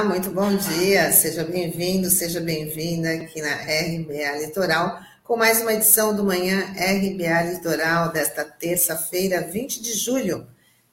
Olá, 0.00 0.08
muito 0.08 0.30
bom 0.30 0.56
dia. 0.56 1.12
Seja 1.12 1.44
bem-vindo, 1.44 2.08
seja 2.08 2.40
bem-vinda 2.40 3.12
aqui 3.12 3.42
na 3.42 3.52
RBA 3.52 4.46
Litoral 4.46 4.98
com 5.22 5.36
mais 5.36 5.60
uma 5.60 5.74
edição 5.74 6.16
do 6.16 6.24
Manhã 6.24 6.72
RBA 6.72 7.52
Litoral 7.52 8.10
desta 8.10 8.42
terça-feira, 8.42 9.42
20 9.42 9.82
de 9.82 9.92
julho. 9.92 10.46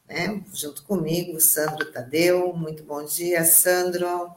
Né? 0.10 0.44
Junto 0.54 0.84
comigo, 0.84 1.40
Sandro 1.40 1.90
Tadeu. 1.90 2.52
Muito 2.52 2.84
bom 2.84 3.06
dia, 3.06 3.46
Sandro. 3.46 4.30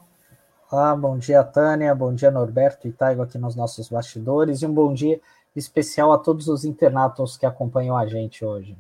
Olá, 0.71 0.95
bom 0.95 1.19
dia, 1.19 1.43
Tânia. 1.43 1.93
Bom 1.93 2.15
dia, 2.15 2.31
Norberto 2.31 2.87
e 2.87 2.93
Taigo 2.93 3.23
aqui 3.23 3.39
nos 3.39 3.57
nossos 3.57 3.89
bastidores. 3.89 4.63
E 4.63 4.67
um 4.67 4.73
bom 4.73 4.95
dia 4.95 5.21
especial 5.57 6.13
a 6.13 6.19
todos 6.19 6.47
os 6.47 6.65
internatos 6.65 7.37
que 7.37 7.45
acompanham 7.45 7.97
a 7.97 8.07
gente 8.07 8.45
hoje 8.45 8.79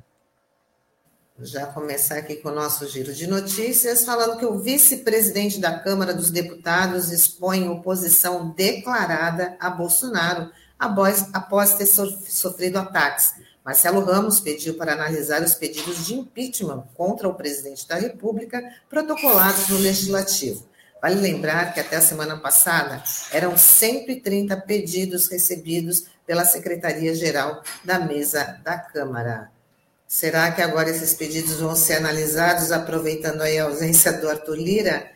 já 1.42 1.66
começar 1.66 2.18
aqui 2.18 2.36
com 2.36 2.50
o 2.50 2.54
nosso 2.54 2.86
giro 2.86 3.14
de 3.14 3.26
notícias, 3.26 4.04
falando 4.04 4.38
que 4.38 4.44
o 4.44 4.58
vice-presidente 4.58 5.58
da 5.58 5.78
Câmara 5.78 6.12
dos 6.12 6.30
Deputados 6.30 7.10
expõe 7.10 7.68
oposição 7.68 8.50
declarada 8.50 9.56
a 9.58 9.70
Bolsonaro 9.70 10.50
após, 10.78 11.26
após 11.32 11.74
ter 11.74 11.86
sofrido 11.86 12.78
ataques. 12.78 13.34
Marcelo 13.64 14.04
Ramos 14.04 14.40
pediu 14.40 14.74
para 14.74 14.92
analisar 14.92 15.42
os 15.42 15.54
pedidos 15.54 16.06
de 16.06 16.14
impeachment 16.14 16.84
contra 16.94 17.28
o 17.28 17.34
presidente 17.34 17.86
da 17.86 17.96
República 17.96 18.62
protocolados 18.88 19.68
no 19.68 19.78
Legislativo. 19.78 20.68
Vale 21.00 21.14
lembrar 21.14 21.72
que 21.72 21.80
até 21.80 21.96
a 21.96 22.02
semana 22.02 22.36
passada 22.36 23.02
eram 23.32 23.56
130 23.56 24.54
pedidos 24.58 25.28
recebidos 25.28 26.04
pela 26.26 26.44
Secretaria-Geral 26.44 27.62
da 27.82 27.98
Mesa 27.98 28.60
da 28.62 28.78
Câmara. 28.78 29.50
Será 30.12 30.50
que 30.50 30.60
agora 30.60 30.90
esses 30.90 31.14
pedidos 31.14 31.60
vão 31.60 31.76
ser 31.76 31.98
analisados, 31.98 32.72
aproveitando 32.72 33.42
aí 33.42 33.60
a 33.60 33.66
ausência 33.66 34.12
do 34.20 34.28
Arthur 34.28 34.56
Lira? 34.56 35.08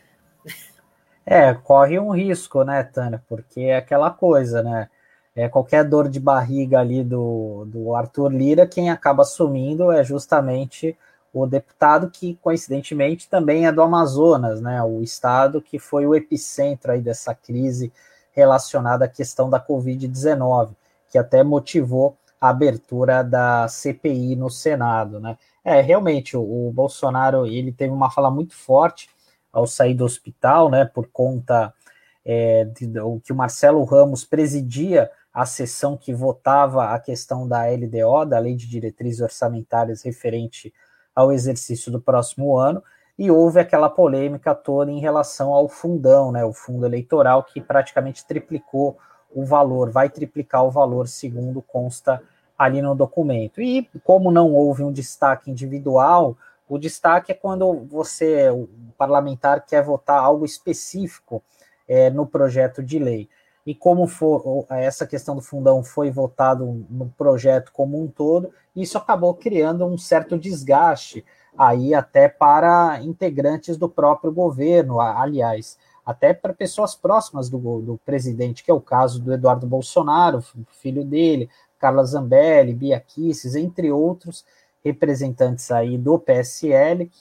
É, 1.25 1.53
corre 1.53 1.99
um 1.99 2.11
risco, 2.11 2.63
né, 2.63 2.81
Tânia? 2.81 3.21
Porque 3.27 3.59
é 3.59 3.75
aquela 3.75 4.09
coisa, 4.09 4.63
né? 4.63 4.89
É, 5.35 5.49
qualquer 5.49 5.83
dor 5.83 6.07
de 6.07 6.17
barriga 6.17 6.79
ali 6.79 7.03
do, 7.03 7.65
do 7.67 7.93
Arthur 7.93 8.31
Lira, 8.31 8.65
quem 8.65 8.89
acaba 8.89 9.23
assumindo 9.23 9.91
é 9.91 10.01
justamente 10.01 10.97
o 11.33 11.45
deputado 11.45 12.09
que, 12.09 12.39
coincidentemente, 12.41 13.27
também 13.27 13.67
é 13.67 13.73
do 13.73 13.81
Amazonas, 13.81 14.61
né? 14.61 14.81
O 14.81 15.03
estado 15.03 15.61
que 15.61 15.77
foi 15.77 16.05
o 16.05 16.15
epicentro 16.15 16.93
aí 16.93 17.01
dessa 17.01 17.35
crise 17.35 17.91
relacionada 18.31 19.03
à 19.03 19.09
questão 19.09 19.49
da 19.49 19.59
Covid-19, 19.59 20.69
que 21.09 21.17
até 21.17 21.43
motivou 21.43 22.15
a 22.39 22.49
abertura 22.49 23.23
da 23.23 23.67
CPI 23.67 24.35
no 24.35 24.49
Senado, 24.49 25.19
né? 25.19 25.37
É, 25.63 25.81
realmente, 25.81 26.37
o, 26.37 26.67
o 26.67 26.71
Bolsonaro, 26.71 27.47
ele 27.47 27.71
teve 27.71 27.91
uma 27.91 28.11
fala 28.11 28.29
muito 28.29 28.55
forte 28.55 29.09
ao 29.51 29.65
sair 29.65 29.95
do 29.95 30.03
hospital, 30.05 30.69
né, 30.69 30.85
por 30.85 31.07
conta 31.07 31.73
é, 32.25 32.65
de, 32.65 32.85
de, 32.85 32.99
que 33.23 33.31
o 33.31 33.35
Marcelo 33.35 33.83
Ramos 33.83 34.25
presidia 34.25 35.09
a 35.33 35.45
sessão 35.45 35.97
que 35.97 36.13
votava 36.13 36.93
a 36.93 36.99
questão 36.99 37.47
da 37.47 37.63
LDO, 37.65 38.25
da 38.25 38.37
Lei 38.37 38.55
de 38.55 38.67
Diretrizes 38.67 39.21
Orçamentárias 39.21 40.03
referente 40.03 40.73
ao 41.15 41.31
exercício 41.31 41.91
do 41.91 42.01
próximo 42.01 42.57
ano, 42.57 42.83
e 43.17 43.31
houve 43.31 43.59
aquela 43.59 43.89
polêmica 43.89 44.53
toda 44.53 44.91
em 44.91 44.99
relação 44.99 45.53
ao 45.53 45.69
fundão, 45.69 46.31
né, 46.31 46.43
o 46.43 46.53
fundo 46.53 46.85
eleitoral, 46.85 47.43
que 47.43 47.61
praticamente 47.61 48.25
triplicou 48.25 48.97
o 49.35 49.45
valor, 49.45 49.91
vai 49.91 50.09
triplicar 50.09 50.63
o 50.63 50.71
valor, 50.71 51.09
segundo 51.09 51.61
consta 51.61 52.23
ali 52.57 52.81
no 52.81 52.95
documento. 52.95 53.61
E 53.61 53.87
como 54.03 54.31
não 54.31 54.53
houve 54.53 54.81
um 54.81 54.93
destaque 54.93 55.51
individual, 55.51 56.37
o 56.67 56.79
destaque 56.79 57.33
é 57.33 57.35
quando 57.35 57.85
você, 57.85 58.49
o 58.49 58.69
parlamentar, 58.97 59.65
quer 59.65 59.83
votar 59.83 60.23
algo 60.23 60.45
específico 60.45 61.43
é, 61.87 62.09
no 62.09 62.25
projeto 62.25 62.81
de 62.81 62.97
lei. 62.97 63.29
E 63.65 63.75
como 63.75 64.07
for, 64.07 64.65
essa 64.69 65.05
questão 65.05 65.35
do 65.35 65.41
fundão 65.41 65.83
foi 65.83 66.09
votado 66.09 66.85
no 66.89 67.09
projeto 67.17 67.71
como 67.73 68.01
um 68.01 68.07
todo, 68.07 68.51
isso 68.75 68.97
acabou 68.97 69.33
criando 69.33 69.85
um 69.85 69.97
certo 69.97 70.37
desgaste 70.37 71.25
aí 71.57 71.93
até 71.93 72.29
para 72.29 72.99
integrantes 73.01 73.75
do 73.75 73.89
próprio 73.89 74.31
governo, 74.31 74.99
aliás, 75.01 75.77
até 76.05 76.33
para 76.33 76.53
pessoas 76.53 76.95
próximas 76.95 77.49
do, 77.49 77.57
do 77.81 77.99
presidente, 78.05 78.63
que 78.63 78.69
é 78.69 78.73
o 78.73 78.81
caso 78.81 79.19
do 79.19 79.33
Eduardo 79.33 79.65
Bolsonaro, 79.65 80.43
filho 80.67 81.03
dele, 81.03 81.49
Carla 81.79 82.03
Zambelli, 82.03 82.73
Bia 82.73 82.99
Kisses, 82.99 83.55
entre 83.55 83.91
outros 83.91 84.45
representantes 84.83 85.71
aí 85.71 85.97
do 85.97 86.19
PSL, 86.19 87.11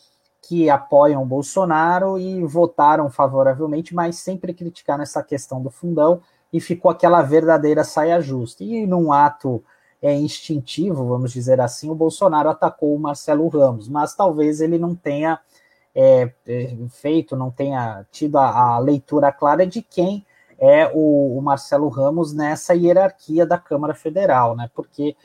que 0.42 0.68
apoiam 0.68 1.22
o 1.22 1.26
Bolsonaro 1.26 2.18
e 2.18 2.44
votaram 2.44 3.08
favoravelmente, 3.08 3.94
mas 3.94 4.16
sempre 4.16 4.52
criticaram 4.52 5.02
essa 5.02 5.22
questão 5.22 5.62
do 5.62 5.70
fundão 5.70 6.20
e 6.52 6.60
ficou 6.60 6.90
aquela 6.90 7.22
verdadeira 7.22 7.82
saia 7.82 8.20
justa. 8.20 8.62
E 8.62 8.86
num 8.86 9.10
ato 9.10 9.64
é, 10.02 10.14
instintivo, 10.14 11.06
vamos 11.06 11.32
dizer 11.32 11.60
assim, 11.62 11.88
o 11.88 11.94
Bolsonaro 11.94 12.50
atacou 12.50 12.94
o 12.94 12.98
Marcelo 12.98 13.48
Ramos, 13.48 13.88
mas 13.88 14.14
talvez 14.14 14.60
ele 14.60 14.78
não 14.78 14.94
tenha 14.94 15.40
é, 15.94 16.32
é, 16.46 16.76
feito, 16.90 17.36
não 17.36 17.50
tenha 17.50 18.04
tido 18.10 18.36
a, 18.36 18.74
a, 18.74 18.78
leitura 18.78 19.30
clara 19.30 19.66
de 19.66 19.80
quem 19.80 20.26
é 20.58 20.90
o, 20.92 21.38
o, 21.38 21.42
Marcelo 21.42 21.88
Ramos 21.88 22.32
nessa 22.32 22.74
hierarquia 22.74 23.46
da 23.46 23.58
Câmara 23.58 23.94
Federal, 23.94 24.56
né? 24.56 24.68
Porque 24.74 25.16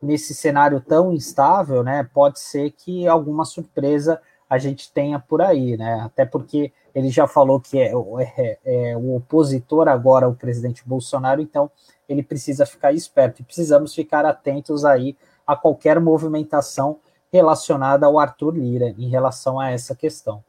nesse 0.00 0.34
cenário 0.34 0.80
tão 0.80 1.12
instável, 1.12 1.82
né, 1.82 2.08
pode 2.12 2.38
ser 2.38 2.70
que 2.70 3.08
alguma 3.08 3.44
surpresa 3.44 4.20
a 4.48 4.56
gente 4.56 4.92
tenha 4.92 5.18
por 5.18 5.42
aí, 5.42 5.76
né? 5.76 6.00
Até 6.00 6.24
porque 6.24 6.72
ele 6.94 7.10
já 7.10 7.26
falou 7.26 7.60
que 7.60 7.78
é, 7.78 7.92
é, 8.36 8.58
é 8.64 8.96
o 8.96 9.16
opositor 9.16 9.88
agora 9.88 10.26
ao 10.26 10.34
presidente 10.34 10.82
Bolsonaro, 10.86 11.40
então 11.40 11.70
ele 12.08 12.22
precisa 12.22 12.64
ficar 12.64 12.92
esperto 12.92 13.40
e 13.40 13.44
precisamos 13.44 13.94
ficar 13.94 14.24
atentos 14.24 14.84
aí 14.84 15.16
a 15.46 15.56
qualquer 15.56 16.00
movimentação 16.00 16.98
relacionada 17.32 18.06
ao 18.06 18.18
Arthur 18.18 18.56
Lira 18.56 18.94
em 18.98 19.08
relação 19.08 19.60
a 19.60 19.70
essa 19.70 19.94
questão. 19.94 20.42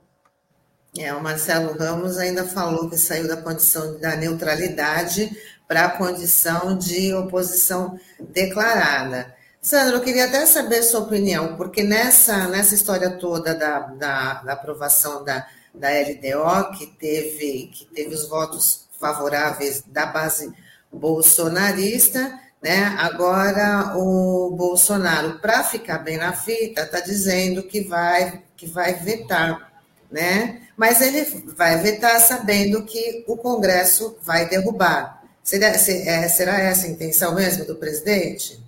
É, 0.98 1.14
o 1.14 1.22
Marcelo 1.22 1.78
Ramos 1.78 2.18
ainda 2.18 2.46
falou 2.46 2.90
que 2.90 2.98
saiu 2.98 3.28
da 3.28 3.38
condição 3.38 4.00
da 4.00 4.16
neutralidade 4.16 5.32
para 5.68 5.86
a 5.86 5.98
condição 5.98 6.76
de 6.76 7.14
oposição 7.14 8.00
declarada. 8.20 9.36
Sandro, 9.62 9.98
eu 9.98 10.02
queria 10.02 10.26
até 10.26 10.46
saber 10.46 10.82
sua 10.82 11.02
opinião, 11.02 11.56
porque 11.58 11.84
nessa, 11.84 12.48
nessa 12.48 12.74
história 12.74 13.12
toda 13.12 13.54
da, 13.54 13.80
da, 13.80 14.34
da 14.42 14.54
aprovação 14.54 15.24
da, 15.24 15.46
da 15.74 15.90
LDO, 15.90 16.78
que 16.78 16.88
teve, 16.88 17.68
que 17.68 17.86
teve 17.86 18.16
os 18.16 18.28
votos 18.28 18.88
favoráveis 19.00 19.84
da 19.86 20.08
base 20.08 20.52
bolsonarista, 20.92 22.40
né? 22.62 22.96
Agora 23.00 23.98
o 23.98 24.52
Bolsonaro, 24.56 25.40
para 25.40 25.64
ficar 25.64 26.00
bem 26.00 26.18
na 26.18 26.34
fita, 26.34 26.82
está 26.82 27.00
dizendo 27.00 27.64
que 27.64 27.82
vai, 27.82 28.42
que 28.56 28.68
vai 28.68 28.94
vetar, 28.94 29.72
né? 30.12 30.62
Mas 30.76 31.02
ele 31.02 31.24
vai 31.56 31.78
vetar 31.78 32.20
sabendo 32.20 32.84
que 32.84 33.24
o 33.28 33.38
Congresso 33.38 34.18
vai 34.22 34.48
derrubar. 34.48 35.24
Será, 35.44 35.68
é, 35.68 36.28
será 36.28 36.60
essa 36.60 36.86
a 36.86 36.90
intenção 36.90 37.34
mesmo 37.34 37.66
do 37.66 37.76
presidente? 37.76 38.60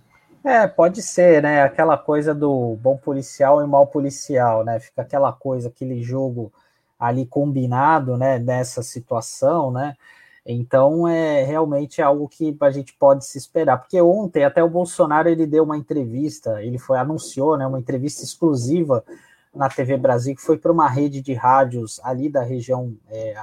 É, 0.43 0.65
pode 0.65 1.03
ser, 1.03 1.43
né? 1.43 1.61
Aquela 1.61 1.97
coisa 1.97 2.33
do 2.33 2.75
bom 2.81 2.97
policial 2.97 3.63
e 3.63 3.67
mal 3.67 3.85
policial, 3.85 4.63
né? 4.63 4.79
Fica 4.79 5.03
aquela 5.03 5.31
coisa, 5.31 5.67
aquele 5.67 6.01
jogo 6.01 6.51
ali 6.99 7.25
combinado, 7.25 8.17
né? 8.17 8.39
Nessa 8.39 8.81
situação, 8.81 9.71
né? 9.71 9.95
Então 10.45 11.07
é 11.07 11.43
realmente 11.43 12.01
algo 12.01 12.27
que 12.27 12.55
a 12.59 12.71
gente 12.71 12.93
pode 12.93 13.25
se 13.25 13.37
esperar, 13.37 13.77
porque 13.77 14.01
ontem 14.01 14.43
até 14.43 14.63
o 14.63 14.69
Bolsonaro 14.69 15.29
ele 15.29 15.45
deu 15.45 15.63
uma 15.63 15.77
entrevista, 15.77 16.61
ele 16.63 16.79
foi 16.79 16.97
anunciou, 16.97 17.55
né, 17.57 17.67
uma 17.67 17.79
entrevista 17.79 18.23
exclusiva 18.23 19.03
na 19.53 19.69
TV 19.69 19.97
Brasil 19.97 20.35
que 20.35 20.41
foi 20.41 20.57
para 20.57 20.71
uma 20.71 20.87
rede 20.87 21.21
de 21.21 21.33
rádios 21.33 21.99
ali 22.03 22.29
da 22.29 22.41
região 22.41 22.95
é, 23.09 23.35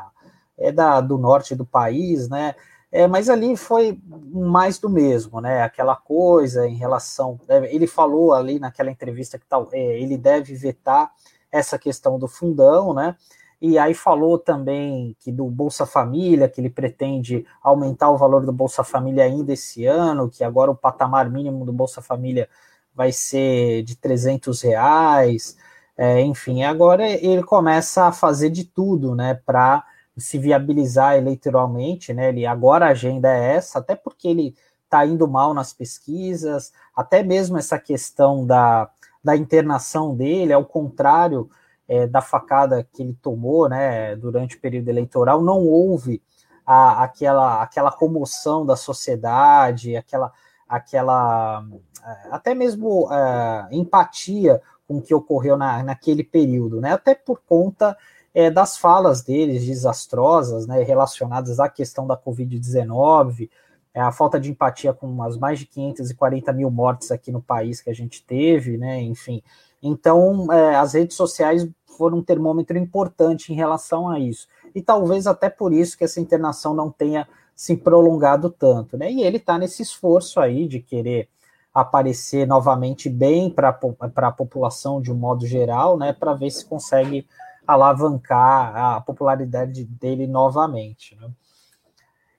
é 0.59 0.73
da, 0.73 1.01
do 1.01 1.17
norte 1.17 1.55
do 1.55 1.65
país, 1.65 2.29
né? 2.29 2.55
É, 2.91 3.07
mas 3.07 3.29
ali 3.29 3.55
foi 3.55 4.01
mais 4.33 4.79
do 4.79 4.89
mesmo, 4.89 5.41
né? 5.41 5.63
Aquela 5.63 5.95
coisa 5.95 6.67
em 6.67 6.75
relação. 6.75 7.39
É, 7.47 7.75
ele 7.75 7.87
falou 7.87 8.33
ali 8.33 8.59
naquela 8.59 8.91
entrevista 8.91 9.39
que 9.39 9.45
tal, 9.47 9.69
é, 9.73 10.01
ele 10.01 10.17
deve 10.17 10.55
vetar 10.55 11.13
essa 11.53 11.79
questão 11.79 12.19
do 12.19 12.27
fundão, 12.27 12.95
né? 12.95 13.15
E 13.61 13.77
aí 13.77 13.93
falou 13.93 14.39
também 14.39 15.17
que 15.19 15.33
do 15.33 15.47
Bolsa 15.47 15.85
Família, 15.85 16.49
que 16.49 16.61
ele 16.61 16.71
pretende 16.71 17.45
aumentar 17.63 18.11
o 18.11 18.17
valor 18.17 18.47
do 18.47 18.53
Bolsa 18.53 18.85
Família 18.85 19.25
ainda 19.25 19.53
esse 19.53 19.85
ano, 19.85 20.31
que 20.31 20.45
agora 20.45 20.71
o 20.71 20.77
patamar 20.77 21.29
mínimo 21.29 21.65
do 21.65 21.73
Bolsa 21.73 22.01
Família 22.01 22.49
vai 22.95 23.11
ser 23.13 23.83
de 23.83 23.97
300 23.97 24.61
reais, 24.63 25.57
é, 25.97 26.21
enfim, 26.21 26.63
agora 26.63 27.09
ele 27.09 27.43
começa 27.43 28.05
a 28.07 28.13
fazer 28.13 28.51
de 28.51 28.65
tudo, 28.65 29.15
né, 29.17 29.35
para 29.35 29.85
se 30.17 30.39
viabilizar 30.39 31.17
eleitoralmente, 31.17 32.13
né, 32.15 32.29
ele, 32.29 32.47
agora 32.47 32.87
a 32.87 32.91
agenda 32.91 33.29
é 33.37 33.55
essa, 33.57 33.81
até 33.81 33.97
porque 33.97 34.29
ele 34.29 34.55
está 34.85 35.05
indo 35.05 35.27
mal 35.29 35.53
nas 35.53 35.73
pesquisas, 35.73 36.73
até 36.95 37.23
mesmo 37.23 37.59
essa 37.59 37.79
questão 37.79 38.47
da, 38.47 38.89
da 39.23 39.37
internação 39.37 40.15
dele, 40.15 40.53
ao 40.53 40.65
contrário 40.65 41.51
é, 41.89 42.07
da 42.07 42.21
facada 42.21 42.87
que 42.93 43.03
ele 43.03 43.15
tomou 43.15 43.69
né, 43.69 44.15
durante 44.17 44.57
o 44.57 44.61
período 44.61 44.89
eleitoral, 44.89 45.43
não 45.43 45.67
houve 45.67 46.23
a, 46.67 47.03
aquela, 47.03 47.63
aquela 47.63 47.91
comoção 47.91 48.67
da 48.67 48.77
sociedade, 48.77 49.97
aquela, 49.97 50.31
aquela 50.69 51.65
é, 52.05 52.29
até 52.31 52.55
mesmo 52.55 53.09
é, 53.13 53.69
empatia 53.73 54.61
com 54.87 54.99
o 54.99 55.03
que 55.03 55.15
ocorreu 55.15 55.57
na, 55.57 55.83
naquele 55.83 56.23
período, 56.23 56.81
né? 56.81 56.93
até 56.93 57.15
por 57.15 57.41
conta 57.47 57.97
é, 58.35 58.51
das 58.51 58.77
falas 58.77 59.23
deles 59.23 59.65
desastrosas, 59.65 60.67
né, 60.67 60.83
relacionadas 60.83 61.59
à 61.59 61.69
questão 61.69 62.07
da 62.07 62.17
Covid-19, 62.17 63.51
é, 63.93 64.01
a 64.01 64.13
falta 64.13 64.39
de 64.39 64.51
empatia 64.51 64.93
com 64.93 65.23
as 65.23 65.37
mais 65.37 65.59
de 65.59 65.67
540 65.67 66.53
mil 66.53 66.71
mortes 66.71 67.11
aqui 67.11 67.33
no 67.33 67.43
país 67.43 67.81
que 67.81 67.91
a 67.91 67.95
gente 67.95 68.25
teve, 68.25 68.77
né, 68.77 69.01
enfim. 69.01 69.43
Então, 69.83 70.53
é, 70.53 70.77
as 70.77 70.93
redes 70.95 71.17
sociais 71.17 71.69
foram 71.99 72.19
um 72.19 72.23
termômetro 72.23 72.79
importante 72.79 73.53
em 73.53 73.57
relação 73.57 74.09
a 74.09 74.21
isso. 74.21 74.47
E 74.75 74.81
talvez 74.81 75.27
até 75.27 75.51
por 75.51 75.73
isso 75.73 75.99
que 75.99 76.05
essa 76.05 76.21
internação 76.21 76.73
não 76.73 76.91
tenha 76.91 77.29
se 77.55 77.77
prolongado 77.77 78.49
tanto, 78.49 78.97
né? 78.97 79.11
E 79.11 79.23
ele 79.23 79.39
está 79.39 79.59
nesse 79.59 79.83
esforço 79.83 80.39
aí 80.39 80.69
de 80.69 80.79
querer 80.79 81.29
aparecer 81.75 82.47
novamente 82.47 83.11
bem 83.11 83.51
para 83.51 83.77
a 84.17 84.33
população 84.33 85.03
de 85.03 85.13
um 85.13 85.17
modo 85.17 85.45
geral, 85.45 85.99
né? 85.99 86.13
Para 86.13 86.35
ver 86.35 86.51
se 86.51 86.65
consegue 86.65 87.27
alavancar 87.67 88.77
a 88.77 89.01
popularidade 89.01 89.85
dele 89.85 90.27
novamente. 90.27 91.15
Né? 91.21 91.29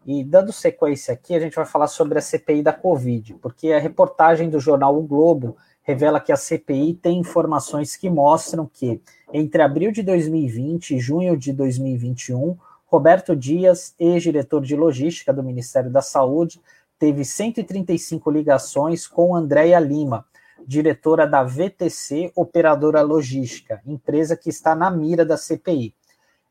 E 0.05 0.23
dando 0.23 0.51
sequência 0.51 1.13
aqui, 1.13 1.35
a 1.35 1.39
gente 1.39 1.55
vai 1.55 1.65
falar 1.65 1.88
sobre 1.88 2.17
a 2.17 2.21
CPI 2.21 2.63
da 2.63 2.73
Covid, 2.73 3.35
porque 3.35 3.71
a 3.71 3.79
reportagem 3.79 4.50
do 4.50 4.59
jornal 4.59 4.97
O 4.97 5.03
Globo 5.03 5.55
revela 5.89 6.19
que 6.19 6.31
a 6.31 6.38
CPI 6.38 6.94
tem 6.94 7.18
informações 7.18 7.95
que 7.95 8.12
mostram 8.12 8.69
que, 8.71 9.01
entre 9.33 9.63
abril 9.63 9.91
de 9.91 10.03
2020 10.03 10.95
e 10.95 11.00
junho 11.00 11.36
de 11.36 11.51
2021, 11.51 12.56
Roberto 12.86 13.36
Dias, 13.36 13.95
ex-diretor 13.97 14.62
de 14.62 14.75
logística 14.75 15.33
do 15.33 15.41
Ministério 15.41 15.89
da 15.89 16.03
Saúde, 16.03 16.62
teve 17.00 17.25
135 17.25 18.30
ligações 18.30 19.07
com 19.07 19.36
Andréia 19.36 19.80
Lima, 19.80 20.27
diretora 20.63 21.25
da 21.25 21.44
VTC 21.44 22.31
Operadora 22.36 23.01
Logística, 23.01 23.81
empresa 23.83 24.38
que 24.38 24.50
está 24.51 24.75
na 24.75 24.91
mira 24.91 25.25
da 25.25 25.38
CPI. 25.38 25.95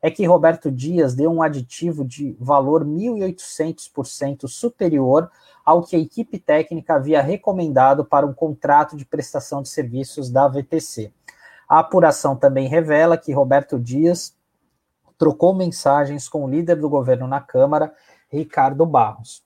É 0.01 0.11
que 0.11 0.25
Roberto 0.25 0.69
Dias 0.69 1.15
deu 1.15 1.31
um 1.31 1.41
aditivo 1.41 2.03
de 2.03 2.35
valor 2.41 2.85
1.800% 2.85 4.49
superior 4.49 5.31
ao 5.69 5.83
que 5.83 5.95
a 5.95 5.99
equipe 5.99 6.39
técnica 6.39 6.95
havia 6.95 7.21
recomendado 7.21 8.03
para 8.03 8.25
um 8.25 8.33
contrato 8.33 8.97
de 8.97 9.05
prestação 9.05 9.61
de 9.61 9.69
serviços 9.69 10.27
da 10.27 10.47
VTC. 10.47 11.13
A 11.69 11.77
apuração 11.77 12.35
também 12.35 12.67
revela 12.67 13.15
que 13.15 13.31
Roberto 13.31 13.77
Dias 13.77 14.35
trocou 15.15 15.53
mensagens 15.53 16.27
com 16.27 16.43
o 16.43 16.49
líder 16.49 16.77
do 16.77 16.89
governo 16.89 17.27
na 17.27 17.39
Câmara, 17.39 17.93
Ricardo 18.31 18.83
Barros. 18.83 19.43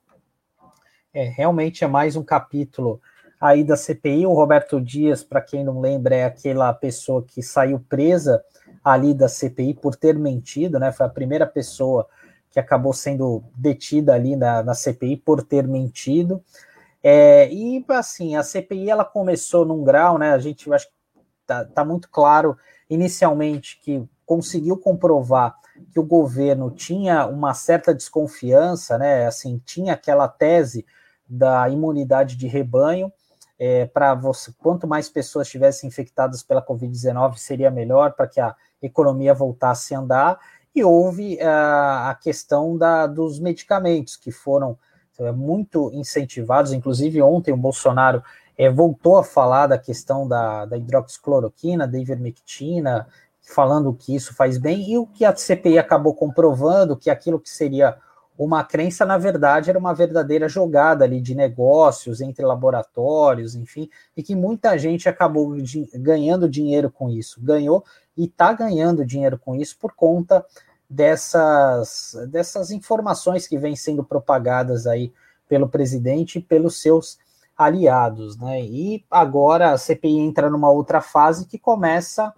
É, 1.14 1.26
realmente 1.26 1.84
é 1.84 1.88
mais 1.88 2.16
um 2.16 2.24
capítulo 2.24 3.02
aí 3.38 3.62
da 3.62 3.76
CPI. 3.76 4.26
O 4.26 4.32
Roberto 4.32 4.80
Dias, 4.80 5.26
para 5.26 5.42
quem 5.42 5.62
não 5.62 5.82
lembra, 5.82 6.16
é 6.16 6.24
aquela 6.24 6.72
pessoa 6.72 7.22
que 7.22 7.44
saiu 7.44 7.82
presa 7.82 8.42
ali 8.82 9.14
da 9.14 9.28
CPI 9.28 9.74
por 9.74 9.98
ter 9.98 10.18
mentido, 10.18 10.80
né? 10.80 10.90
Foi 10.94 11.06
a 11.06 11.10
primeira 11.10 11.46
pessoa 11.46 12.08
que 12.54 12.60
acabou 12.60 12.94
sendo 12.94 13.44
detida 13.58 14.14
ali 14.14 14.36
na, 14.36 14.62
na 14.62 14.76
CPI 14.76 15.18
por 15.18 15.44
ter 15.44 15.68
mentido. 15.68 16.42
É, 17.02 17.52
e 17.52 17.84
assim, 17.90 18.36
a 18.36 18.44
CPI 18.44 18.92
ela 18.92 19.04
começou 19.04 19.66
num 19.66 19.84
grau, 19.84 20.20
né? 20.20 20.32
A 20.32 20.38
gente 20.38 20.72
acho 20.72 20.88
que 20.88 20.94
tá, 21.48 21.66
tá 21.66 21.84
muito 21.84 22.08
claro 22.10 22.56
inicialmente 22.88 23.82
que 23.82 24.08
conseguiu 24.24 24.78
comprovar 24.78 25.56
que 25.92 26.00
o 26.00 26.06
governo 26.06 26.70
tinha 26.70 27.26
uma 27.26 27.56
certa 27.56 27.94
desconfiança, 27.94 29.00
né? 29.00 29.26
Assim, 29.26 29.60
tinha 29.66 29.94
aquela 29.94 30.28
tese 30.28 30.86
da 31.28 31.68
imunidade 31.68 32.38
de 32.38 32.48
rebanho, 32.48 33.12
é, 33.58 33.86
para 33.86 34.14
você, 34.14 34.52
quanto 34.60 34.88
mais 34.88 35.10
pessoas 35.10 35.48
estivessem 35.48 35.88
infectadas 35.88 36.44
pela 36.44 36.66
Covid-19, 36.66 37.38
seria 37.38 37.72
melhor 37.72 38.14
para 38.14 38.28
que 38.28 38.40
a 38.40 38.56
economia 38.82 39.34
voltasse 39.34 39.96
a 39.96 40.00
andar. 40.00 40.40
E 40.76 40.84
houve 40.84 41.36
uh, 41.36 42.10
a 42.10 42.18
questão 42.22 42.78
da, 42.78 43.06
dos 43.06 43.40
medicamentos, 43.40 44.16
que 44.16 44.32
foram 44.32 44.78
é, 45.20 45.32
muito 45.32 45.92
incentivados. 45.94 46.74
Inclusive, 46.74 47.22
ontem 47.22 47.54
o 47.54 47.58
Bolsonaro 47.58 48.24
é, 48.58 48.70
voltou 48.70 49.18
a 49.18 49.24
falar 49.24 49.68
da 49.68 49.78
questão 49.78 50.28
da, 50.28 50.66
da 50.66 50.78
hidroxicloroquina, 50.78 51.88
da 51.88 52.00
ivermectina, 52.00 53.08
falando 53.42 53.94
que 53.94 54.16
isso 54.16 54.34
faz 54.34 54.58
bem, 54.58 54.90
e 54.90 54.98
o 54.98 55.06
que 55.06 55.26
a 55.26 55.36
CPI 55.36 55.78
acabou 55.78 56.16
comprovando, 56.16 56.98
que 56.98 57.10
aquilo 57.10 57.40
que 57.40 57.50
seria 57.50 57.98
uma 58.38 58.64
crença, 58.64 59.06
na 59.06 59.18
verdade, 59.18 59.70
era 59.70 59.78
uma 59.78 59.94
verdadeira 59.94 60.50
jogada 60.50 61.06
ali 61.06 61.22
de 61.22 61.36
negócios 61.36 62.20
entre 62.20 62.44
laboratórios, 62.44 63.54
enfim, 63.54 63.90
e 64.18 64.24
que 64.24 64.36
muita 64.36 64.78
gente 64.78 65.08
acabou 65.08 65.56
de, 65.58 65.88
ganhando 65.94 66.50
dinheiro 66.50 66.90
com 66.90 67.10
isso, 67.10 67.40
ganhou 67.42 67.84
e 68.18 68.26
está 68.26 68.54
ganhando 68.54 69.06
dinheiro 69.06 69.38
com 69.38 69.56
isso 69.56 69.78
por 69.80 69.94
conta 69.94 70.46
dessas, 70.90 72.16
dessas 72.30 72.72
informações 72.72 73.48
que 73.48 73.58
vêm 73.58 73.76
sendo 73.76 74.04
propagadas 74.04 74.86
aí 74.86 75.12
pelo 75.48 75.68
presidente 75.68 76.40
e 76.40 76.42
pelos 76.42 76.82
seus 76.82 77.18
aliados, 77.58 78.38
né? 78.38 78.62
E 78.62 79.06
agora 79.10 79.72
a 79.72 79.78
CPI 79.78 80.20
entra 80.20 80.50
numa 80.50 80.70
outra 80.70 81.02
fase 81.02 81.46
que 81.46 81.60
começa 81.60 82.34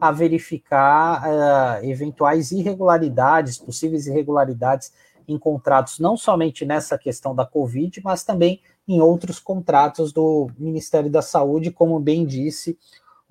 a 0.00 0.10
verificar 0.10 1.22
uh, 1.22 1.84
eventuais 1.84 2.50
irregularidades, 2.50 3.58
possíveis 3.58 4.06
irregularidades 4.06 4.92
em 5.26 5.38
contratos, 5.38 5.98
não 5.98 6.16
somente 6.16 6.64
nessa 6.64 6.98
questão 6.98 7.34
da 7.34 7.46
Covid, 7.46 8.00
mas 8.04 8.24
também 8.24 8.60
em 8.86 9.00
outros 9.00 9.38
contratos 9.38 10.12
do 10.12 10.50
Ministério 10.58 11.10
da 11.10 11.22
Saúde, 11.22 11.70
como 11.70 11.98
bem 11.98 12.26
disse 12.26 12.78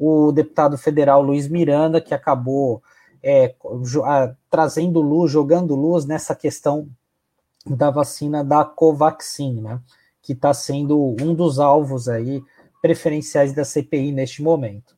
o 0.04 0.32
deputado 0.32 0.78
federal 0.78 1.22
Luiz 1.22 1.48
Miranda, 1.48 2.02
que 2.02 2.14
acabou 2.14 2.84
é, 3.22 3.56
trazendo 4.50 5.02
luz, 5.02 5.32
jogando 5.32 5.76
luz 5.76 6.06
nessa 6.06 6.36
questão 6.36 6.90
da 7.66 7.90
vacina 7.90 8.44
da 8.44 8.66
Covaxin, 8.66 9.62
né, 9.62 9.80
que 10.22 10.34
está 10.34 10.54
sendo 10.54 11.16
um 11.22 11.34
dos 11.34 11.60
alvos 11.60 12.10
aí 12.10 12.44
preferenciais 12.82 13.54
da 13.54 13.64
CPI 13.64 14.12
neste 14.12 14.42
momento. 14.42 14.98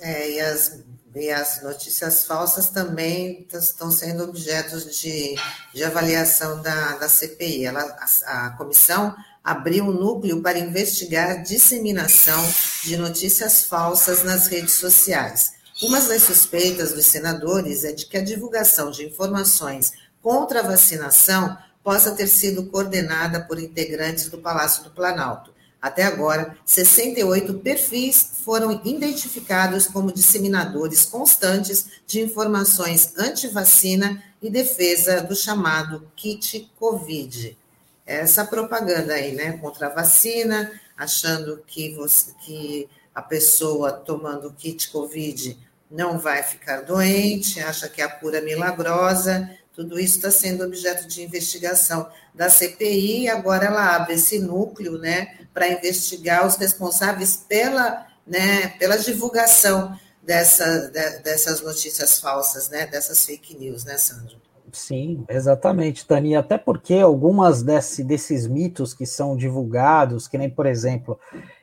É, 0.00 0.30
e 0.30 0.40
as 0.40 0.84
e 1.14 1.30
as 1.30 1.62
notícias 1.62 2.26
falsas 2.26 2.70
também 2.70 3.46
estão 3.52 3.88
sendo 3.88 4.24
objetos 4.24 5.00
de, 5.00 5.36
de 5.72 5.84
avaliação 5.84 6.60
da, 6.60 6.96
da 6.96 7.08
CPI. 7.08 7.66
Ela, 7.66 7.82
a, 8.26 8.46
a 8.46 8.50
comissão 8.56 9.14
abriu 9.44 9.84
um 9.84 9.92
núcleo 9.92 10.40
para 10.40 10.58
investigar 10.58 11.42
disseminação 11.42 12.42
de 12.82 12.96
notícias 12.96 13.64
falsas 13.64 14.24
nas 14.24 14.46
redes 14.46 14.72
sociais. 14.72 15.52
Uma 15.82 16.00
das 16.00 16.22
suspeitas 16.22 16.94
dos 16.94 17.04
senadores 17.04 17.84
é 17.84 17.92
de 17.92 18.06
que 18.06 18.16
a 18.16 18.24
divulgação 18.24 18.90
de 18.90 19.04
informações 19.04 19.92
contra 20.22 20.60
a 20.60 20.62
vacinação 20.62 21.58
possa 21.82 22.12
ter 22.12 22.28
sido 22.28 22.64
coordenada 22.66 23.40
por 23.40 23.58
integrantes 23.58 24.30
do 24.30 24.38
Palácio 24.38 24.84
do 24.84 24.90
Planalto. 24.90 25.52
Até 25.82 26.04
agora, 26.04 26.56
68 26.64 27.52
perfis 27.54 28.30
foram 28.42 28.80
identificados 28.86 29.86
como 29.86 30.10
disseminadores 30.10 31.04
constantes 31.04 31.84
de 32.06 32.22
informações 32.22 33.12
anti-vacina 33.18 34.22
e 34.40 34.48
defesa 34.48 35.20
do 35.20 35.36
chamado 35.36 36.10
kit 36.16 36.72
Covid. 36.78 37.58
Essa 38.06 38.44
propaganda 38.44 39.14
aí, 39.14 39.34
né, 39.34 39.56
contra 39.58 39.86
a 39.86 39.90
vacina, 39.90 40.70
achando 40.96 41.62
que, 41.66 41.94
você, 41.94 42.32
que 42.40 42.88
a 43.14 43.22
pessoa 43.22 43.92
tomando 43.92 44.52
kit 44.52 44.90
Covid 44.90 45.58
não 45.90 46.18
vai 46.18 46.42
ficar 46.42 46.82
doente, 46.82 47.60
acha 47.60 47.88
que 47.88 48.02
é 48.02 48.04
a 48.04 48.10
cura 48.10 48.40
milagrosa, 48.40 49.50
tudo 49.72 49.98
isso 49.98 50.16
está 50.16 50.30
sendo 50.30 50.64
objeto 50.64 51.06
de 51.06 51.22
investigação 51.22 52.08
da 52.34 52.48
CPI, 52.48 53.22
e 53.22 53.28
agora 53.28 53.66
ela 53.66 53.96
abre 53.96 54.14
esse 54.14 54.38
núcleo, 54.38 54.98
né, 54.98 55.38
para 55.52 55.68
investigar 55.68 56.46
os 56.46 56.56
responsáveis 56.56 57.36
pela, 57.48 58.06
né, 58.26 58.68
pela 58.78 58.96
divulgação 58.96 59.98
dessa, 60.22 60.90
de, 60.90 61.18
dessas 61.20 61.60
notícias 61.60 62.20
falsas, 62.20 62.68
né, 62.68 62.86
dessas 62.86 63.24
fake 63.24 63.56
news, 63.56 63.84
né, 63.84 63.96
Sandro? 63.98 64.43
Sim, 64.74 65.24
exatamente, 65.28 66.04
Tani. 66.04 66.34
Até 66.34 66.58
porque 66.58 66.94
algumas 66.94 67.62
desse, 67.62 68.02
desses 68.02 68.46
mitos 68.48 68.92
que 68.92 69.06
são 69.06 69.36
divulgados, 69.36 70.26
que 70.26 70.36
nem, 70.36 70.50
por 70.50 70.66
exemplo, 70.66 71.18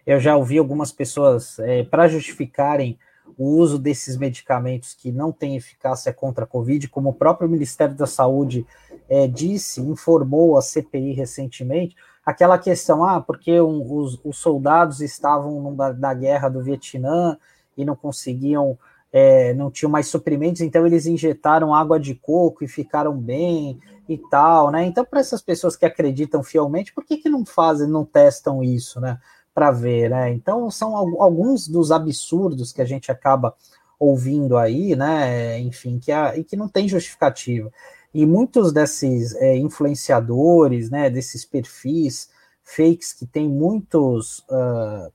eu 0.08 0.18
já 0.18 0.38
ouvi 0.38 0.58
algumas 0.58 0.94
pessoas, 0.94 1.60
é, 1.60 1.84
para 1.84 2.08
justificarem 2.08 2.98
o 3.38 3.58
uso 3.58 3.78
desses 3.78 4.16
medicamentos 4.16 4.94
que 4.94 5.12
não 5.12 5.32
têm 5.32 5.58
eficácia 5.58 6.14
contra 6.14 6.46
a 6.46 6.48
Covid, 6.48 6.88
como 6.88 7.10
o 7.10 7.14
próprio 7.14 7.50
Ministério 7.50 7.96
da 7.96 8.08
Saúde 8.08 8.66
é, 9.10 9.28
disse, 9.28 9.82
informou 9.82 10.58
a 10.58 10.62
CPI 10.62 11.12
recentemente, 11.12 11.98
aquela 12.26 12.58
questão, 12.58 13.04
ah, 13.04 13.20
porque 13.20 13.60
um, 13.60 13.94
os, 13.94 14.20
os, 14.24 14.38
soldados 14.38 15.02
estavam 15.02 15.76
na 15.98 16.14
guerra 16.14 16.48
do 16.48 16.64
Vietnã 16.64 17.38
e 17.76 17.84
não 17.84 17.96
conseguiam 17.96 18.78
é, 19.12 19.54
não 19.54 19.70
tinham 19.70 19.92
mais 19.92 20.08
suprimentos, 20.08 20.62
então 20.62 20.86
eles 20.86 21.06
injetaram 21.06 21.76
água 21.76 22.00
de 22.00 22.16
coco 22.16 22.64
e 22.64 22.68
ficaram 22.68 23.18
bem 23.18 23.80
e 24.08 24.18
tal, 24.18 24.72
né? 24.72 24.86
Então, 24.86 25.04
para 25.04 25.20
essas 25.20 25.42
pessoas 25.42 25.76
que 25.76 25.86
acreditam 25.86 26.44
fielmente, 26.44 26.94
por 26.94 27.06
que, 27.06 27.18
que 27.18 27.30
não 27.30 27.46
fazem, 27.46 27.90
não 27.90 28.06
testam 28.06 28.64
isso, 28.64 29.00
né? 29.00 29.20
Para 29.54 29.72
ver, 29.72 30.10
né? 30.10 30.32
Então, 30.32 30.72
são 30.72 30.96
alguns 30.96 31.68
dos 31.68 31.92
absurdos 31.92 32.72
que 32.72 32.82
a 32.82 32.86
gente 32.86 33.12
acaba 33.12 33.54
ouvindo 34.00 34.58
aí, 34.58 34.96
né? 34.96 35.60
Enfim, 35.60 36.00
que, 36.00 36.12
a, 36.12 36.38
e 36.38 36.44
que 36.44 36.56
não 36.56 36.68
tem 36.68 36.88
justificativa. 36.88 37.72
E 38.14 38.26
muitos 38.26 38.72
desses 38.74 39.36
é, 39.36 39.58
influenciadores, 39.58 40.90
né? 40.90 41.10
Desses 41.10 41.46
perfis 41.46 42.30
fakes 42.64 43.14
que 43.14 43.26
tem 43.26 43.48
muitos, 43.50 44.40
uh, 44.50 45.12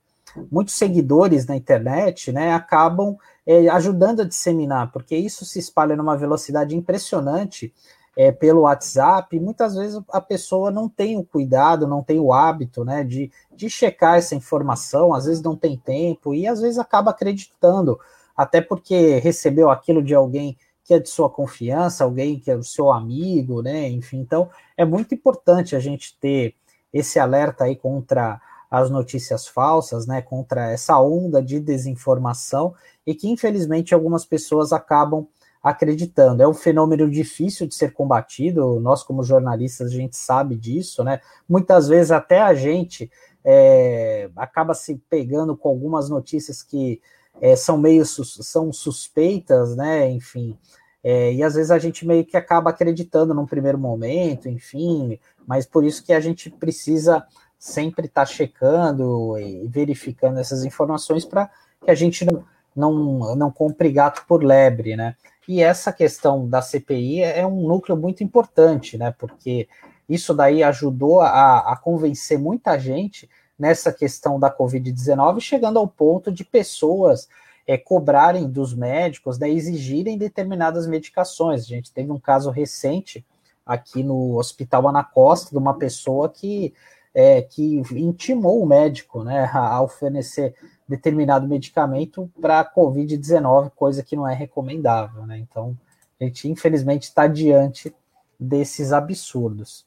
muitos 0.50 0.74
seguidores 0.74 1.46
na 1.46 1.56
internet, 1.56 2.30
né? 2.32 2.52
Acabam 2.52 3.16
é, 3.46 3.68
ajudando 3.68 4.22
a 4.22 4.24
disseminar, 4.24 4.90
porque 4.90 5.16
isso 5.16 5.44
se 5.44 5.58
espalha 5.58 5.94
numa 5.94 6.16
velocidade 6.16 6.76
impressionante 6.76 7.72
é, 8.16 8.32
pelo 8.32 8.62
WhatsApp, 8.62 9.38
muitas 9.38 9.76
vezes 9.76 10.00
a 10.10 10.20
pessoa 10.20 10.70
não 10.70 10.88
tem 10.88 11.18
o 11.18 11.24
cuidado, 11.24 11.86
não 11.86 12.02
tem 12.02 12.18
o 12.18 12.32
hábito 12.32 12.84
né, 12.84 13.04
de, 13.04 13.30
de 13.54 13.68
checar 13.68 14.16
essa 14.16 14.34
informação, 14.34 15.12
às 15.12 15.26
vezes 15.26 15.42
não 15.42 15.54
tem 15.54 15.76
tempo 15.76 16.34
e 16.34 16.46
às 16.46 16.60
vezes 16.60 16.78
acaba 16.78 17.10
acreditando, 17.10 18.00
até 18.34 18.60
porque 18.60 19.18
recebeu 19.18 19.70
aquilo 19.70 20.02
de 20.02 20.14
alguém 20.14 20.56
que 20.82 20.94
é 20.94 20.98
de 20.98 21.08
sua 21.08 21.28
confiança, 21.28 22.04
alguém 22.04 22.38
que 22.38 22.50
é 22.50 22.56
o 22.56 22.62
seu 22.62 22.92
amigo, 22.92 23.60
né? 23.60 23.88
Enfim, 23.88 24.20
então 24.20 24.48
é 24.76 24.84
muito 24.84 25.14
importante 25.14 25.74
a 25.74 25.80
gente 25.80 26.16
ter 26.20 26.54
esse 26.92 27.18
alerta 27.18 27.64
aí 27.64 27.74
contra 27.74 28.40
as 28.70 28.90
notícias 28.90 29.46
falsas, 29.46 30.06
né? 30.06 30.22
Contra 30.22 30.70
essa 30.70 30.98
onda 31.00 31.42
de 31.42 31.60
desinformação 31.60 32.74
e 33.06 33.14
que 33.14 33.28
infelizmente 33.28 33.94
algumas 33.94 34.24
pessoas 34.24 34.72
acabam 34.72 35.26
acreditando. 35.62 36.42
É 36.42 36.48
um 36.48 36.54
fenômeno 36.54 37.10
difícil 37.10 37.66
de 37.66 37.74
ser 37.74 37.92
combatido, 37.92 38.78
nós, 38.78 39.02
como 39.02 39.24
jornalistas, 39.24 39.90
a 39.90 39.94
gente 39.94 40.16
sabe 40.16 40.54
disso, 40.54 41.02
né? 41.02 41.20
Muitas 41.48 41.88
vezes 41.88 42.12
até 42.12 42.40
a 42.40 42.54
gente 42.54 43.10
é, 43.44 44.30
acaba 44.36 44.74
se 44.74 44.96
pegando 45.10 45.56
com 45.56 45.68
algumas 45.68 46.08
notícias 46.08 46.62
que 46.62 47.00
é, 47.40 47.56
são 47.56 47.76
meio 47.78 48.04
são 48.06 48.72
suspeitas, 48.72 49.76
né? 49.76 50.08
Enfim. 50.08 50.56
É, 51.02 51.32
e 51.32 51.42
às 51.42 51.54
vezes 51.54 51.70
a 51.70 51.78
gente 51.78 52.06
meio 52.06 52.24
que 52.24 52.36
acaba 52.36 52.70
acreditando 52.70 53.32
num 53.32 53.46
primeiro 53.46 53.78
momento, 53.78 54.48
enfim, 54.48 55.20
mas 55.46 55.64
por 55.64 55.84
isso 55.84 56.04
que 56.04 56.12
a 56.12 56.18
gente 56.18 56.50
precisa 56.50 57.24
sempre 57.58 58.06
estar 58.06 58.22
tá 58.22 58.26
checando 58.26 59.38
e 59.38 59.66
verificando 59.66 60.38
essas 60.38 60.64
informações 60.64 61.24
para 61.24 61.50
que 61.84 61.90
a 61.90 61.94
gente 61.94 62.24
não, 62.24 62.44
não, 62.74 63.36
não 63.36 63.50
compre 63.50 63.90
gato 63.90 64.24
por 64.26 64.42
lebre, 64.42 64.96
né? 64.96 65.16
E 65.48 65.62
essa 65.62 65.92
questão 65.92 66.48
da 66.48 66.60
CPI 66.60 67.22
é 67.22 67.46
um 67.46 67.66
núcleo 67.66 67.96
muito 67.96 68.24
importante, 68.24 68.98
né? 68.98 69.14
Porque 69.16 69.68
isso 70.08 70.34
daí 70.34 70.62
ajudou 70.62 71.20
a, 71.20 71.72
a 71.72 71.76
convencer 71.76 72.38
muita 72.38 72.78
gente 72.78 73.28
nessa 73.58 73.92
questão 73.92 74.38
da 74.38 74.54
Covid-19, 74.54 75.40
chegando 75.40 75.78
ao 75.78 75.88
ponto 75.88 76.30
de 76.30 76.44
pessoas 76.44 77.28
é, 77.66 77.76
cobrarem 77.76 78.48
dos 78.48 78.74
médicos, 78.74 79.38
né, 79.38 79.48
exigirem 79.50 80.16
determinadas 80.16 80.86
medicações. 80.86 81.62
A 81.62 81.66
gente 81.66 81.92
teve 81.92 82.12
um 82.12 82.20
caso 82.20 82.50
recente 82.50 83.24
aqui 83.64 84.02
no 84.02 84.36
Hospital 84.36 84.88
Anacosta 84.88 85.50
de 85.50 85.58
uma 85.58 85.74
pessoa 85.74 86.28
que, 86.28 86.72
é, 87.16 87.40
que 87.40 87.82
intimou 87.92 88.62
o 88.62 88.66
médico 88.66 89.24
né, 89.24 89.50
a, 89.50 89.82
fornecer 89.88 90.54
determinado 90.86 91.48
medicamento 91.48 92.30
para 92.38 92.60
a 92.60 92.74
Covid-19, 92.74 93.72
coisa 93.74 94.02
que 94.02 94.14
não 94.14 94.28
é 94.28 94.34
recomendável, 94.34 95.26
né? 95.26 95.38
Então, 95.38 95.74
a 96.20 96.24
gente 96.24 96.46
infelizmente 96.46 97.04
está 97.04 97.26
diante 97.26 97.92
desses 98.38 98.92
absurdos. 98.92 99.86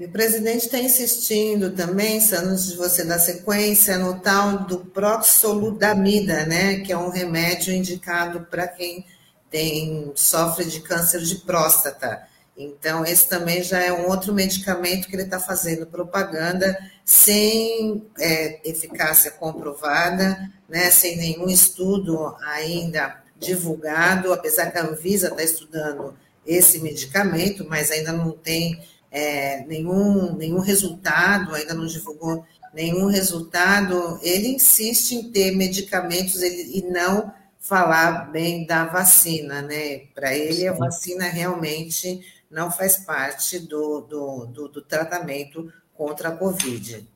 E 0.00 0.06
o 0.06 0.10
presidente 0.10 0.64
está 0.64 0.78
insistindo 0.78 1.70
também, 1.70 2.16
antes 2.16 2.68
de 2.68 2.76
você 2.78 3.04
dar 3.04 3.18
sequência, 3.18 3.98
no 3.98 4.18
tal 4.18 4.60
do 4.60 4.78
proxoludamida, 4.78 6.46
né? 6.46 6.80
Que 6.80 6.92
é 6.92 6.98
um 6.98 7.10
remédio 7.10 7.74
indicado 7.74 8.46
para 8.50 8.66
quem 8.66 9.04
tem, 9.50 10.10
sofre 10.14 10.64
de 10.64 10.80
câncer 10.80 11.20
de 11.20 11.36
próstata. 11.36 12.26
Então, 12.56 13.04
esse 13.04 13.28
também 13.28 13.62
já 13.62 13.82
é 13.82 13.92
um 13.92 14.08
outro 14.08 14.32
medicamento 14.32 15.08
que 15.08 15.16
ele 15.16 15.22
está 15.22 15.40
fazendo 15.40 15.86
propaganda 15.86 16.78
sem 17.04 18.06
é, 18.18 18.60
eficácia 18.68 19.30
comprovada, 19.30 20.50
né, 20.68 20.90
sem 20.90 21.16
nenhum 21.16 21.48
estudo 21.48 22.36
ainda 22.42 23.22
divulgado, 23.38 24.32
apesar 24.32 24.70
que 24.70 24.78
a 24.78 24.84
Anvisa 24.84 25.28
está 25.28 25.42
estudando 25.42 26.14
esse 26.46 26.80
medicamento, 26.80 27.66
mas 27.68 27.90
ainda 27.90 28.12
não 28.12 28.32
tem 28.32 28.80
é, 29.10 29.64
nenhum, 29.66 30.34
nenhum 30.36 30.60
resultado, 30.60 31.54
ainda 31.54 31.74
não 31.74 31.86
divulgou 31.86 32.44
nenhum 32.72 33.06
resultado. 33.06 34.18
Ele 34.22 34.48
insiste 34.48 35.12
em 35.12 35.30
ter 35.30 35.52
medicamentos 35.52 36.40
ele, 36.42 36.78
e 36.78 36.82
não 36.90 37.32
falar 37.60 38.32
bem 38.32 38.66
da 38.66 38.86
vacina, 38.86 39.62
né? 39.62 40.02
Para 40.14 40.34
ele, 40.36 40.66
a 40.66 40.72
vacina 40.72 41.28
realmente 41.28 42.20
não 42.52 42.70
faz 42.70 42.98
parte 42.98 43.58
do, 43.58 44.02
do, 44.02 44.46
do, 44.46 44.68
do 44.68 44.82
tratamento 44.82 45.72
contra 45.94 46.28
a 46.28 46.36
Covid. 46.36 47.08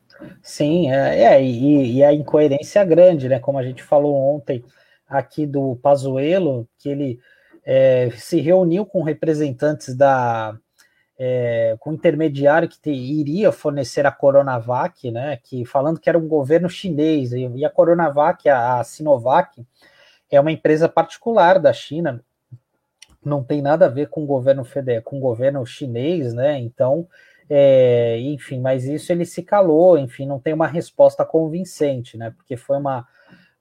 Sim, 0.43 0.91
é, 0.91 1.25
é 1.25 1.43
e, 1.43 1.99
e, 1.99 2.05
a 2.05 2.13
incoerência 2.13 2.81
é 2.81 2.85
grande, 2.85 3.29
né? 3.29 3.39
Como 3.39 3.59
a 3.59 3.63
gente 3.63 3.83
falou 3.83 4.17
ontem 4.17 4.65
aqui 5.07 5.47
do 5.47 5.77
Pazuello, 5.77 6.67
que 6.79 6.89
ele 6.89 7.21
é, 7.65 8.11
se 8.17 8.41
reuniu 8.41 8.87
com 8.87 9.03
representantes 9.03 9.95
da 9.95 10.57
é, 11.19 11.77
com 11.81 11.93
intermediário 11.93 12.69
que 12.69 12.79
te, 12.79 12.91
iria 12.91 13.51
fornecer 13.53 14.07
a 14.07 14.13
Coronavac, 14.13 15.11
né? 15.11 15.39
Que 15.43 15.65
falando 15.67 16.01
que 16.01 16.09
era 16.09 16.19
um 16.19 16.29
governo 16.29 16.69
chinês 16.69 17.33
e, 17.33 17.47
e 17.47 17.65
a 17.65 17.71
Coronavac, 17.71 18.49
a, 18.49 18.81
a 18.81 18.85
Sinovac, 18.85 19.67
é 20.31 20.41
uma 20.41 20.53
empresa 20.53 20.89
particular 20.89 21.59
da 21.59 21.73
China, 21.73 22.25
não 23.27 23.43
tem 23.43 23.61
nada 23.61 23.87
a 23.87 23.91
ver 23.91 24.09
com 24.09 24.23
o 24.23 24.27
governo 24.27 24.65
federal, 24.65 25.03
com 25.03 25.19
o 25.19 25.21
governo 25.21 25.65
chinês, 25.67 26.33
né? 26.33 26.59
Então, 26.59 27.07
é, 27.49 28.19
enfim, 28.21 28.61
mas 28.61 28.85
isso 28.85 29.13
ele 29.13 29.25
se 29.25 29.43
calou, 29.43 29.99
enfim, 29.99 30.27
não 30.27 30.39
tem 30.39 30.55
uma 30.55 30.67
resposta 30.67 31.25
convincente, 31.25 32.17
né? 32.17 32.31
Porque 32.37 32.57
foi 32.57 32.77
uma 32.77 33.07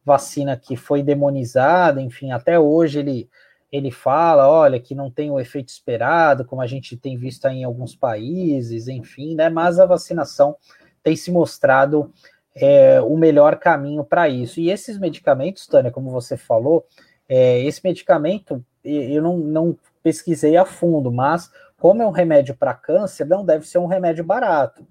vacina 0.03 0.55
que 0.55 0.75
foi 0.75 1.01
demonizada, 1.01 2.01
enfim, 2.01 2.31
até 2.31 2.59
hoje 2.59 2.99
ele 2.99 3.29
ele 3.71 3.91
fala, 3.91 4.47
olha, 4.47 4.79
que 4.79 4.95
não 4.95 5.11
tem 5.11 5.29
o 5.29 5.39
efeito 5.39 5.67
esperado, 5.67 6.45
como 6.45 6.61
a 6.61 6.67
gente 6.67 6.95
tem 6.95 7.17
visto 7.17 7.45
em 7.47 7.65
alguns 7.65 7.93
países, 7.93 8.87
enfim, 8.87 9.35
né? 9.35 9.49
Mas 9.49 9.79
a 9.79 9.85
vacinação 9.85 10.55
tem 11.03 11.15
se 11.15 11.29
mostrado 11.29 12.13
é, 12.55 13.01
o 13.01 13.17
melhor 13.17 13.57
caminho 13.57 14.03
para 14.03 14.29
isso. 14.29 14.61
E 14.61 14.69
esses 14.69 14.97
medicamentos, 14.97 15.67
Tânia, 15.67 15.91
como 15.91 16.09
você 16.09 16.37
falou, 16.37 16.85
é, 17.27 17.59
esse 17.63 17.81
medicamento 17.83 18.63
eu 18.85 19.21
não, 19.21 19.37
não 19.37 19.77
pesquisei 20.03 20.55
a 20.55 20.65
fundo, 20.65 21.11
mas 21.11 21.51
como 21.77 22.01
é 22.01 22.07
um 22.07 22.11
remédio 22.11 22.55
para 22.55 22.73
câncer, 22.73 23.25
não 23.25 23.43
deve 23.43 23.67
ser 23.67 23.79
um 23.79 23.87
remédio 23.87 24.23
barato. 24.23 24.85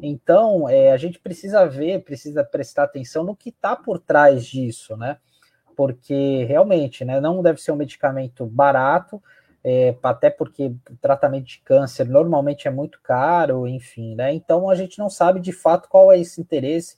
Então, 0.00 0.68
é, 0.68 0.92
a 0.92 0.96
gente 0.96 1.18
precisa 1.18 1.66
ver, 1.66 2.04
precisa 2.04 2.44
prestar 2.44 2.84
atenção 2.84 3.24
no 3.24 3.34
que 3.34 3.50
está 3.50 3.74
por 3.74 3.98
trás 3.98 4.46
disso, 4.46 4.96
né? 4.96 5.18
Porque 5.76 6.44
realmente, 6.44 7.04
né, 7.04 7.20
não 7.20 7.42
deve 7.42 7.60
ser 7.60 7.72
um 7.72 7.76
medicamento 7.76 8.46
barato, 8.46 9.22
é, 9.62 9.96
até 10.02 10.30
porque 10.30 10.66
o 10.90 10.96
tratamento 11.00 11.46
de 11.46 11.60
câncer 11.60 12.08
normalmente 12.08 12.68
é 12.68 12.70
muito 12.70 13.00
caro, 13.02 13.66
enfim, 13.66 14.14
né? 14.14 14.32
Então 14.32 14.70
a 14.70 14.74
gente 14.74 14.98
não 14.98 15.10
sabe 15.10 15.40
de 15.40 15.52
fato 15.52 15.88
qual 15.88 16.12
é 16.12 16.18
esse 16.18 16.40
interesse, 16.40 16.96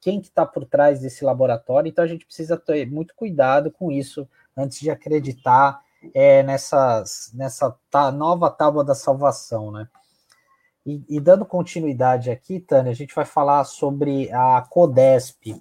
quem 0.00 0.20
que 0.20 0.28
está 0.28 0.44
por 0.44 0.64
trás 0.64 1.00
desse 1.00 1.24
laboratório, 1.24 1.88
então 1.88 2.04
a 2.04 2.08
gente 2.08 2.26
precisa 2.26 2.56
ter 2.56 2.90
muito 2.90 3.14
cuidado 3.14 3.70
com 3.70 3.92
isso 3.92 4.28
antes 4.56 4.80
de 4.80 4.90
acreditar 4.90 5.80
é, 6.14 6.42
nessas, 6.42 7.30
nessa 7.34 7.74
tá, 7.90 8.10
nova 8.10 8.50
tábua 8.50 8.84
da 8.84 8.94
salvação, 8.94 9.70
né? 9.70 9.88
E, 10.84 11.02
e, 11.08 11.20
dando 11.20 11.44
continuidade 11.44 12.30
aqui, 12.30 12.58
Tânia, 12.58 12.90
a 12.90 12.94
gente 12.94 13.14
vai 13.14 13.24
falar 13.24 13.64
sobre 13.64 14.32
a 14.32 14.62
CODESP. 14.62 15.60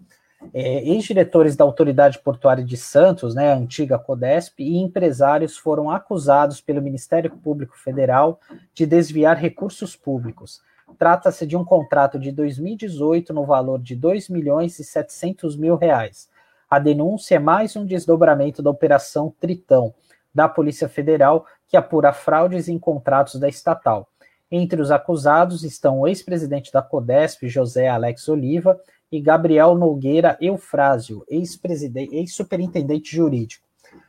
É, 0.54 0.90
Ex-diretores 0.90 1.58
da 1.58 1.66
Autoridade 1.66 2.20
Portuária 2.20 2.64
de 2.64 2.78
Santos, 2.78 3.36
né, 3.36 3.52
a 3.52 3.58
antiga 3.58 4.00
CODESP, 4.00 4.64
e 4.64 4.78
empresários 4.78 5.58
foram 5.58 5.92
acusados 5.92 6.62
pelo 6.62 6.82
Ministério 6.82 7.30
Público 7.30 7.78
Federal 7.78 8.40
de 8.74 8.86
desviar 8.86 9.38
recursos 9.38 9.98
públicos. 9.98 10.62
Trata-se 10.98 11.46
de 11.46 11.58
um 11.58 11.66
contrato 11.66 12.18
de 12.18 12.32
2018 12.32 13.34
no 13.34 13.46
valor 13.46 13.80
de 13.80 13.96
2 13.96 14.30
milhões 14.30 14.80
e 14.80 14.84
700 14.84 15.58
mil 15.58 15.76
reais. 15.76 16.30
A 16.70 16.80
denúncia 16.80 17.36
é 17.36 17.40
mais 17.40 17.76
um 17.76 17.86
desdobramento 17.86 18.62
da 18.62 18.70
Operação 18.70 19.34
Tritão, 19.40 19.94
da 20.34 20.48
Polícia 20.48 20.88
Federal 20.88 21.46
que 21.68 21.78
apura 21.78 22.14
fraudes 22.14 22.68
em 22.68 22.80
contratos 22.80 23.40
da 23.40 23.48
estatal. 23.48 24.08
Entre 24.52 24.82
os 24.82 24.90
acusados 24.90 25.64
estão 25.64 26.00
o 26.00 26.08
ex-presidente 26.08 26.72
da 26.72 26.82
Codesp, 26.82 27.48
José 27.48 27.88
Alex 27.88 28.28
Oliva, 28.28 28.80
e 29.12 29.20
Gabriel 29.20 29.76
Nogueira 29.76 30.38
Eufrásio, 30.40 31.26
ex-superintendente 31.28 33.16
jurídico. 33.16 33.68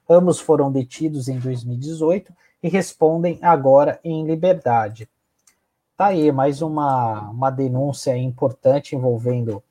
Ambos 0.09 0.39
foram 0.39 0.71
detidos 0.71 1.29
em 1.29 1.39
2018 1.39 2.33
e 2.62 2.69
respondem 2.69 3.39
agora 3.41 3.99
em 4.05 4.27
liberdade. 4.27 5.09
Tá 5.97 6.07
aí 6.07 6.31
mais 6.31 6.61
uma, 6.61 7.31
uma 7.31 7.50
denúncia 7.50 8.17
importante 8.17 8.95
envolvendo 8.95 9.62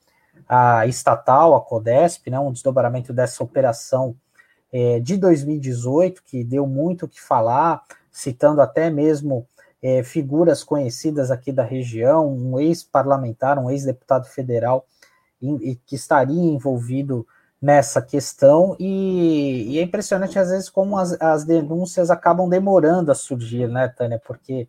a 0.47 0.87
estatal, 0.87 1.55
a 1.55 1.61
Codesp, 1.61 2.29
né, 2.29 2.39
um 2.39 2.51
desdobramento 2.51 3.13
dessa 3.13 3.43
operação 3.43 4.15
é, 4.71 4.99
de 4.99 5.17
2018, 5.17 6.23
que 6.25 6.43
deu 6.43 6.67
muito 6.67 7.05
o 7.05 7.07
que 7.07 7.21
falar, 7.21 7.81
citando 8.11 8.61
até 8.61 8.89
mesmo 8.89 9.47
é, 9.81 10.03
figuras 10.03 10.63
conhecidas 10.63 11.31
aqui 11.31 11.51
da 11.51 11.63
região, 11.63 12.27
um 12.27 12.59
ex-parlamentar, 12.59 13.57
um 13.57 13.69
ex-deputado 13.69 14.27
federal 14.27 14.85
em, 15.41 15.79
que 15.85 15.95
estaria 15.95 16.41
envolvido 16.41 17.25
nessa 17.61 18.01
questão, 18.01 18.75
e, 18.79 19.73
e, 19.73 19.79
é 19.79 19.81
impressionante 19.81 20.39
às 20.39 20.49
vezes 20.49 20.69
como 20.69 20.97
as, 20.97 21.19
as, 21.21 21.43
denúncias 21.43 22.09
acabam 22.09 22.47
demorando 22.47 23.11
a 23.11 23.15
surgir, 23.15 23.67
né, 23.67 23.89
Tânia, 23.89 24.21
porque 24.25 24.65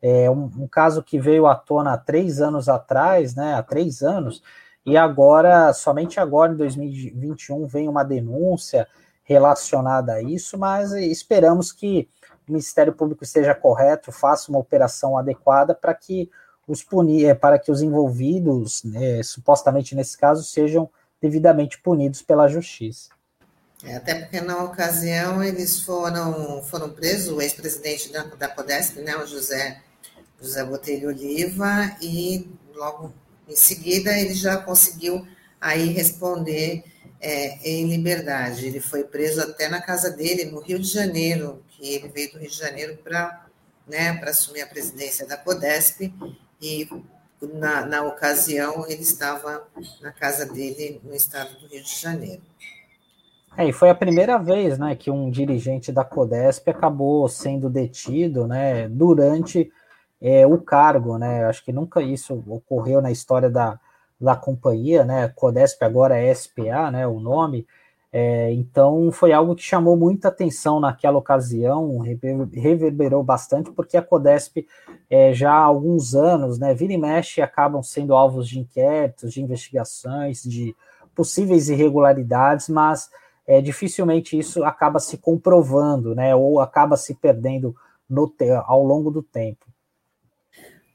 é 0.00 0.30
um, 0.30 0.44
um 0.56 0.68
caso 0.68 1.02
que 1.02 1.18
veio 1.18 1.48
à 1.48 1.56
tona 1.56 1.94
há 1.94 1.98
três 1.98 2.40
anos 2.40 2.68
atrás, 2.68 3.34
né, 3.34 3.54
há 3.54 3.62
três 3.62 4.02
anos, 4.02 4.40
e 4.86 4.96
agora, 4.96 5.72
somente 5.72 6.20
agora, 6.20 6.52
em 6.52 6.56
2021, 6.56 7.66
vem 7.66 7.88
uma 7.88 8.04
denúncia 8.04 8.86
relacionada 9.28 10.14
a 10.14 10.22
isso, 10.22 10.56
mas 10.56 10.92
esperamos 10.92 11.70
que 11.70 12.08
o 12.48 12.52
Ministério 12.52 12.94
Público 12.94 13.22
esteja 13.22 13.54
correto, 13.54 14.10
faça 14.10 14.50
uma 14.50 14.58
operação 14.58 15.18
adequada 15.18 15.74
para 15.74 15.92
que 15.92 16.30
os 16.66 16.82
punir, 16.82 17.26
é, 17.26 17.34
para 17.34 17.58
que 17.58 17.70
os 17.70 17.82
envolvidos, 17.82 18.82
né, 18.84 19.22
supostamente 19.22 19.94
nesse 19.94 20.16
caso, 20.16 20.42
sejam 20.42 20.88
devidamente 21.20 21.78
punidos 21.78 22.22
pela 22.22 22.48
justiça. 22.48 23.10
É, 23.84 23.96
até 23.96 24.14
porque 24.14 24.40
na 24.40 24.64
ocasião 24.64 25.44
eles 25.44 25.82
foram, 25.82 26.62
foram 26.62 26.88
presos, 26.88 27.28
o 27.28 27.42
ex-presidente 27.42 28.10
da, 28.10 28.22
da 28.22 28.48
Codesp, 28.48 28.96
né, 29.02 29.14
o 29.18 29.26
José, 29.26 29.82
José 30.40 30.64
Botelho 30.64 31.08
Oliva, 31.08 31.94
e 32.00 32.50
logo 32.74 33.12
em 33.46 33.56
seguida, 33.56 34.18
ele 34.18 34.32
já 34.32 34.56
conseguiu 34.56 35.26
aí 35.60 35.88
responder 35.88 36.82
é, 37.20 37.58
em 37.68 37.88
liberdade. 37.88 38.66
Ele 38.66 38.80
foi 38.80 39.04
preso 39.04 39.40
até 39.40 39.68
na 39.68 39.80
casa 39.80 40.10
dele, 40.10 40.44
no 40.46 40.60
Rio 40.60 40.78
de 40.78 40.88
Janeiro, 40.88 41.62
que 41.68 41.94
ele 41.94 42.08
veio 42.08 42.32
do 42.32 42.38
Rio 42.38 42.50
de 42.50 42.56
Janeiro 42.56 42.96
para 43.02 43.46
né, 43.86 44.10
assumir 44.24 44.62
a 44.62 44.66
presidência 44.66 45.26
da 45.26 45.36
CODESP, 45.36 46.12
e 46.60 46.88
na, 47.54 47.86
na 47.86 48.02
ocasião 48.02 48.84
ele 48.88 49.02
estava 49.02 49.66
na 50.00 50.12
casa 50.12 50.44
dele 50.44 51.00
no 51.04 51.14
estado 51.14 51.58
do 51.60 51.68
Rio 51.68 51.82
de 51.82 52.00
Janeiro. 52.00 52.42
É, 53.56 53.66
e 53.68 53.72
foi 53.72 53.90
a 53.90 53.94
primeira 53.94 54.38
vez 54.38 54.78
né, 54.78 54.94
que 54.94 55.10
um 55.10 55.30
dirigente 55.30 55.90
da 55.90 56.04
CODESP 56.04 56.70
acabou 56.70 57.28
sendo 57.28 57.68
detido 57.68 58.46
né, 58.46 58.88
durante 58.88 59.72
é, 60.20 60.46
o 60.46 60.58
cargo, 60.58 61.16
né? 61.18 61.44
Acho 61.44 61.64
que 61.64 61.72
nunca 61.72 62.02
isso 62.02 62.42
ocorreu 62.46 63.00
na 63.00 63.10
história 63.10 63.48
da, 63.48 63.78
da 64.20 64.36
companhia, 64.36 65.04
né? 65.04 65.28
Codesp 65.34 65.82
agora 65.82 66.16
é 66.18 66.34
SPA, 66.34 66.90
né? 66.90 67.06
O 67.06 67.20
nome. 67.20 67.66
É, 68.10 68.50
então 68.52 69.12
foi 69.12 69.32
algo 69.32 69.54
que 69.54 69.62
chamou 69.62 69.94
muita 69.96 70.28
atenção 70.28 70.80
naquela 70.80 71.18
ocasião, 71.18 71.98
reverberou 72.54 73.22
bastante, 73.22 73.70
porque 73.70 73.98
a 73.98 74.02
Codesp 74.02 74.66
é, 75.10 75.34
já 75.34 75.52
há 75.52 75.62
alguns 75.62 76.14
anos, 76.14 76.58
né, 76.58 76.72
vira 76.72 76.94
e 76.94 76.96
mexe, 76.96 77.42
acabam 77.42 77.82
sendo 77.82 78.14
alvos 78.14 78.48
de 78.48 78.60
inquéritos, 78.60 79.34
de 79.34 79.42
investigações, 79.42 80.42
de 80.42 80.74
possíveis 81.14 81.68
irregularidades, 81.68 82.70
mas 82.70 83.10
é, 83.46 83.60
dificilmente 83.60 84.38
isso 84.38 84.64
acaba 84.64 84.98
se 85.00 85.18
comprovando, 85.18 86.14
né, 86.14 86.34
ou 86.34 86.60
acaba 86.60 86.96
se 86.96 87.14
perdendo 87.14 87.76
no, 88.08 88.32
ao 88.64 88.82
longo 88.82 89.10
do 89.10 89.22
tempo. 89.22 89.66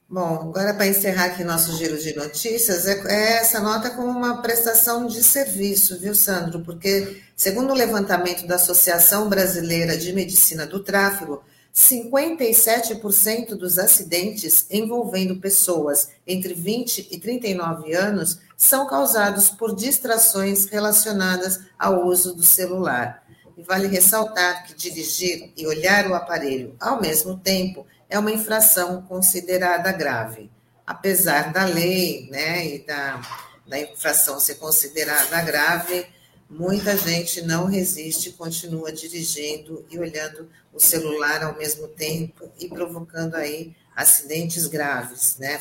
Bom, 0.08 0.50
agora 0.50 0.74
para 0.74 0.86
encerrar 0.86 1.24
aqui 1.24 1.42
nosso 1.42 1.76
giro 1.76 1.98
de 1.98 2.14
notícias, 2.14 2.86
é, 2.86 3.00
é, 3.08 3.38
essa 3.38 3.58
nota 3.58 3.90
como 3.90 4.08
uma 4.08 4.42
prestação 4.42 5.06
de 5.06 5.22
serviço, 5.22 5.98
viu, 5.98 6.14
Sandro? 6.14 6.60
Porque, 6.60 7.22
segundo 7.34 7.70
o 7.70 7.76
levantamento 7.76 8.46
da 8.46 8.56
Associação 8.56 9.30
Brasileira 9.30 9.96
de 9.96 10.12
Medicina 10.12 10.66
do 10.66 10.80
Tráfego, 10.80 11.42
57% 11.74 13.56
dos 13.56 13.78
acidentes 13.78 14.66
envolvendo 14.70 15.40
pessoas 15.40 16.10
entre 16.26 16.54
20 16.54 17.08
e 17.10 17.18
39 17.18 17.94
anos 17.94 18.38
são 18.56 18.86
causados 18.86 19.48
por 19.48 19.74
distrações 19.74 20.66
relacionadas 20.66 21.60
ao 21.78 22.06
uso 22.06 22.36
do 22.36 22.44
celular. 22.44 23.23
E 23.56 23.62
vale 23.62 23.86
ressaltar 23.86 24.66
que 24.66 24.74
dirigir 24.74 25.52
e 25.56 25.66
olhar 25.66 26.10
o 26.10 26.14
aparelho 26.14 26.74
ao 26.80 27.00
mesmo 27.00 27.38
tempo 27.38 27.86
é 28.08 28.18
uma 28.18 28.32
infração 28.32 29.02
considerada 29.02 29.92
grave. 29.92 30.50
Apesar 30.86 31.52
da 31.52 31.64
lei 31.64 32.28
né, 32.30 32.66
e 32.66 32.78
da, 32.86 33.20
da 33.66 33.78
infração 33.78 34.38
ser 34.38 34.56
considerada 34.56 35.40
grave, 35.42 36.06
muita 36.48 36.96
gente 36.96 37.42
não 37.42 37.64
resiste, 37.66 38.32
continua 38.32 38.92
dirigindo 38.92 39.84
e 39.90 39.98
olhando 39.98 40.48
o 40.72 40.80
celular 40.80 41.42
ao 41.42 41.56
mesmo 41.56 41.88
tempo 41.88 42.50
e 42.58 42.68
provocando 42.68 43.34
aí 43.36 43.74
acidentes 43.94 44.66
graves, 44.66 45.36
né? 45.38 45.60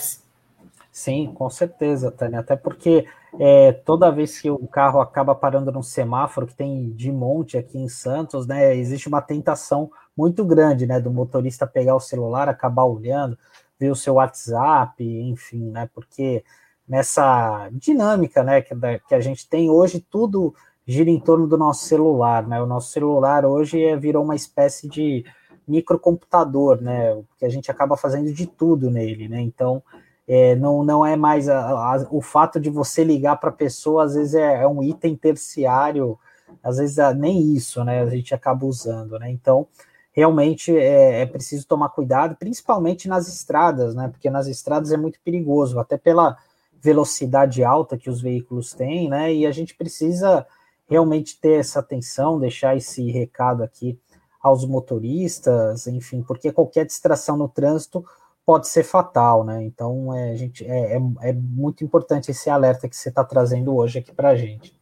Sim, 0.94 1.34
com 1.34 1.50
certeza, 1.50 2.12
Tânia. 2.12 2.40
Até 2.40 2.56
porque 2.56 3.08
é, 3.40 3.72
toda 3.72 4.12
vez 4.12 4.40
que 4.40 4.52
o 4.52 4.68
carro 4.68 5.02
acaba 5.02 5.34
parando 5.34 5.72
num 5.72 5.82
semáforo, 5.82 6.46
que 6.46 6.56
tem 6.56 6.92
de 6.92 7.12
monte 7.12 7.58
aqui 7.58 7.80
em 7.80 7.90
Santos, 7.90 8.46
né, 8.46 8.76
existe 8.76 9.08
uma 9.08 9.20
tentação 9.20 9.90
muito 10.16 10.46
grande, 10.46 10.86
né, 10.86 11.00
do 11.00 11.10
motorista 11.10 11.66
pegar 11.66 11.96
o 11.96 12.00
celular, 12.00 12.48
acabar 12.48 12.84
olhando, 12.84 13.36
ver 13.80 13.90
o 13.90 13.96
seu 13.96 14.14
WhatsApp, 14.16 15.04
enfim, 15.04 15.72
né, 15.72 15.90
porque 15.96 16.44
nessa 16.88 17.70
dinâmica, 17.72 18.44
né, 18.44 18.62
que, 18.62 18.76
que 19.08 19.16
a 19.16 19.20
gente 19.20 19.50
tem 19.50 19.72
hoje, 19.72 20.00
tudo 20.00 20.54
gira 20.86 21.10
em 21.10 21.20
torno 21.20 21.48
do 21.48 21.58
nosso 21.58 21.86
celular, 21.86 22.48
né, 22.48 22.62
o 22.62 22.68
nosso 22.68 22.92
celular 22.92 23.46
hoje 23.46 23.84
é, 23.84 23.98
virou 23.98 24.24
uma 24.24 24.36
espécie 24.36 24.88
de 24.88 25.26
microcomputador, 25.68 26.80
né, 26.80 27.20
que 27.40 27.46
a 27.46 27.50
gente 27.50 27.72
acaba 27.72 27.98
fazendo 27.98 28.32
de 28.32 28.46
tudo 28.46 28.92
nele, 28.92 29.28
né, 29.28 29.42
então 29.42 29.82
é, 30.28 30.56
não, 30.56 30.84
não 30.84 31.06
é 31.06 31.16
mais 31.16 31.50
a, 31.50 31.60
a, 31.60 32.08
o 32.10 32.22
fato 32.22 32.60
de 32.60 32.70
você 32.70 33.04
ligar 33.04 33.38
para 33.38 33.50
a 33.50 33.54
pessoa, 33.54 34.06
às 34.06 34.16
vezes 34.16 34.36
é, 34.36 34.64
é, 34.64 34.68
um 34.68 34.82
item 34.82 35.16
terciário, 35.16 36.18
às 36.64 36.78
vezes 36.78 36.98
é, 36.98 37.14
nem 37.14 37.54
isso, 37.54 37.84
né? 37.84 38.02
A 38.02 38.10
gente 38.10 38.34
acaba 38.34 38.66
usando, 38.66 39.20
né? 39.20 39.30
Então, 39.30 39.68
realmente 40.14 40.76
é, 40.76 41.22
é, 41.22 41.26
preciso 41.26 41.68
tomar 41.68 41.90
cuidado, 41.90 42.36
principalmente 42.38 43.08
nas 43.08 43.28
estradas, 43.28 43.96
né? 43.96 44.08
Porque 44.08 44.30
nas 44.30 44.48
estradas 44.48 44.92
é 44.92 44.98
muito 44.98 45.20
perigoso, 45.22 45.80
até 45.80 45.98
pela 45.98 46.38
velocidade 46.82 47.64
alta 47.64 47.98
que 47.98 48.10
os 48.10 48.22
veículos 48.22 48.74
têm, 48.74 49.10
né? 49.10 49.34
E 49.34 49.46
a 49.46 49.52
gente 49.52 49.76
precisa 49.76 50.46
realmente 50.88 51.40
ter 51.40 51.60
essa 51.60 51.80
atenção, 51.80 52.40
deixar 52.40 52.78
esse 52.78 53.10
recado 53.12 53.64
aqui 53.64 54.00
aos 54.42 54.66
motoristas, 54.66 55.88
enfim, 55.88 56.22
porque 56.22 56.52
qualquer 56.52 56.86
distração 56.86 57.38
no 57.38 57.48
trânsito 57.48 58.04
pode 58.46 58.68
ser 58.68 58.84
fatal, 58.84 59.44
né? 59.44 59.64
Então, 59.64 60.14
é, 60.14 60.36
gente, 60.36 60.66
é, 60.66 60.98
é, 60.98 61.30
é 61.30 61.34
muito 61.34 61.84
importante 61.84 62.32
esse 62.32 62.50
alerta 62.50 62.90
que 62.90 62.96
você 62.96 63.10
está 63.10 63.24
trazendo 63.24 63.76
hoje 63.76 64.00
aqui 64.00 64.14
para 64.14 64.30
a 64.30 64.36
gente. 64.36 64.76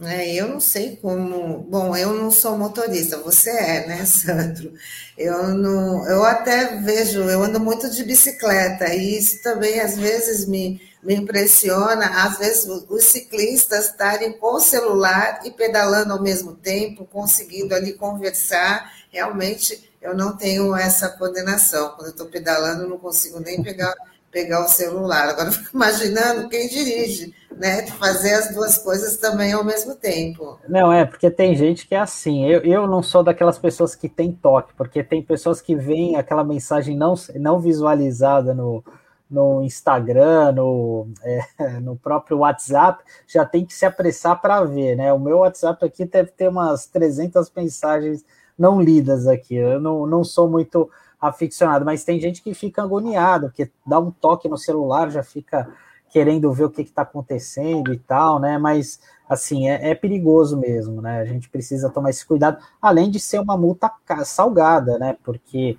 É, 0.00 0.32
eu 0.32 0.46
não 0.46 0.60
sei 0.60 0.96
como. 0.96 1.58
Bom, 1.58 1.96
eu 1.96 2.12
não 2.14 2.30
sou 2.30 2.56
motorista, 2.56 3.18
você 3.18 3.50
é, 3.50 3.86
né, 3.88 4.04
Sandro? 4.06 4.72
Eu 5.16 5.48
não. 5.48 6.06
Eu 6.08 6.24
até 6.24 6.76
vejo, 6.80 7.22
eu 7.22 7.42
ando 7.42 7.58
muito 7.58 7.90
de 7.90 8.04
bicicleta, 8.04 8.94
e 8.94 9.18
isso 9.18 9.42
também 9.42 9.80
às 9.80 9.96
vezes 9.96 10.46
me, 10.46 10.80
me 11.02 11.16
impressiona, 11.16 12.24
às 12.24 12.38
vezes 12.38 12.64
os 12.88 13.04
ciclistas 13.04 13.86
estarem 13.86 14.32
com 14.38 14.54
o 14.54 14.60
celular 14.60 15.40
e 15.44 15.50
pedalando 15.50 16.12
ao 16.12 16.22
mesmo 16.22 16.54
tempo, 16.54 17.04
conseguindo 17.04 17.74
ali 17.74 17.92
conversar. 17.94 18.96
Realmente 19.10 19.87
eu 20.00 20.16
não 20.16 20.36
tenho 20.36 20.74
essa 20.76 21.08
coordenação. 21.08 21.90
Quando 21.90 22.06
eu 22.06 22.12
estou 22.12 22.26
pedalando, 22.26 22.82
eu 22.82 22.88
não 22.88 22.98
consigo 22.98 23.40
nem 23.40 23.62
pegar 23.62 23.94
pegar 24.30 24.64
o 24.64 24.68
celular. 24.68 25.28
Agora, 25.28 25.48
eu 25.48 25.52
fico 25.52 25.76
imaginando 25.76 26.48
quem 26.48 26.68
dirige, 26.68 27.34
né? 27.56 27.86
Fazer 27.86 28.34
as 28.34 28.54
duas 28.54 28.78
coisas 28.78 29.16
também 29.16 29.52
ao 29.52 29.64
mesmo 29.64 29.94
tempo. 29.94 30.58
Não, 30.68 30.92
é, 30.92 31.04
porque 31.04 31.30
tem 31.30 31.54
gente 31.56 31.86
que 31.86 31.94
é 31.94 31.98
assim. 31.98 32.46
Eu, 32.46 32.60
eu 32.60 32.86
não 32.86 33.02
sou 33.02 33.22
daquelas 33.22 33.58
pessoas 33.58 33.94
que 33.94 34.08
tem 34.08 34.32
toque, 34.32 34.72
porque 34.76 35.02
tem 35.02 35.22
pessoas 35.22 35.60
que 35.60 35.74
veem 35.74 36.16
aquela 36.16 36.44
mensagem 36.44 36.96
não, 36.96 37.14
não 37.36 37.58
visualizada 37.58 38.54
no, 38.54 38.84
no 39.30 39.62
Instagram, 39.62 40.52
no, 40.52 41.08
é, 41.22 41.40
no 41.80 41.96
próprio 41.96 42.38
WhatsApp, 42.38 43.02
já 43.26 43.44
tem 43.44 43.64
que 43.64 43.74
se 43.74 43.86
apressar 43.86 44.40
para 44.40 44.62
ver, 44.64 44.96
né? 44.96 45.12
O 45.12 45.18
meu 45.18 45.38
WhatsApp 45.38 45.84
aqui 45.84 46.04
deve 46.04 46.30
ter 46.30 46.48
umas 46.48 46.86
300 46.86 47.50
mensagens 47.56 48.24
não 48.58 48.80
lidas 48.80 49.26
aqui. 49.26 49.54
Eu 49.54 49.80
não, 49.80 50.06
não 50.06 50.24
sou 50.24 50.48
muito 50.48 50.90
aficionado, 51.20 51.84
mas 51.84 52.04
tem 52.04 52.20
gente 52.20 52.42
que 52.42 52.54
fica 52.54 52.82
agoniado, 52.82 53.48
porque 53.48 53.70
dá 53.86 53.98
um 53.98 54.10
toque 54.10 54.48
no 54.48 54.56
celular, 54.56 55.10
já 55.10 55.22
fica 55.22 55.68
querendo 56.10 56.52
ver 56.52 56.64
o 56.64 56.70
que 56.70 56.82
está 56.82 57.02
acontecendo 57.02 57.92
e 57.92 57.98
tal, 57.98 58.38
né? 58.38 58.56
Mas 58.58 59.00
assim, 59.28 59.68
é, 59.68 59.90
é, 59.90 59.94
perigoso 59.94 60.56
mesmo, 60.56 61.02
né? 61.02 61.20
A 61.20 61.24
gente 61.24 61.48
precisa 61.48 61.90
tomar 61.90 62.10
esse 62.10 62.24
cuidado, 62.24 62.58
além 62.80 63.10
de 63.10 63.20
ser 63.20 63.40
uma 63.40 63.56
multa 63.56 63.90
salgada, 64.24 64.98
né? 64.98 65.16
Porque 65.22 65.76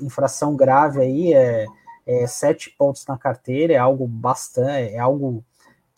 infração 0.00 0.54
grave 0.54 1.00
aí 1.00 1.34
é, 1.34 1.66
é 2.06 2.26
sete 2.26 2.70
pontos 2.70 3.04
na 3.06 3.18
carteira, 3.18 3.72
é 3.72 3.78
algo 3.78 4.06
bastante, 4.06 4.94
é 4.94 4.98
algo 4.98 5.44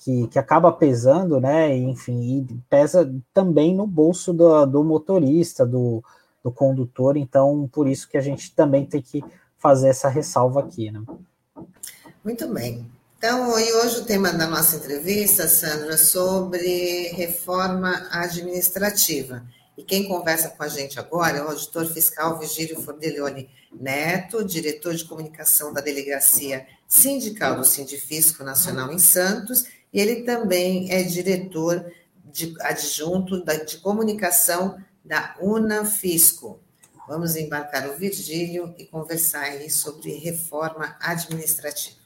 que, 0.02 0.28
que 0.28 0.38
acaba 0.38 0.72
pesando, 0.72 1.40
né? 1.40 1.76
enfim, 1.76 2.38
e 2.38 2.54
pesa 2.68 3.12
também 3.32 3.74
no 3.74 3.86
bolso 3.86 4.32
do, 4.32 4.66
do 4.66 4.82
motorista, 4.82 5.66
do, 5.66 6.02
do 6.42 6.50
condutor, 6.50 7.16
então 7.16 7.68
por 7.70 7.86
isso 7.86 8.08
que 8.08 8.16
a 8.16 8.20
gente 8.20 8.54
também 8.54 8.86
tem 8.86 9.02
que 9.02 9.22
fazer 9.58 9.88
essa 9.88 10.08
ressalva 10.08 10.60
aqui, 10.60 10.90
né? 10.90 11.02
Muito 12.24 12.48
bem. 12.52 12.90
Então, 13.18 13.50
hoje 13.50 13.98
o 13.98 14.04
tema 14.06 14.32
da 14.32 14.46
nossa 14.46 14.76
entrevista, 14.76 15.46
Sandra, 15.46 15.92
é 15.92 15.96
sobre 15.98 17.08
reforma 17.08 18.08
administrativa. 18.10 19.44
E 19.76 19.82
quem 19.82 20.08
conversa 20.08 20.48
com 20.48 20.62
a 20.62 20.68
gente 20.68 20.98
agora 20.98 21.36
é 21.36 21.42
o 21.42 21.48
auditor 21.48 21.84
fiscal 21.86 22.38
Vigílio 22.38 22.80
Fordelione 22.80 23.50
Neto, 23.78 24.44
diretor 24.44 24.94
de 24.94 25.04
comunicação 25.04 25.72
da 25.72 25.82
Delegacia 25.82 26.66
Sindical 26.88 27.56
do 27.56 27.64
Sindifisco 27.64 28.42
Nacional 28.42 28.90
em 28.90 28.98
Santos, 28.98 29.66
e 29.92 30.00
ele 30.00 30.22
também 30.22 30.90
é 30.92 31.02
diretor 31.02 31.92
de, 32.24 32.54
adjunto 32.60 33.44
da, 33.44 33.54
de 33.54 33.78
comunicação 33.78 34.78
da 35.04 35.36
Unafisco. 35.40 36.60
Vamos 37.08 37.34
embarcar 37.34 37.88
o 37.90 37.96
Virgílio 37.96 38.72
e 38.78 38.84
conversar 38.86 39.42
aí 39.42 39.68
sobre 39.68 40.12
reforma 40.12 40.96
administrativa. 41.00 41.98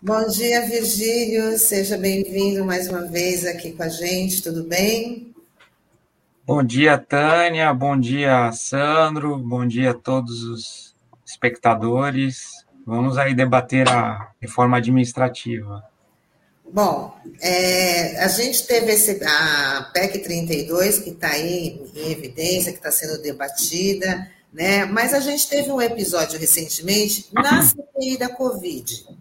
Bom 0.00 0.28
dia, 0.28 0.64
Virgílio. 0.64 1.58
Seja 1.58 1.98
bem-vindo 1.98 2.64
mais 2.64 2.88
uma 2.88 3.04
vez 3.04 3.44
aqui 3.44 3.72
com 3.72 3.82
a 3.82 3.88
gente. 3.88 4.40
Tudo 4.40 4.62
bem? 4.62 5.34
Bom 6.46 6.62
dia, 6.62 6.96
Tânia. 6.96 7.74
Bom 7.74 7.98
dia, 7.98 8.52
Sandro. 8.52 9.36
Bom 9.38 9.66
dia 9.66 9.90
a 9.90 9.94
todos 9.94 10.44
os 10.44 10.94
espectadores. 11.26 12.64
Vamos 12.86 13.18
aí 13.18 13.34
debater 13.34 13.88
a 13.88 14.30
reforma 14.40 14.76
administrativa. 14.76 15.82
Bom, 16.72 17.18
é, 17.40 18.22
a 18.22 18.28
gente 18.28 18.68
teve 18.68 18.92
esse, 18.92 19.20
a 19.24 19.90
PEC 19.92 20.20
32, 20.20 20.98
que 21.00 21.10
está 21.10 21.30
aí 21.30 21.82
em 21.96 22.12
evidência, 22.12 22.70
que 22.70 22.78
está 22.78 22.92
sendo 22.92 23.20
debatida, 23.20 24.30
né? 24.52 24.84
mas 24.84 25.12
a 25.12 25.18
gente 25.18 25.48
teve 25.48 25.72
um 25.72 25.82
episódio 25.82 26.38
recentemente 26.38 27.26
na 27.32 27.62
CPI 27.62 28.16
da 28.16 28.28
Covid. 28.28 29.18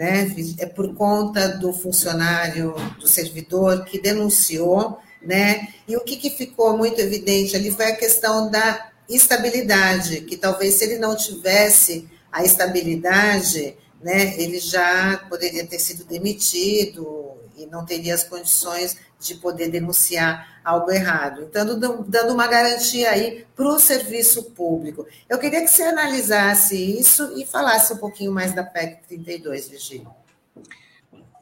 Né? 0.00 0.34
É 0.58 0.64
por 0.64 0.94
conta 0.94 1.46
do 1.58 1.72
funcionário, 1.74 2.74
do 2.98 3.06
servidor 3.06 3.84
que 3.84 4.00
denunciou 4.00 4.98
né? 5.22 5.68
E 5.86 5.96
o 5.96 6.00
que, 6.00 6.16
que 6.16 6.30
ficou 6.30 6.76
muito 6.76 7.00
evidente 7.00 7.54
ali 7.54 7.70
foi 7.70 7.86
a 7.86 7.96
questão 7.96 8.50
da 8.50 8.90
estabilidade, 9.08 10.22
que 10.22 10.36
talvez 10.36 10.74
se 10.74 10.84
ele 10.84 10.98
não 10.98 11.16
tivesse 11.16 12.08
a 12.30 12.44
estabilidade, 12.44 13.76
né, 14.00 14.40
ele 14.40 14.58
já 14.60 15.26
poderia 15.28 15.66
ter 15.66 15.78
sido 15.78 16.04
demitido 16.04 17.36
e 17.56 17.66
não 17.66 17.84
teria 17.84 18.14
as 18.14 18.22
condições 18.22 18.96
de 19.20 19.34
poder 19.34 19.68
denunciar 19.68 20.60
algo 20.64 20.90
errado. 20.90 21.42
Então, 21.42 21.78
dando 22.06 22.32
uma 22.32 22.46
garantia 22.46 23.10
aí 23.10 23.46
para 23.54 23.66
o 23.66 23.78
serviço 23.78 24.50
público. 24.52 25.06
Eu 25.28 25.38
queria 25.38 25.60
que 25.60 25.68
você 25.68 25.82
analisasse 25.82 26.98
isso 26.98 27.32
e 27.36 27.44
falasse 27.44 27.92
um 27.92 27.98
pouquinho 27.98 28.32
mais 28.32 28.54
da 28.54 28.64
PEC 28.64 29.02
32, 29.06 29.68
Virgínia. 29.68 30.08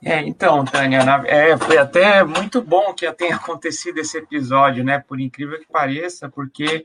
É, 0.03 0.21
então, 0.21 0.65
Tânia, 0.65 1.01
é, 1.27 1.57
foi 1.57 1.77
até 1.77 2.23
muito 2.23 2.63
bom 2.63 2.93
que 2.95 3.11
tenha 3.13 3.35
acontecido 3.37 3.99
esse 3.99 4.19
episódio, 4.19 4.85
né? 4.85 4.99
Por 4.99 5.21
incrível 5.21 5.59
que 5.59 5.67
pareça, 5.67 6.29
porque 6.29 6.85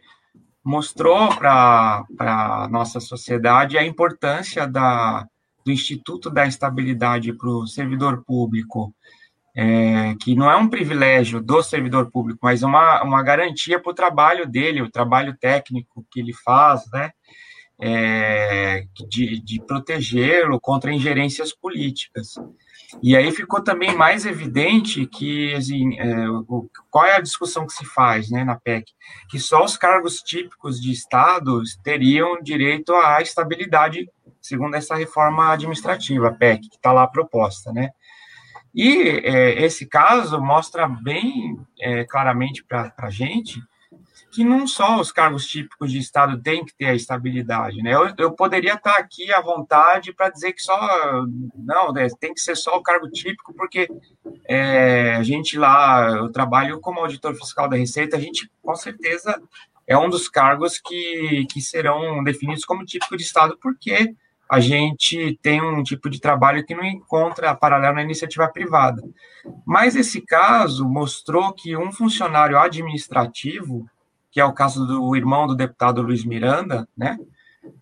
mostrou 0.63 1.35
para 1.35 2.05
a 2.17 2.67
nossa 2.69 2.99
sociedade 2.99 3.77
a 3.77 3.83
importância 3.83 4.65
da, 4.65 5.27
do 5.65 5.71
Instituto 5.71 6.29
da 6.29 6.47
Estabilidade 6.47 7.33
para 7.33 7.49
o 7.49 7.67
servidor 7.67 8.23
público, 8.23 8.93
é, 9.55 10.15
que 10.19 10.35
não 10.35 10.49
é 10.49 10.55
um 10.55 10.67
privilégio 10.67 11.41
do 11.41 11.61
servidor 11.61 12.09
público, 12.09 12.39
mas 12.41 12.63
uma, 12.63 13.03
uma 13.03 13.21
garantia 13.21 13.79
para 13.79 13.91
o 13.91 13.95
trabalho 13.95 14.47
dele, 14.47 14.81
o 14.81 14.89
trabalho 14.89 15.37
técnico 15.39 16.05
que 16.11 16.19
ele 16.19 16.33
faz, 16.33 16.89
né? 16.91 17.11
É, 17.85 18.85
de, 19.09 19.41
de 19.41 19.61
protegê-lo 19.65 20.59
contra 20.59 20.93
ingerências 20.93 21.51
políticas. 21.53 22.35
E 23.01 23.15
aí 23.17 23.31
ficou 23.31 23.61
também 23.61 23.95
mais 23.95 24.25
evidente 24.25 25.05
que, 25.07 25.53
assim, 25.53 25.99
é, 25.99 26.29
o, 26.29 26.69
qual 26.89 27.05
é 27.05 27.15
a 27.15 27.21
discussão 27.21 27.65
que 27.65 27.73
se 27.73 27.83
faz 27.85 28.29
né, 28.29 28.43
na 28.43 28.55
PEC? 28.55 28.91
Que 29.29 29.39
só 29.39 29.63
os 29.65 29.75
cargos 29.75 30.21
típicos 30.21 30.79
de 30.79 30.91
estados 30.91 31.75
teriam 31.83 32.41
direito 32.41 32.93
à 32.93 33.21
estabilidade, 33.21 34.07
segundo 34.39 34.75
essa 34.75 34.95
reforma 34.95 35.51
administrativa, 35.51 36.27
a 36.27 36.33
PEC, 36.33 36.69
que 36.69 36.75
está 36.75 36.93
lá 36.93 37.07
proposta, 37.07 37.73
né? 37.73 37.89
E 38.73 39.07
é, 39.07 39.63
esse 39.63 39.85
caso 39.85 40.41
mostra 40.41 40.87
bem 40.87 41.59
é, 41.79 42.03
claramente 42.05 42.63
para 42.63 42.93
a 42.97 43.09
gente 43.09 43.61
que 44.33 44.43
não 44.43 44.65
só 44.65 44.99
os 44.99 45.11
cargos 45.11 45.47
típicos 45.47 45.91
de 45.91 45.99
Estado 45.99 46.41
têm 46.41 46.65
que 46.65 46.73
ter 46.73 46.87
a 46.87 46.95
estabilidade, 46.95 47.83
né? 47.83 47.93
Eu, 47.93 48.11
eu 48.17 48.31
poderia 48.31 48.73
estar 48.73 48.97
aqui 48.97 49.31
à 49.31 49.39
vontade 49.39 50.11
para 50.11 50.29
dizer 50.29 50.53
que 50.53 50.61
só 50.61 50.75
não, 51.55 51.93
né, 51.93 52.07
tem 52.19 52.33
que 52.33 52.41
ser 52.41 52.55
só 52.55 52.75
o 52.75 52.81
cargo 52.81 53.07
típico, 53.11 53.53
porque 53.53 53.87
é, 54.45 55.13
a 55.13 55.21
gente 55.21 55.55
lá, 55.55 56.09
eu 56.17 56.31
trabalho 56.31 56.79
como 56.79 56.99
auditor 56.99 57.35
fiscal 57.35 57.69
da 57.69 57.77
Receita, 57.77 58.17
a 58.17 58.19
gente 58.19 58.49
com 58.63 58.75
certeza 58.75 59.39
é 59.85 59.95
um 59.95 60.09
dos 60.09 60.27
cargos 60.27 60.79
que, 60.79 61.45
que 61.51 61.61
serão 61.61 62.23
definidos 62.23 62.65
como 62.65 62.85
típico 62.85 63.15
de 63.15 63.21
Estado, 63.21 63.55
porque 63.61 64.15
a 64.53 64.59
gente 64.59 65.37
tem 65.41 65.61
um 65.61 65.83
tipo 65.83 66.09
de 66.09 66.19
trabalho 66.19 66.65
que 66.65 66.75
não 66.75 66.83
encontra 66.83 67.55
paralelo 67.55 67.95
na 67.95 68.03
iniciativa 68.03 68.47
privada. 68.47 69.01
Mas 69.65 69.95
esse 69.95 70.21
caso 70.21 70.87
mostrou 70.87 71.53
que 71.53 71.75
um 71.75 71.91
funcionário 71.91 72.57
administrativo 72.57 73.85
que 74.33 74.41
é 74.41 74.45
o 74.45 74.51
caso 74.51 74.87
do 74.87 75.15
irmão 75.15 75.45
do 75.45 75.55
deputado 75.55 76.01
Luiz 76.01 76.25
Miranda, 76.25 76.89
né? 76.97 77.19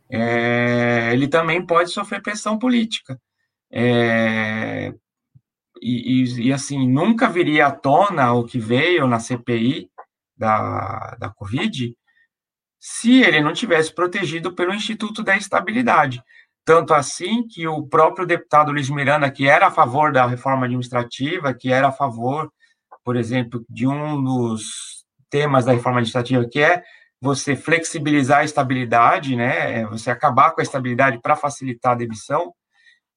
É, 0.10 1.12
ele 1.14 1.30
também 1.30 1.66
pode 1.66 1.92
sofrer 1.92 2.22
pressão 2.22 2.60
política. 2.60 3.18
É, 3.72 4.94
e, 5.82 6.24
e, 6.24 6.48
e, 6.48 6.54
assim, 6.54 6.86
nunca 6.90 7.30
viria 7.30 7.68
à 7.68 7.72
tona 7.72 8.34
o 8.34 8.44
que 8.44 8.60
veio 8.60 9.08
na 9.08 9.18
CPI 9.18 9.90
da, 10.36 11.16
da 11.18 11.30
Covid 11.30 11.96
se 12.78 13.22
ele 13.22 13.40
não 13.40 13.54
tivesse 13.54 13.96
protegido 13.96 14.54
pelo 14.54 14.74
Instituto 14.74 15.24
da 15.24 15.38
Estabilidade. 15.38 16.22
Tanto 16.64 16.94
assim 16.94 17.48
que 17.48 17.68
o 17.68 17.88
próprio 17.88 18.26
deputado 18.26 18.72
Luiz 18.72 18.90
Miranda, 18.90 19.30
que 19.32 19.48
era 19.48 19.68
a 19.68 19.72
favor 19.72 20.12
da 20.12 20.26
reforma 20.26 20.66
administrativa, 20.66 21.54
que 21.54 21.72
era 21.72 21.88
a 21.88 21.92
favor, 21.92 22.52
por 23.04 23.16
exemplo, 23.16 23.66
de 23.68 23.88
um 23.88 24.24
dos 24.24 25.06
temas 25.30 25.66
da 25.66 25.74
reforma 25.74 26.00
administrativa, 26.00 26.48
que 26.48 26.60
é 26.60 26.84
você 27.20 27.56
flexibilizar 27.56 28.40
a 28.40 28.44
estabilidade, 28.44 29.36
né? 29.36 29.82
É 29.82 29.86
você 29.86 30.12
acabar 30.12 30.52
com 30.52 30.62
a 30.62 30.64
estabilidade 30.64 31.20
para 31.20 31.36
facilitar 31.36 31.94
a 31.94 31.96
demissão. 31.96 32.54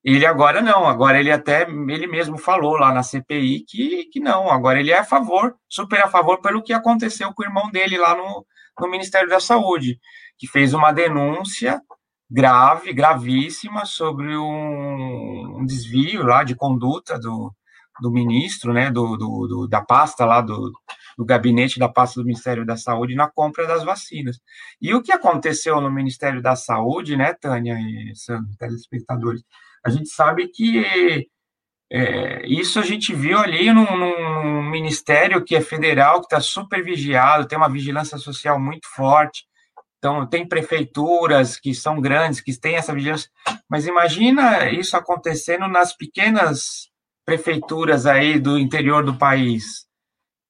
Ele 0.03 0.27
agora 0.27 0.61
não, 0.61 0.87
agora 0.87 1.19
ele 1.19 1.33
até 1.33 1.63
ele 1.63 2.07
mesmo 2.07 2.37
falou 2.37 2.77
lá 2.77 2.93
na 2.93 3.03
CPI 3.03 3.65
que, 3.67 4.05
que 4.05 4.21
não, 4.21 4.51
agora 4.51 4.79
ele 4.79 4.91
é 4.91 4.99
a 4.99 5.05
favor, 5.05 5.57
super 5.67 6.03
a 6.03 6.09
favor 6.09 6.43
pelo 6.43 6.63
que 6.63 6.75
aconteceu 6.75 7.33
com 7.33 7.43
o 7.43 7.47
irmão 7.47 7.71
dele 7.71 7.97
lá 7.97 8.15
no, 8.15 8.47
no 8.79 8.91
Ministério 8.91 9.29
da 9.31 9.41
Saúde, 9.41 9.99
que 10.37 10.47
fez 10.47 10.75
uma 10.75 10.93
denúncia 10.93 11.81
grave, 12.31 12.93
gravíssima, 12.93 13.85
sobre 13.85 14.37
um, 14.37 15.59
um 15.59 15.65
desvio 15.65 16.23
lá 16.23 16.43
de 16.45 16.55
conduta 16.55 17.19
do, 17.19 17.55
do 18.01 18.11
ministro, 18.11 18.73
né, 18.73 18.91
do, 18.91 19.17
do, 19.17 19.47
do 19.47 19.69
da 19.69 19.81
pasta 19.81 20.25
lá 20.25 20.41
do, 20.41 20.73
do 21.17 21.25
gabinete 21.25 21.79
da 21.79 21.89
pasta 21.89 22.21
do 22.21 22.27
Ministério 22.27 22.65
da 22.65 22.77
Saúde 22.77 23.15
na 23.15 23.31
compra 23.31 23.67
das 23.67 23.85
vacinas. 23.85 24.41
E 24.81 24.93
o 24.95 25.03
que 25.03 25.13
aconteceu 25.13 25.81
no 25.81 25.91
Ministério 25.91 26.43
da 26.43 26.57
Saúde, 26.57 27.17
né, 27.17 27.35
Tânia 27.35 27.77
e 27.79 28.15
Sandro, 28.17 28.57
telespectadores, 28.59 29.43
a 29.85 29.91
gente 29.91 30.09
sabe 30.09 30.49
que 30.49 31.29
é, 31.93 32.47
isso 32.47 32.81
a 32.81 32.83
gente 32.83 33.15
viu 33.15 33.39
ali 33.39 33.73
num, 33.73 33.97
num, 33.97 34.63
ministério 34.71 35.45
que 35.45 35.55
é 35.55 35.61
federal, 35.61 36.21
que 36.21 36.27
está 36.27 36.41
super 36.41 36.83
vigiado, 36.83 37.47
tem 37.47 37.57
uma 37.57 37.69
vigilância 37.69 38.19
social 38.19 38.59
muito 38.59 38.89
forte. 38.89 39.45
Então, 40.05 40.27
tem 40.27 40.47
prefeituras 40.47 41.57
que 41.57 41.75
são 41.75 41.99
grandes, 41.99 42.39
que 42.39 42.55
têm 42.61 42.77
essa 42.77 42.93
vigilância, 42.93 43.31
mas 43.67 43.87
imagina 43.87 44.69
isso 44.69 44.99
acontecendo 44.99 45.67
nas 45.67 45.97
pequenas 45.97 46.91
prefeituras 47.25 48.05
aí 48.05 48.39
do 48.39 48.59
interior 48.59 49.03
do 49.03 49.17
país. 49.17 49.87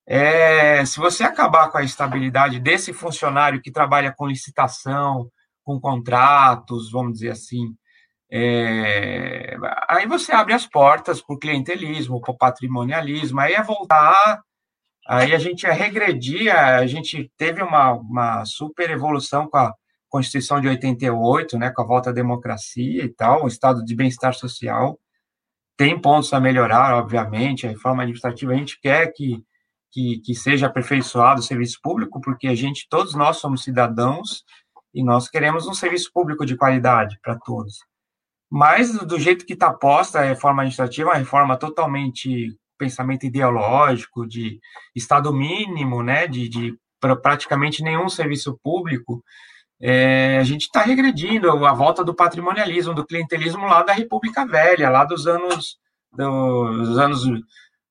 É, 0.09 0.85
se 0.85 0.99
você 0.99 1.23
acabar 1.23 1.71
com 1.71 1.79
a 1.79 1.85
estabilidade 1.85 2.59
desse 2.59 2.93
funcionário 2.93 3.62
que 3.62 3.71
trabalha 3.71 4.12
com 4.12 4.27
licitação, 4.27 5.31
com 5.62 5.81
contratos, 5.81 6.90
vamos 6.90 7.12
dizer 7.12 7.31
assim, 7.31 7.77
é, 8.33 9.57
aí 9.88 10.05
você 10.09 10.33
abre 10.33 10.53
as 10.53 10.67
portas 10.67 11.23
para 11.23 11.37
o 11.37 11.38
clientelismo, 11.38 12.21
para 12.21 12.33
o 12.33 12.37
patrimonialismo, 12.37 13.38
aí 13.38 13.53
é 13.53 13.62
voltar 13.62 14.43
Aí 15.07 15.35
a 15.35 15.38
gente 15.38 15.64
ia 15.64 15.73
regredir, 15.73 16.55
a 16.55 16.87
gente 16.87 17.31
teve 17.37 17.62
uma, 17.62 17.93
uma 17.93 18.45
super 18.45 18.90
evolução 18.90 19.49
com 19.49 19.59
a 19.59 19.75
Constituição 20.09 20.61
de 20.61 20.69
88, 20.69 21.59
né, 21.59 21.71
com 21.71 21.83
a 21.83 21.87
volta 21.87 22.11
à 22.11 22.12
democracia 22.12 23.05
e 23.05 23.09
tal, 23.09 23.45
o 23.45 23.49
estado 23.49 23.85
de 23.85 23.95
bem-estar 23.95 24.33
social. 24.33 24.99
Tem 25.77 26.01
pontos 26.01 26.33
a 26.33 26.40
melhorar, 26.40 26.95
obviamente, 26.95 27.67
a 27.67 27.71
reforma 27.71 28.03
administrativa, 28.03 28.53
a 28.53 28.57
gente 28.57 28.81
quer 28.81 29.12
que, 29.12 29.45
que, 29.93 30.21
que 30.21 30.35
seja 30.35 30.69
aperfeiçoado 30.69 31.40
o 31.40 31.45
serviço 31.45 31.81
público, 31.83 32.21
porque 32.21 32.47
a 32.47 32.55
gente, 32.55 32.87
todos 32.88 33.14
nós 33.14 33.38
somos 33.38 33.64
cidadãos 33.64 34.45
e 34.95 35.03
nós 35.03 35.29
queremos 35.29 35.67
um 35.67 35.75
serviço 35.75 36.11
público 36.12 36.47
de 36.47 36.57
qualidade 36.57 37.19
para 37.21 37.37
todos. 37.37 37.79
Mas, 38.49 38.97
do 39.01 39.19
jeito 39.19 39.45
que 39.45 39.55
está 39.55 39.73
posta 39.73 40.21
a 40.21 40.23
reforma 40.23 40.62
administrativa, 40.62 41.11
uma 41.11 41.17
reforma 41.17 41.57
totalmente 41.57 42.57
pensamento 42.79 43.25
ideológico, 43.25 44.27
de 44.27 44.61
Estado 44.95 45.33
mínimo, 45.33 46.03
né, 46.03 46.27
de, 46.27 46.49
de 46.49 46.79
praticamente 47.23 47.83
nenhum 47.83 48.09
serviço 48.09 48.59
público, 48.63 49.23
é, 49.81 50.39
a 50.39 50.45
gente 50.45 50.63
está 50.63 50.81
regredindo 50.83 51.51
a 51.67 51.73
volta 51.73 52.03
do 52.03 52.15
patrimonialismo, 52.15 52.95
do 52.95 53.05
clientelismo 53.05 53.67
lá 53.67 53.83
da 53.83 53.93
República 53.93 54.47
Velha, 54.47 54.89
lá 54.89 55.05
dos 55.05 55.27
anos 55.27 55.79
dos 56.17 56.97
anos 56.99 57.25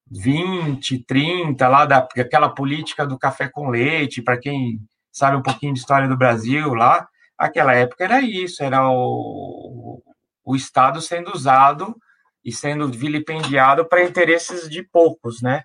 20, 0.10 1.04
30, 1.06 1.67
lá 1.67 1.86
daquela 1.86 2.50
política 2.50 3.06
do 3.06 3.17
café 3.17 3.50
com 3.50 3.69
leite, 3.69 4.22
para 4.22 4.38
quem 4.38 4.80
sabe 5.12 5.36
um 5.36 5.41
pouquinho 5.41 5.74
de 5.74 5.80
história 5.80 6.08
do 6.08 6.17
Brasil 6.17 6.74
lá, 6.74 7.08
aquela 7.38 7.74
época 7.74 8.04
era 8.04 8.22
isso, 8.22 8.63
era 8.63 8.89
o, 8.89 10.02
o 10.46 10.56
Estado 10.56 11.02
sendo 11.02 11.34
usado 11.34 11.96
e 12.43 12.51
sendo 12.51 12.88
vilipendiado 12.89 13.86
para 13.86 14.03
interesses 14.03 14.69
de 14.69 14.84
poucos, 14.84 15.41
né? 15.41 15.63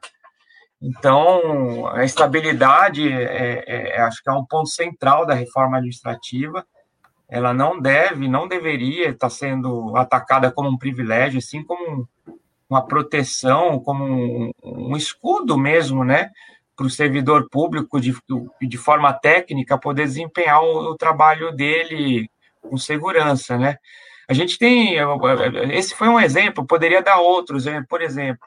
Então, 0.81 1.89
a 1.89 2.05
estabilidade, 2.05 3.11
é, 3.11 3.65
é, 3.67 3.97
é, 3.97 4.01
acho 4.03 4.23
que 4.23 4.31
é 4.31 4.33
um 4.33 4.45
ponto 4.45 4.69
central 4.69 5.27
da 5.27 5.35
reforma 5.35 5.77
administrativa. 5.77 6.65
Ela 7.29 7.53
não 7.53 7.81
deve, 7.81 8.29
não 8.29 8.47
deveria 8.47 9.11
estar 9.11 9.29
sendo 9.29 9.97
atacada 9.97 10.53
como 10.53 10.69
um 10.69 10.79
privilégio, 10.79 11.39
assim 11.39 11.65
como 11.65 12.09
uma 12.71 12.87
proteção, 12.87 13.81
como 13.81 14.05
um, 14.05 14.53
um 14.63 14.97
escudo 14.97 15.59
mesmo, 15.59 16.05
né? 16.05 16.31
Para 16.77 16.87
o 16.87 16.91
servidor 16.91 17.49
público, 17.51 18.01
de, 18.01 18.15
de 18.63 18.79
forma 18.79 19.13
técnica, 19.13 19.77
poder 19.77 20.05
desempenhar 20.05 20.63
o, 20.63 20.93
o 20.93 20.97
trabalho 20.97 21.51
dele 21.51 22.31
com 22.63 22.77
segurança, 22.77 23.59
né? 23.59 23.79
A 24.29 24.35
gente 24.35 24.59
tem, 24.59 24.97
esse 25.73 25.95
foi 25.95 26.09
um 26.09 26.21
exemplo, 26.21 26.67
poderia 26.67 27.03
dar 27.03 27.19
outros, 27.19 27.65
né? 27.65 27.83
por 27.89 28.03
exemplo, 28.03 28.47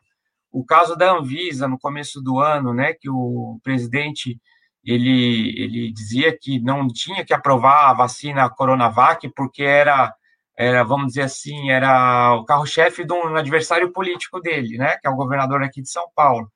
o 0.52 0.64
caso 0.66 0.96
da 0.96 1.12
Anvisa 1.12 1.68
no 1.68 1.80
começo 1.80 2.22
do 2.22 2.40
ano, 2.40 2.74
né, 2.74 2.94
que 2.94 3.10
o 3.10 3.60
presidente 3.64 4.40
ele, 4.84 5.54
ele 5.58 5.92
dizia 5.92 6.38
que 6.38 6.60
não 6.60 6.88
tinha 6.88 7.24
que 7.24 7.34
aprovar 7.34 7.90
a 7.90 7.94
vacina 7.94 8.50
Coronavac 8.50 9.30
porque 9.36 9.64
era, 9.64 10.14
era 10.58 10.84
vamos 10.84 11.08
dizer 11.08 11.24
assim, 11.24 11.72
era 11.72 12.36
o 12.36 12.46
carro-chefe 12.46 13.06
de 13.06 13.14
um 13.14 13.36
adversário 13.36 13.92
político 13.92 14.40
dele, 14.40 14.78
né, 14.78 14.98
que 14.98 15.08
é 15.08 15.10
o 15.10 15.16
governador 15.16 15.64
aqui 15.64 15.82
de 15.82 15.90
São 15.90 16.06
Paulo. 16.16 16.52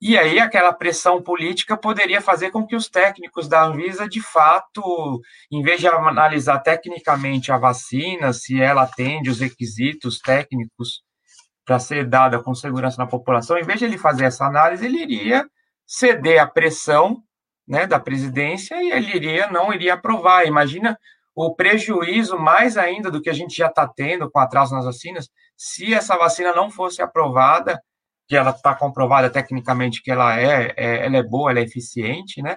E 0.00 0.18
aí 0.18 0.38
aquela 0.38 0.72
pressão 0.72 1.22
política 1.22 1.76
poderia 1.76 2.20
fazer 2.20 2.50
com 2.50 2.66
que 2.66 2.76
os 2.76 2.88
técnicos 2.88 3.48
da 3.48 3.64
Anvisa, 3.64 4.08
de 4.08 4.20
fato, 4.20 5.20
em 5.50 5.62
vez 5.62 5.80
de 5.80 5.88
analisar 5.88 6.58
tecnicamente 6.58 7.50
a 7.50 7.56
vacina, 7.58 8.32
se 8.32 8.60
ela 8.60 8.82
atende 8.82 9.30
os 9.30 9.40
requisitos 9.40 10.18
técnicos 10.20 11.02
para 11.64 11.78
ser 11.78 12.06
dada 12.06 12.42
com 12.42 12.54
segurança 12.54 12.98
na 12.98 13.08
população, 13.08 13.56
em 13.56 13.64
vez 13.64 13.78
de 13.78 13.86
ele 13.86 13.96
fazer 13.96 14.26
essa 14.26 14.44
análise, 14.44 14.84
ele 14.84 15.02
iria 15.02 15.46
ceder 15.86 16.42
à 16.42 16.46
pressão 16.46 17.22
né, 17.66 17.86
da 17.86 17.98
presidência 17.98 18.82
e 18.82 18.90
ele 18.90 19.16
iria 19.16 19.50
não 19.50 19.72
iria 19.72 19.94
aprovar. 19.94 20.46
Imagina 20.46 20.98
o 21.34 21.54
prejuízo 21.54 22.38
mais 22.38 22.76
ainda 22.76 23.10
do 23.10 23.20
que 23.20 23.30
a 23.30 23.32
gente 23.32 23.56
já 23.56 23.68
está 23.68 23.88
tendo 23.88 24.30
com 24.30 24.38
atraso 24.38 24.74
nas 24.74 24.84
vacinas, 24.84 25.28
se 25.56 25.94
essa 25.94 26.16
vacina 26.16 26.52
não 26.54 26.70
fosse 26.70 27.02
aprovada 27.02 27.80
que 28.26 28.36
ela 28.36 28.50
está 28.50 28.74
comprovada 28.74 29.30
tecnicamente 29.30 30.02
que 30.02 30.10
ela 30.10 30.38
é, 30.38 30.72
é, 30.76 31.06
ela 31.06 31.16
é 31.16 31.22
boa, 31.22 31.50
ela 31.50 31.60
é 31.60 31.64
eficiente, 31.64 32.42
né? 32.42 32.56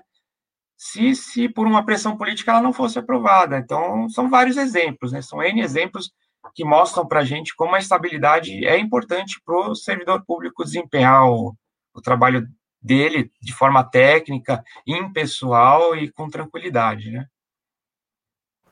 Se, 0.77 1.15
se 1.15 1.49
por 1.49 1.65
uma 1.65 1.83
pressão 1.85 2.15
política 2.15 2.51
ela 2.51 2.61
não 2.61 2.71
fosse 2.71 2.99
aprovada. 2.99 3.57
Então, 3.57 4.07
são 4.09 4.29
vários 4.29 4.57
exemplos, 4.57 5.11
né? 5.11 5.21
São 5.21 5.41
N 5.41 5.61
exemplos 5.61 6.11
que 6.55 6.63
mostram 6.63 7.05
para 7.05 7.21
a 7.21 7.25
gente 7.25 7.55
como 7.55 7.75
a 7.75 7.79
estabilidade 7.79 8.65
é 8.65 8.77
importante 8.77 9.41
para 9.45 9.69
o 9.69 9.75
servidor 9.75 10.23
público 10.25 10.63
desempenhar 10.63 11.27
o, 11.27 11.55
o 11.93 12.01
trabalho 12.01 12.47
dele 12.81 13.31
de 13.41 13.53
forma 13.53 13.83
técnica, 13.83 14.63
impessoal 14.85 15.95
e 15.95 16.11
com 16.11 16.29
tranquilidade, 16.29 17.11
né? 17.11 17.25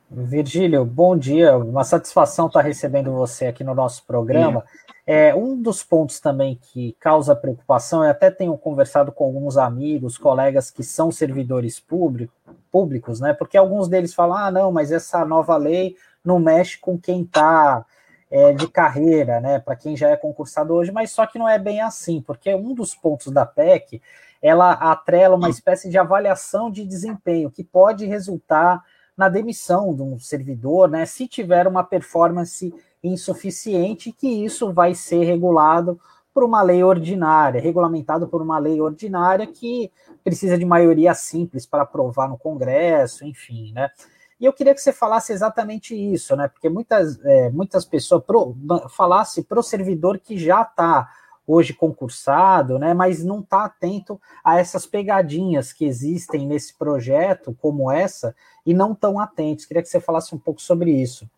Virgílio, 0.10 0.86
bom 0.86 1.18
dia. 1.18 1.58
Uma 1.58 1.84
satisfação 1.84 2.48
estar 2.48 2.62
recebendo 2.62 3.12
você 3.12 3.48
aqui 3.48 3.64
no 3.64 3.74
nosso 3.74 4.06
programa. 4.06 4.64
É, 5.06 5.36
um 5.36 5.60
dos 5.60 5.84
pontos 5.84 6.20
também 6.20 6.60
que 6.62 6.96
causa 7.00 7.36
preocupação, 7.36 8.04
eu 8.04 8.12
até 8.12 8.30
tenho 8.32 8.58
conversado 8.58 9.12
com 9.12 9.26
alguns 9.26 9.58
amigos, 9.58 10.18
colegas 10.18 10.72
que 10.72 10.84
são 10.84 11.12
servidores 11.12 11.80
público, 11.80 12.34
públicos, 12.72 13.20
né? 13.20 13.34
Porque 13.34 13.58
alguns 13.58 13.88
deles 13.88 14.14
falam: 14.14 14.38
ah, 14.38 14.52
não, 14.52 14.72
mas 14.72 14.92
essa 14.92 15.26
nova 15.26 15.58
lei 15.58 15.96
não 16.24 16.40
mexe 16.40 16.78
com 16.80 16.98
quem 16.98 17.22
está 17.22 17.86
é, 18.30 18.54
de 18.54 18.68
carreira, 18.68 19.40
né? 19.40 19.60
Para 19.60 19.76
quem 19.76 19.96
já 19.96 20.10
é 20.10 20.16
concursado 20.16 20.74
hoje, 20.74 20.92
mas 20.92 21.12
só 21.12 21.26
que 21.26 21.40
não 21.40 21.50
é 21.50 21.58
bem 21.60 21.82
assim, 21.82 22.22
porque 22.22 22.54
um 22.54 22.74
dos 22.74 22.96
pontos 22.96 23.32
da 23.32 23.46
PEC 23.46 24.02
ela 24.42 24.72
atrela 24.74 25.36
uma 25.36 25.50
espécie 25.50 25.90
de 25.90 25.98
avaliação 25.98 26.70
de 26.70 26.86
desempenho 26.86 27.50
que 27.50 27.64
pode 27.64 28.06
resultar 28.06 28.84
na 29.18 29.30
demissão 29.30 29.94
de 29.94 30.02
um 30.02 30.20
servidor, 30.20 30.90
né? 30.90 31.06
Se 31.06 31.28
tiver 31.28 31.68
uma 31.68 31.84
performance 31.84 32.74
insuficiente, 33.04 34.12
que 34.12 34.28
isso 34.28 34.74
vai 34.74 34.94
ser 34.94 35.24
regulado 35.24 36.00
por 36.34 36.44
uma 36.44 36.62
lei 36.62 36.84
ordinária, 36.84 37.62
regulamentado 37.62 38.28
por 38.28 38.42
uma 38.42 38.60
lei 38.60 38.82
ordinária 38.82 39.48
que 39.48 39.90
precisa 40.24 40.58
de 40.58 40.66
maioria 40.66 41.14
simples 41.14 41.66
para 41.66 41.84
aprovar 41.84 42.28
no 42.28 42.38
Congresso, 42.38 43.24
enfim, 43.26 43.72
né? 43.74 43.90
E 44.38 44.44
eu 44.44 44.52
queria 44.52 44.74
que 44.76 44.82
você 44.82 44.92
falasse 44.92 45.32
exatamente 45.32 45.96
isso, 45.96 46.36
né? 46.36 46.50
Porque 46.50 46.68
muitas, 46.68 47.24
é, 47.24 47.50
muitas 47.52 47.86
pessoas 47.86 48.22
pro, 48.24 48.54
falasse 48.90 49.44
para 49.44 49.60
o 49.60 49.64
servidor 49.64 50.20
que 50.20 50.38
já 50.38 50.62
está 50.62 51.10
hoje 51.48 51.74
concursado, 51.74 52.80
né? 52.80 52.94
Mas 52.94 53.24
não 53.24 53.40
está 53.40 53.66
atento 53.66 54.20
a 54.44 54.60
essas 54.60 54.86
pegadinhas 54.86 55.72
que 55.72 55.86
existem 55.86 56.48
nesse 56.48 56.78
projeto, 56.78 57.56
como 57.62 57.92
essa, 57.92 58.36
e 58.66 58.74
não 58.74 58.96
tão 58.96 59.20
atentos. 59.20 59.66
Queria 59.66 59.84
que 59.84 59.90
você 59.90 60.00
falasse 60.00 60.34
um 60.34 60.40
pouco 60.40 60.62
sobre 60.62 60.92
isso. 60.92 61.30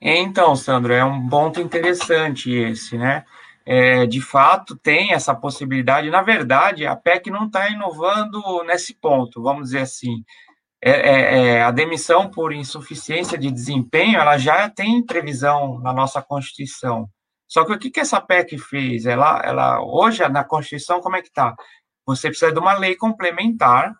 Então, 0.00 0.56
Sandro, 0.56 0.92
é 0.92 1.04
um 1.04 1.28
ponto 1.28 1.60
interessante 1.60 2.50
esse, 2.52 2.98
né? 2.98 3.24
É, 3.64 4.06
de 4.06 4.20
fato, 4.20 4.76
tem 4.76 5.12
essa 5.12 5.34
possibilidade. 5.34 6.10
Na 6.10 6.22
verdade, 6.22 6.84
a 6.84 6.96
PEC 6.96 7.30
não 7.30 7.46
está 7.46 7.70
inovando 7.70 8.42
nesse 8.64 8.94
ponto, 8.94 9.40
vamos 9.40 9.66
dizer 9.66 9.80
assim. 9.80 10.24
É, 10.84 10.90
é, 10.90 11.38
é, 11.38 11.62
a 11.62 11.70
demissão 11.70 12.28
por 12.28 12.52
insuficiência 12.52 13.38
de 13.38 13.52
desempenho, 13.52 14.18
ela 14.18 14.36
já 14.36 14.68
tem 14.68 15.00
previsão 15.00 15.78
na 15.78 15.92
nossa 15.92 16.20
Constituição. 16.20 17.08
Só 17.52 17.66
que 17.66 17.72
o 17.74 17.78
que, 17.78 17.90
que 17.90 18.00
essa 18.00 18.18
PEC 18.18 18.56
fez? 18.56 19.04
Ela, 19.04 19.42
ela, 19.44 19.82
hoje, 19.82 20.26
na 20.26 20.42
Constituição, 20.42 21.02
como 21.02 21.16
é 21.16 21.20
que 21.20 21.28
está? 21.28 21.54
Você 22.06 22.28
precisa 22.28 22.50
de 22.50 22.58
uma 22.58 22.72
lei 22.72 22.96
complementar 22.96 23.94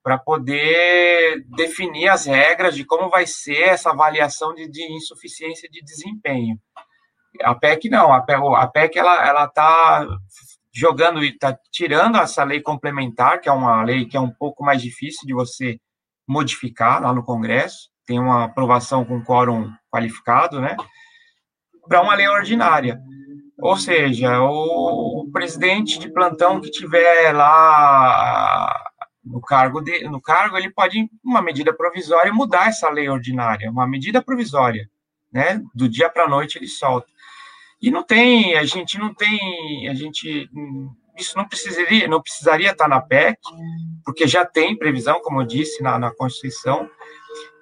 para 0.00 0.16
poder 0.16 1.44
definir 1.56 2.08
as 2.08 2.26
regras 2.26 2.76
de 2.76 2.84
como 2.84 3.10
vai 3.10 3.26
ser 3.26 3.62
essa 3.62 3.90
avaliação 3.90 4.54
de, 4.54 4.68
de 4.68 4.84
insuficiência 4.92 5.68
de 5.68 5.82
desempenho. 5.82 6.56
A 7.42 7.52
PEC 7.52 7.88
não, 7.90 8.12
a 8.12 8.20
PEC, 8.20 8.40
a 8.40 8.66
PEC 8.68 8.96
ela 8.96 9.44
está 9.44 10.06
jogando, 10.72 11.24
está 11.24 11.58
tirando 11.72 12.16
essa 12.18 12.44
lei 12.44 12.60
complementar, 12.60 13.40
que 13.40 13.48
é 13.48 13.52
uma 13.52 13.82
lei 13.82 14.06
que 14.06 14.16
é 14.16 14.20
um 14.20 14.30
pouco 14.30 14.62
mais 14.62 14.80
difícil 14.80 15.26
de 15.26 15.34
você 15.34 15.80
modificar 16.28 17.02
lá 17.02 17.12
no 17.12 17.24
Congresso, 17.24 17.90
tem 18.06 18.20
uma 18.20 18.44
aprovação 18.44 19.04
com 19.04 19.24
quórum 19.24 19.68
qualificado, 19.90 20.60
né? 20.60 20.76
Para 21.88 22.02
uma 22.02 22.14
lei 22.14 22.28
ordinária. 22.28 23.00
Ou 23.58 23.76
seja, 23.76 24.40
o, 24.42 25.28
presidente 25.32 25.98
de 25.98 26.08
plantão 26.12 26.60
que 26.60 26.70
tiver 26.70 27.32
lá 27.32 28.72
no 29.24 29.40
cargo, 29.40 29.80
de, 29.80 30.04
no 30.04 30.20
cargo 30.20 30.56
ele 30.56 30.70
pode, 30.70 31.08
uma 31.24 31.42
medida 31.42 31.72
provisória, 31.72 32.32
mudar 32.32 32.68
essa 32.68 32.88
lei 32.90 33.08
ordinária, 33.08 33.70
uma 33.70 33.86
medida 33.86 34.22
provisória, 34.22 34.88
né? 35.32 35.60
Do 35.74 35.88
dia 35.88 36.08
para 36.08 36.24
a 36.24 36.28
noite 36.28 36.58
ele 36.58 36.68
solta. 36.68 37.08
E 37.80 37.90
não 37.90 38.02
tem, 38.02 38.56
a 38.56 38.64
gente 38.64 38.98
não 38.98 39.12
tem, 39.12 39.88
a 39.88 39.94
gente 39.94 40.48
isso 41.16 41.36
não 41.36 41.46
precisaria, 41.46 42.08
não 42.08 42.20
precisaria 42.20 42.72
estar 42.72 42.88
na 42.88 43.00
PEC, 43.00 43.38
porque 44.04 44.26
já 44.26 44.44
tem 44.44 44.76
previsão, 44.76 45.20
como 45.20 45.40
eu 45.40 45.46
disse, 45.46 45.82
na, 45.82 45.98
na 45.98 46.10
Constituição, 46.10 46.88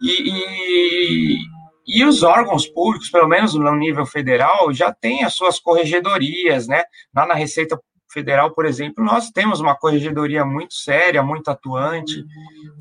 e, 0.01 0.31
e, 0.31 1.39
e, 1.87 2.05
os 2.05 2.23
órgãos 2.23 2.67
públicos, 2.67 3.11
pelo 3.11 3.29
menos 3.29 3.55
no 3.55 3.75
nível 3.77 4.07
federal, 4.07 4.73
já 4.73 4.93
têm 4.93 5.25
as 5.25 5.35
suas 5.35 5.59
corregedorias, 5.59 6.69
né? 6.69 6.85
Lá 7.15 7.27
na 7.27 7.35
Receita 7.35 7.81
Federal, 8.11 8.53
por 8.53 8.67
exemplo, 8.67 9.03
nós 9.03 9.31
temos 9.31 9.61
uma 9.61 9.75
corregedoria 9.75 10.45
muito 10.45 10.75
séria, 10.75 11.23
muito 11.23 11.51
atuante, 11.51 12.25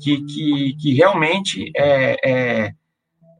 que, 0.00 0.24
que, 0.24 0.76
que 0.76 0.94
realmente 0.94 1.72
é, 1.74 2.16
é, 2.24 2.74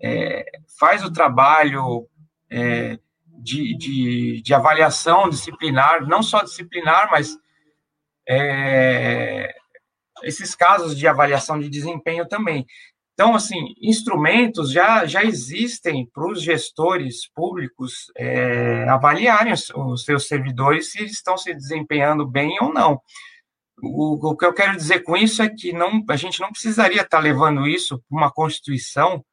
é 0.03 0.45
faz 0.79 1.05
o 1.05 1.13
trabalho 1.13 2.09
é, 2.51 2.99
de, 3.39 3.77
de, 3.77 4.43
de 4.43 4.55
avaliação 4.55 5.29
disciplinar, 5.29 6.07
não 6.07 6.23
só 6.23 6.43
disciplinar, 6.43 7.09
mas 7.11 7.37
é, 8.29 9.55
esses 10.23 10.55
casos 10.55 10.97
de 10.97 11.07
avaliação 11.07 11.59
de 11.59 11.69
desempenho 11.69 12.27
também. 12.27 12.67
Então, 13.15 13.35
assim, 13.35 13.75
instrumentos 13.81 14.73
já, 14.73 15.05
já 15.07 15.23
existem 15.23 16.09
para 16.13 16.31
os 16.31 16.43
gestores 16.43 17.31
públicos 17.35 18.11
é, 18.17 18.89
avaliarem 18.89 19.53
os, 19.53 19.71
os, 19.71 20.05
seus 20.05 20.27
servidores 20.27 20.93
se 20.93 21.05
estão 21.05 21.37
se 21.37 21.55
desempenhando 21.55 22.27
bem 22.27 22.57
ou 22.61 22.73
não. 22.73 23.01
O, 23.83 24.31
o, 24.31 24.37
que 24.37 24.47
eu 24.47 24.55
quero 24.55 24.77
dizer 24.77 25.01
com 25.01 25.17
isso 25.17 25.43
é 25.43 25.49
que 25.49 25.73
não, 25.73 26.03
a 26.09 26.17
gente 26.17 26.41
não 26.41 26.51
precisaria 26.51 27.03
estar 27.03 27.19
levando 27.19 27.67
isso 27.67 27.99
para 28.09 28.19
uma 28.19 28.33
Constituição, 28.33 29.25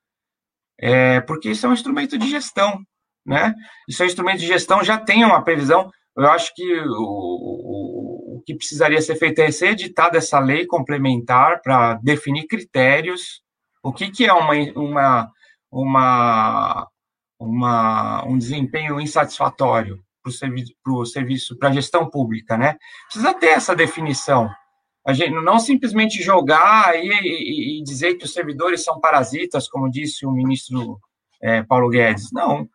é, 0.80 1.22
porque 1.22 1.52
isso 1.52 1.66
é 1.66 1.70
um 1.70 1.74
instrumento 1.74 2.18
de 2.18 2.30
gestão 2.30 2.84
né? 3.30 3.54
E 3.88 3.94
seu 3.94 4.06
instrumento 4.08 4.40
de 4.40 4.48
gestão 4.48 4.84
já 4.84 4.98
tem 4.98 5.24
uma 5.24 5.44
previsão. 5.44 5.90
Eu 6.18 6.30
acho 6.30 6.52
que 6.56 6.80
o, 6.82 8.38
o, 8.38 8.44
que 8.46 8.56
precisaria 8.56 9.02
ser 9.02 9.16
feito 9.16 9.40
é 9.40 9.52
ser 9.52 9.70
editado 9.70 10.18
essa 10.18 10.40
lei 10.40 10.66
complementar 10.66 11.62
para 11.62 11.94
definir 11.96 12.48
critérios. 12.48 13.42
O 13.84 13.94
que, 13.94 14.10
que 14.12 14.26
é 14.26 14.34
uma, 14.34 14.54
uma, 14.76 15.32
uma, 15.72 16.88
uma, 17.40 18.26
um 18.26 18.38
desempenho 18.38 19.00
insatisfatório 19.00 20.04
para 20.22 20.94
o 20.94 21.06
serviço, 21.06 21.58
para 21.58 21.70
a 21.70 21.74
gestão 21.74 22.10
pública, 22.10 22.58
né? 22.58 22.78
Precisa 23.06 23.34
ter 23.34 23.48
essa 23.48 23.76
definição. 23.76 24.50
A 25.08 25.14
gente 25.14 25.32
não 25.32 25.60
simplesmente 25.60 26.22
jogar 26.22 26.96
e, 26.96 27.08
e, 27.08 27.80
e 27.80 27.84
dizer 27.84 28.16
que 28.16 28.26
os 28.26 28.34
servidores 28.34 28.84
são 28.84 29.00
parasitas, 29.00 29.68
como 29.68 29.90
disse 29.90 30.26
o 30.26 30.32
ministro 30.32 31.00
é, 31.42 31.64
Paulo 31.64 31.90
Guedes. 31.90 32.32
Não, 32.34 32.68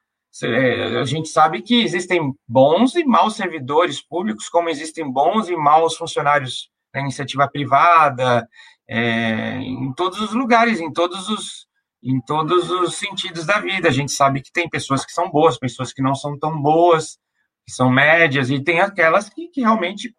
é, 0.42 0.98
a 0.98 1.04
gente 1.04 1.28
sabe 1.28 1.62
que 1.62 1.82
existem 1.82 2.34
bons 2.48 2.96
e 2.96 3.04
maus 3.04 3.36
servidores 3.36 4.00
públicos, 4.00 4.48
como 4.48 4.68
existem 4.68 5.08
bons 5.08 5.48
e 5.48 5.56
maus 5.56 5.96
funcionários 5.96 6.70
da 6.92 7.00
iniciativa 7.00 7.48
privada, 7.48 8.48
é, 8.88 9.56
em 9.58 9.92
todos 9.94 10.20
os 10.20 10.32
lugares, 10.32 10.80
em 10.80 10.92
todos 10.92 11.28
os, 11.28 11.66
em 12.02 12.20
todos 12.20 12.70
os 12.70 12.96
sentidos 12.96 13.46
da 13.46 13.60
vida. 13.60 13.88
A 13.88 13.92
gente 13.92 14.12
sabe 14.12 14.42
que 14.42 14.52
tem 14.52 14.68
pessoas 14.68 15.04
que 15.04 15.12
são 15.12 15.30
boas, 15.30 15.58
pessoas 15.58 15.92
que 15.92 16.02
não 16.02 16.14
são 16.14 16.38
tão 16.38 16.60
boas, 16.60 17.18
que 17.66 17.72
são 17.72 17.90
médias, 17.90 18.50
e 18.50 18.62
tem 18.62 18.80
aquelas 18.80 19.28
que, 19.28 19.48
que 19.48 19.62
realmente 19.62 20.14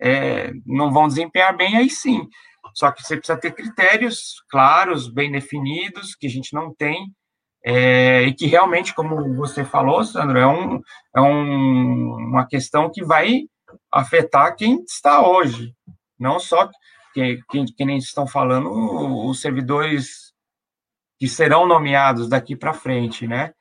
é, 0.00 0.52
não 0.64 0.90
vão 0.90 1.06
desempenhar 1.06 1.56
bem, 1.56 1.76
aí 1.76 1.90
sim. 1.90 2.26
Só 2.74 2.90
que 2.90 3.02
você 3.02 3.16
precisa 3.16 3.38
ter 3.38 3.52
critérios 3.52 4.42
claros, 4.50 5.12
bem 5.12 5.30
definidos, 5.30 6.14
que 6.14 6.26
a 6.26 6.30
gente 6.30 6.54
não 6.54 6.74
tem, 6.74 7.12
é, 7.64 8.22
e 8.22 8.34
que 8.34 8.46
realmente, 8.46 8.94
como 8.94 9.34
você 9.34 9.64
falou, 9.64 10.04
Sandro, 10.04 10.38
é, 10.38 10.46
um, 10.46 10.80
é 11.14 11.20
um, 11.20 12.14
uma 12.30 12.46
questão 12.46 12.90
que 12.90 13.04
vai 13.04 13.42
afetar 13.92 14.56
quem 14.56 14.82
está 14.82 15.26
hoje, 15.26 15.74
não 16.18 16.38
só 16.38 16.70
que, 17.18 17.42
que, 17.50 17.64
que 17.72 17.84
nem 17.84 17.98
estão 17.98 18.26
falando 18.26 18.70
os 19.28 19.40
servidores 19.40 20.32
que 21.18 21.26
serão 21.26 21.66
nomeados 21.66 22.28
daqui 22.28 22.54
para 22.54 22.72
frente, 22.72 23.26
né? 23.26 23.52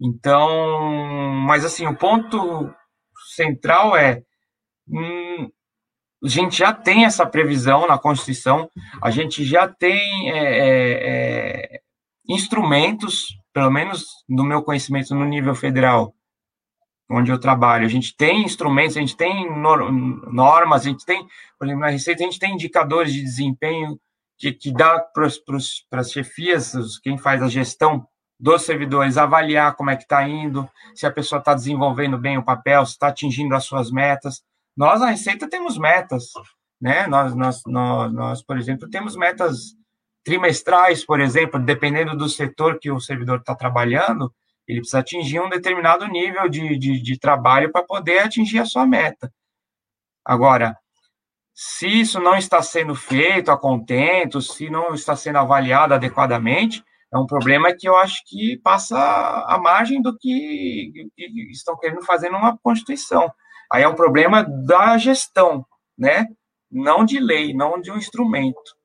Então, 0.00 1.32
mas 1.46 1.64
assim, 1.64 1.86
o 1.86 1.96
ponto 1.96 2.72
central 3.34 3.96
é 3.96 4.22
hum, 4.88 5.50
a 6.22 6.28
gente 6.28 6.56
já 6.56 6.72
tem 6.72 7.04
essa 7.04 7.26
previsão 7.26 7.86
na 7.86 7.98
Constituição, 7.98 8.70
a 9.02 9.10
gente 9.10 9.44
já 9.44 9.66
tem 9.68 10.30
é, 10.30 10.38
é, 10.38 11.76
é 11.76 11.80
instrumentos, 12.28 13.26
pelo 13.52 13.70
menos 13.70 14.04
no 14.28 14.44
meu 14.44 14.62
conhecimento 14.62 15.14
no 15.14 15.24
nível 15.24 15.54
federal, 15.54 16.14
onde 17.08 17.30
eu 17.30 17.38
trabalho, 17.38 17.84
a 17.84 17.88
gente 17.88 18.16
tem 18.16 18.44
instrumentos, 18.44 18.96
a 18.96 19.00
gente 19.00 19.16
tem 19.16 19.48
normas, 19.50 20.82
a 20.82 20.88
gente 20.88 21.04
tem, 21.04 21.26
por 21.58 21.66
exemplo, 21.66 21.80
na 21.80 21.90
Receita, 21.90 22.22
a 22.22 22.26
gente 22.26 22.38
tem 22.38 22.54
indicadores 22.54 23.12
de 23.12 23.22
desempenho 23.22 23.98
que, 24.38 24.52
que 24.52 24.72
dá 24.72 24.98
para 24.98 25.26
as 26.00 26.10
chefias, 26.10 26.98
quem 26.98 27.16
faz 27.16 27.42
a 27.42 27.48
gestão 27.48 28.06
dos 28.38 28.62
servidores, 28.62 29.16
avaliar 29.16 29.74
como 29.76 29.90
é 29.90 29.96
que 29.96 30.02
está 30.02 30.28
indo, 30.28 30.68
se 30.94 31.06
a 31.06 31.10
pessoa 31.10 31.38
está 31.38 31.54
desenvolvendo 31.54 32.18
bem 32.18 32.36
o 32.36 32.44
papel, 32.44 32.84
se 32.84 32.92
está 32.92 33.08
atingindo 33.08 33.54
as 33.54 33.64
suas 33.64 33.90
metas. 33.90 34.42
Nós, 34.76 35.00
na 35.00 35.10
Receita, 35.10 35.48
temos 35.48 35.78
metas, 35.78 36.32
né? 36.80 37.06
Nós, 37.06 37.34
nós, 37.34 37.62
nós, 37.66 38.12
nós 38.12 38.42
por 38.42 38.58
exemplo, 38.58 38.90
temos 38.90 39.16
metas 39.16 39.74
trimestrais, 40.22 41.04
por 41.04 41.20
exemplo, 41.20 41.58
dependendo 41.58 42.16
do 42.16 42.28
setor 42.28 42.78
que 42.78 42.90
o 42.90 43.00
servidor 43.00 43.38
está 43.38 43.54
trabalhando, 43.54 44.30
ele 44.66 44.80
precisa 44.80 44.98
atingir 44.98 45.40
um 45.40 45.48
determinado 45.48 46.06
nível 46.06 46.48
de, 46.48 46.78
de, 46.78 47.00
de 47.00 47.18
trabalho 47.18 47.70
para 47.70 47.84
poder 47.84 48.20
atingir 48.20 48.58
a 48.58 48.64
sua 48.64 48.86
meta. 48.86 49.32
Agora, 50.24 50.76
se 51.54 51.86
isso 51.88 52.20
não 52.20 52.36
está 52.36 52.60
sendo 52.60 52.94
feito 52.94 53.50
a 53.50 53.56
contento, 53.56 54.42
se 54.42 54.68
não 54.68 54.92
está 54.94 55.16
sendo 55.16 55.38
avaliado 55.38 55.94
adequadamente, 55.94 56.84
é 57.12 57.16
um 57.16 57.26
problema 57.26 57.74
que 57.74 57.88
eu 57.88 57.96
acho 57.96 58.22
que 58.26 58.58
passa 58.58 58.96
a 59.46 59.58
margem 59.58 60.02
do 60.02 60.16
que, 60.18 60.92
que 61.16 61.50
estão 61.50 61.76
querendo 61.78 62.04
fazer 62.04 62.28
numa 62.28 62.58
Constituição. 62.58 63.32
Aí 63.72 63.82
é 63.82 63.88
um 63.88 63.94
problema 63.94 64.42
da 64.42 64.98
gestão, 64.98 65.64
né? 65.96 66.26
Não 66.70 67.04
de 67.04 67.18
lei, 67.18 67.54
não 67.54 67.80
de 67.80 67.90
um 67.90 67.96
instrumento. 67.96 68.76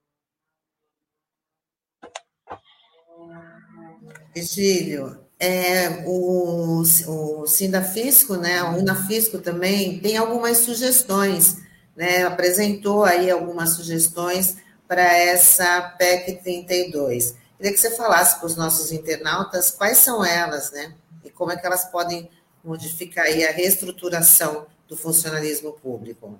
Virgílio, 4.33 5.27
é, 5.41 6.03
o, 6.05 6.83
o 7.07 7.47
Sindafisco, 7.47 8.35
né, 8.35 8.61
o 8.61 8.77
Unafisco 8.77 9.39
também, 9.39 9.99
tem 9.99 10.15
algumas 10.15 10.59
sugestões, 10.59 11.57
né, 11.95 12.23
apresentou 12.23 13.03
aí 13.03 13.31
algumas 13.31 13.71
sugestões 13.71 14.57
para 14.87 15.01
essa 15.01 15.81
PEC 15.97 16.43
32. 16.43 17.35
Queria 17.57 17.73
que 17.73 17.79
você 17.79 17.89
falasse 17.95 18.37
para 18.37 18.45
os 18.45 18.55
nossos 18.55 18.91
internautas 18.91 19.71
quais 19.71 19.97
são 19.97 20.23
elas, 20.23 20.71
né, 20.71 20.93
e 21.25 21.31
como 21.31 21.51
é 21.51 21.57
que 21.57 21.65
elas 21.65 21.85
podem 21.85 22.29
modificar 22.63 23.25
aí 23.25 23.43
a 23.43 23.51
reestruturação 23.51 24.67
do 24.87 24.95
funcionalismo 24.95 25.73
público. 25.73 26.39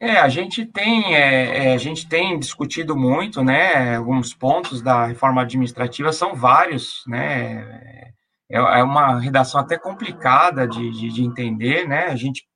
É, 0.00 0.18
a 0.18 0.28
gente 0.28 0.66
tem, 0.66 1.14
é, 1.14 1.68
é, 1.68 1.74
a 1.74 1.78
gente 1.78 2.08
tem 2.08 2.38
discutido 2.38 2.96
muito, 2.96 3.42
né? 3.42 3.96
Alguns 3.96 4.34
pontos 4.34 4.82
da 4.82 5.06
reforma 5.06 5.42
administrativa 5.42 6.12
são 6.12 6.34
vários, 6.34 7.04
né? 7.06 8.12
É, 8.50 8.58
é 8.58 8.82
uma 8.82 9.18
redação 9.18 9.60
até 9.60 9.78
complicada 9.78 10.66
de, 10.66 10.90
de, 10.90 11.08
de 11.08 11.22
entender, 11.22 11.88
né? 11.88 12.06
A 12.06 12.16
gente 12.16 12.46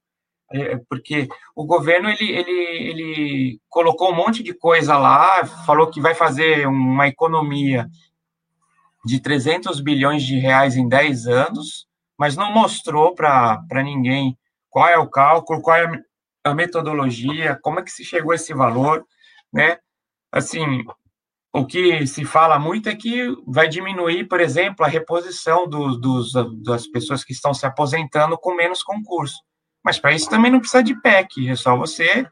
é, 0.51 0.79
porque 0.89 1.29
o 1.55 1.67
governo 1.67 2.09
ele, 2.09 2.31
ele, 2.31 2.51
ele 2.51 3.61
colocou 3.69 4.11
um 4.11 4.17
monte 4.17 4.43
de 4.43 4.55
coisa 4.55 4.97
lá, 4.97 5.45
falou 5.45 5.91
que 5.91 6.01
vai 6.01 6.15
fazer 6.15 6.67
uma 6.67 7.07
economia 7.07 7.87
de 9.05 9.21
300 9.21 9.81
bilhões 9.81 10.23
de 10.23 10.39
reais 10.39 10.77
em 10.77 10.89
10 10.89 11.27
anos, 11.27 11.87
mas 12.19 12.37
não 12.37 12.53
mostrou 12.53 13.15
para 13.15 13.83
ninguém 13.85 14.37
qual 14.71 14.89
é 14.89 14.99
o 14.99 15.09
cálculo, 15.09 15.63
qual 15.63 15.77
é 15.77 16.03
a 16.45 16.55
metodologia, 16.55 17.59
como 17.63 17.81
é 17.81 17.83
que 17.83 17.91
se 17.91 18.05
chegou 18.05 18.33
a 18.33 18.35
esse 18.35 18.55
valor, 18.55 19.05
né? 19.53 19.79
Assim, 20.33 20.85
o 21.53 21.67
que 21.67 22.07
se 22.07 22.25
fala 22.25 22.59
muito 22.59 22.89
é 22.89 22.95
que 22.95 23.27
vai 23.47 23.69
diminuir, 23.69 24.29
por 24.29 24.41
exemplo, 24.41 24.85
a 24.85 24.89
reposição 24.89 25.69
dos, 25.69 26.01
dos, 26.01 26.33
das 26.63 26.87
pessoas 26.87 27.25
que 27.25 27.33
estão 27.33 27.55
se 27.55 27.67
aposentando 27.67 28.39
com 28.39 28.55
menos 28.55 28.83
concurso. 28.83 29.39
Mas 29.85 29.99
para 29.99 30.13
isso 30.13 30.29
também 30.29 30.51
não 30.51 30.61
precisa 30.61 30.83
de 30.83 31.01
PEC, 31.01 31.49
é 31.49 31.57
só 31.57 31.77
você 31.77 32.27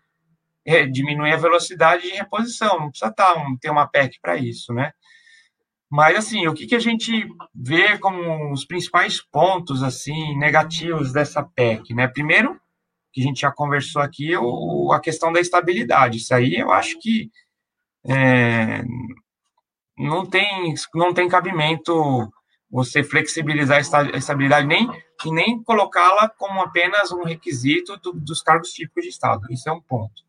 é, 0.65 0.85
diminuir 0.85 1.33
a 1.33 1.39
velocidade 1.39 2.03
de 2.03 2.17
reposição, 2.17 2.81
não 2.81 2.91
precisa 2.91 3.13
tá, 3.13 3.35
ter 3.61 3.71
uma 3.71 3.87
PEC 3.87 4.19
para 4.21 4.37
isso, 4.37 4.73
né? 4.75 4.93
Mas, 5.89 6.17
assim, 6.17 6.49
o 6.49 6.53
que, 6.53 6.67
que 6.67 6.75
a 6.75 6.81
gente 6.81 7.29
vê 7.55 7.97
como 7.99 8.53
os 8.53 8.65
principais 8.65 9.23
pontos, 9.23 9.85
assim, 9.85 10.37
negativos 10.37 11.13
dessa 11.13 11.45
PEC, 11.45 11.95
né? 11.95 12.09
Primeiro, 12.09 12.61
que 13.17 13.23
a 13.23 13.25
gente 13.25 13.41
já 13.41 13.51
conversou 13.51 14.03
aqui, 14.03 14.37
o, 14.37 14.93
a 14.93 15.01
questão 15.01 15.33
da 15.33 15.41
estabilidade. 15.41 16.19
Isso 16.19 16.35
aí 16.35 16.57
eu 16.57 16.71
acho 16.71 16.99
que 16.99 17.31
é, 18.07 18.85
não, 19.97 20.27
tem, 20.27 20.75
não 20.95 21.15
tem 21.15 21.27
cabimento 21.27 22.31
você 22.71 23.03
flexibilizar 23.03 23.79
a 23.79 24.19
estabilidade 24.19 24.67
nem, 24.67 24.87
e 25.25 25.33
nem 25.33 25.63
colocá-la 25.63 26.29
como 26.29 26.61
apenas 26.61 27.11
um 27.11 27.23
requisito 27.23 27.97
do, 27.97 28.13
dos 28.13 28.43
cargos 28.43 28.71
típicos 28.71 29.05
de 29.05 29.09
Estado. 29.09 29.51
Isso 29.51 29.67
é 29.67 29.73
um 29.73 29.81
ponto. 29.81 30.27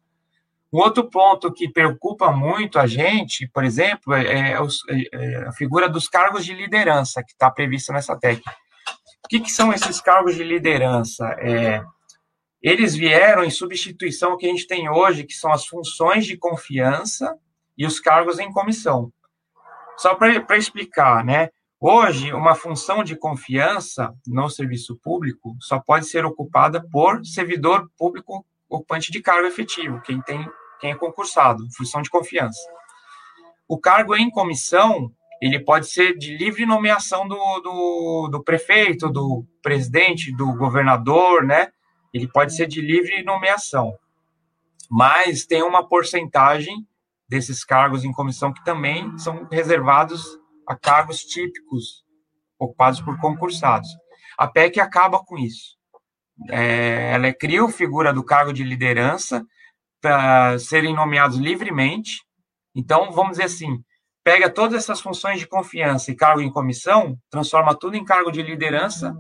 Um 0.72 0.78
outro 0.78 1.10
ponto 1.10 1.52
que 1.52 1.68
preocupa 1.68 2.32
muito 2.32 2.80
a 2.80 2.88
gente, 2.88 3.50
por 3.50 3.66
exemplo, 3.66 4.14
é, 4.14 4.52
é, 4.52 4.58
é 5.12 5.38
a 5.46 5.52
figura 5.52 5.90
dos 5.90 6.08
cargos 6.08 6.46
de 6.46 6.54
liderança 6.54 7.22
que 7.22 7.34
está 7.34 7.52
prevista 7.52 7.92
nessa 7.92 8.18
técnica. 8.18 8.56
O 9.26 9.28
que, 9.28 9.42
que, 9.42 9.52
são 9.52 9.74
esses 9.74 10.00
cargos 10.00 10.36
de 10.36 10.44
liderança? 10.46 11.26
É, 11.40 11.84
eles 12.68 12.96
vieram 12.96 13.46
em 13.46 13.50
substituição 13.50 14.32
ao 14.32 14.38
que 14.38 14.46
a 14.46 14.50
gente 14.50 14.68
tem 14.68 14.90
hoje, 14.90 15.24
que 15.24 15.34
são 15.34 15.54
as 15.54 15.66
funções 15.66 16.26
de 16.26 16.36
confiança 16.36 17.38
e 17.78 17.86
os 17.86 17.98
cargos 17.98 18.40
em 18.40 18.52
comissão. 18.52 19.10
Só 19.96 20.16
para 20.16 20.58
explicar, 20.58 21.24
né? 21.24 21.50
Hoje, 21.80 22.34
uma 22.34 22.56
função 22.56 23.06
de 23.06 23.16
confiança 23.16 24.14
no 24.28 24.50
serviço 24.50 24.98
público 24.98 25.56
só 25.62 25.80
pode 25.80 26.08
ser 26.08 26.26
ocupada 26.26 26.86
por 26.92 27.26
servidor 27.26 27.90
público 27.98 28.46
ocupante 28.70 29.14
de 29.14 29.22
cargo 29.22 29.48
efetivo, 29.48 30.02
quem 30.02 30.22
tem 30.22 30.46
quem 30.80 30.92
é 30.92 30.96
concursado, 30.96 31.64
função 31.76 32.02
de 32.02 32.10
confiança. 32.10 32.60
O 33.66 33.80
cargo 33.80 34.16
em 34.16 34.30
comissão, 34.30 35.10
ele 35.42 35.60
pode 35.60 35.88
ser 35.88 36.18
de 36.18 36.38
livre 36.38 36.66
nomeação 36.66 37.28
do, 37.28 37.60
do, 37.62 38.30
do 38.30 38.44
prefeito, 38.44 39.10
do 39.10 39.44
presidente, 39.62 40.36
do 40.36 40.54
governador, 40.54 41.44
né? 41.44 41.72
Ele 42.18 42.28
pode 42.28 42.56
ser 42.56 42.66
de 42.68 42.82
livre 42.82 43.24
nomeação. 43.24 43.94
Mas 44.90 45.46
tem 45.46 45.62
uma 45.62 45.88
porcentagem 45.88 46.76
desses 47.30 47.64
cargos 47.64 48.04
em 48.04 48.12
comissão 48.12 48.52
que 48.52 48.64
também 48.64 49.16
são 49.18 49.48
reservados 49.52 50.26
a 50.68 50.76
cargos 50.76 51.20
típicos 51.20 52.04
ocupados 52.58 53.00
por 53.02 53.20
concursados. 53.20 53.90
A 54.38 54.48
PEC 54.48 54.80
acaba 54.80 55.20
com 55.24 55.38
isso. 55.38 55.78
É, 56.50 57.14
ela 57.14 57.32
cria 57.34 57.64
a 57.64 57.70
figura 57.70 58.12
do 58.12 58.24
cargo 58.24 58.52
de 58.52 58.64
liderança 58.64 59.46
para 60.02 60.58
serem 60.58 60.96
nomeados 60.96 61.38
livremente. 61.38 62.24
Então, 62.76 63.12
vamos 63.12 63.32
dizer 63.32 63.44
assim, 63.44 63.84
pega 64.28 64.50
todas 64.50 64.84
essas 64.84 65.00
funções 65.00 65.40
de 65.40 65.48
confiança 65.48 66.12
e 66.12 66.16
cargo 66.16 66.42
em 66.42 66.52
comissão, 66.52 67.18
transforma 67.30 67.74
tudo 67.74 67.96
em 67.96 68.04
cargo 68.04 68.30
de 68.30 68.42
liderança, 68.42 69.16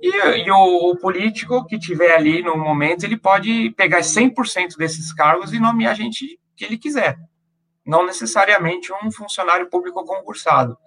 e, 0.00 0.08
e 0.08 0.50
o, 0.50 0.90
o, 0.90 0.96
político 0.96 1.66
que 1.66 1.78
tiver 1.78 2.16
ali 2.16 2.42
no 2.42 2.56
momento, 2.56 3.04
ele 3.04 3.18
pode 3.18 3.68
pegar 3.72 4.00
100% 4.00 4.78
desses 4.78 5.12
cargos 5.12 5.52
e 5.52 5.60
nomear 5.60 5.92
a 5.92 5.94
gente 5.94 6.40
que 6.56 6.64
ele 6.64 6.78
quiser, 6.78 7.18
não 7.84 8.06
necessariamente 8.06 8.90
um 9.04 9.12
funcionário 9.12 9.68
público 9.68 10.02
concursado. 10.02 10.78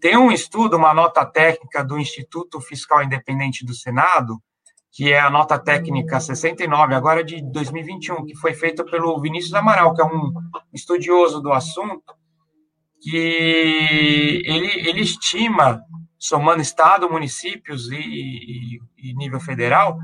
Tem 0.00 0.16
um 0.16 0.32
estudo, 0.32 0.78
uma 0.78 0.94
nota 0.94 1.26
técnica 1.26 1.84
do 1.84 1.98
Instituto 1.98 2.58
Fiscal 2.58 3.02
Independente 3.02 3.66
do 3.66 3.74
Senado, 3.74 4.42
que 4.90 5.12
é 5.12 5.20
a 5.20 5.28
nota 5.28 5.58
técnica 5.58 6.18
69, 6.18 6.94
agora 6.94 7.22
de 7.22 7.42
2021, 7.52 8.24
que 8.24 8.34
foi 8.34 8.54
feita 8.54 8.82
pelo 8.82 9.20
Vinícius 9.20 9.52
Amaral, 9.52 9.92
que 9.92 10.00
é 10.00 10.06
um 10.06 10.32
estudioso 10.72 11.42
do 11.42 11.52
assunto, 11.52 12.23
que 13.04 14.42
ele, 14.46 14.88
ele 14.88 15.02
estima, 15.02 15.82
somando 16.18 16.62
Estado, 16.62 17.10
municípios 17.10 17.92
e, 17.92 17.98
e, 17.98 18.80
e 18.96 19.14
nível 19.14 19.38
federal, 19.38 19.98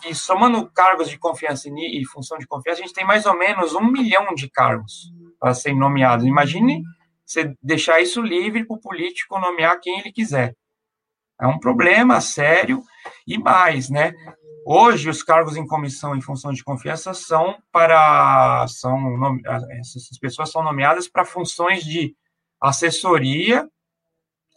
que 0.00 0.14
somando 0.14 0.70
cargos 0.70 1.10
de 1.10 1.18
confiança 1.18 1.68
e, 1.68 2.00
e 2.00 2.06
função 2.06 2.38
de 2.38 2.46
confiança, 2.46 2.80
a 2.80 2.82
gente 2.82 2.94
tem 2.94 3.04
mais 3.04 3.26
ou 3.26 3.36
menos 3.36 3.74
um 3.74 3.84
milhão 3.84 4.32
de 4.32 4.48
cargos 4.48 5.12
para 5.40 5.52
serem 5.54 5.76
nomeados. 5.76 6.24
Imagine 6.24 6.84
você 7.26 7.52
deixar 7.60 8.00
isso 8.00 8.22
livre 8.22 8.64
para 8.64 8.76
o 8.76 8.80
político 8.80 9.40
nomear 9.40 9.80
quem 9.80 9.98
ele 9.98 10.12
quiser. 10.12 10.54
É 11.40 11.48
um 11.48 11.58
problema 11.58 12.20
sério 12.20 12.80
e 13.26 13.36
mais, 13.38 13.90
né? 13.90 14.14
Hoje, 14.64 15.10
os 15.10 15.22
cargos 15.22 15.56
em 15.56 15.66
comissão 15.66 16.14
em 16.14 16.20
função 16.20 16.52
de 16.52 16.62
confiança 16.62 17.12
são 17.12 17.56
para. 17.72 18.66
São, 18.68 19.18
essas 19.80 20.18
pessoas 20.20 20.50
são 20.52 20.62
nomeadas 20.62 21.08
para 21.08 21.24
funções 21.24 21.82
de 21.82 22.14
assessoria, 22.60 23.68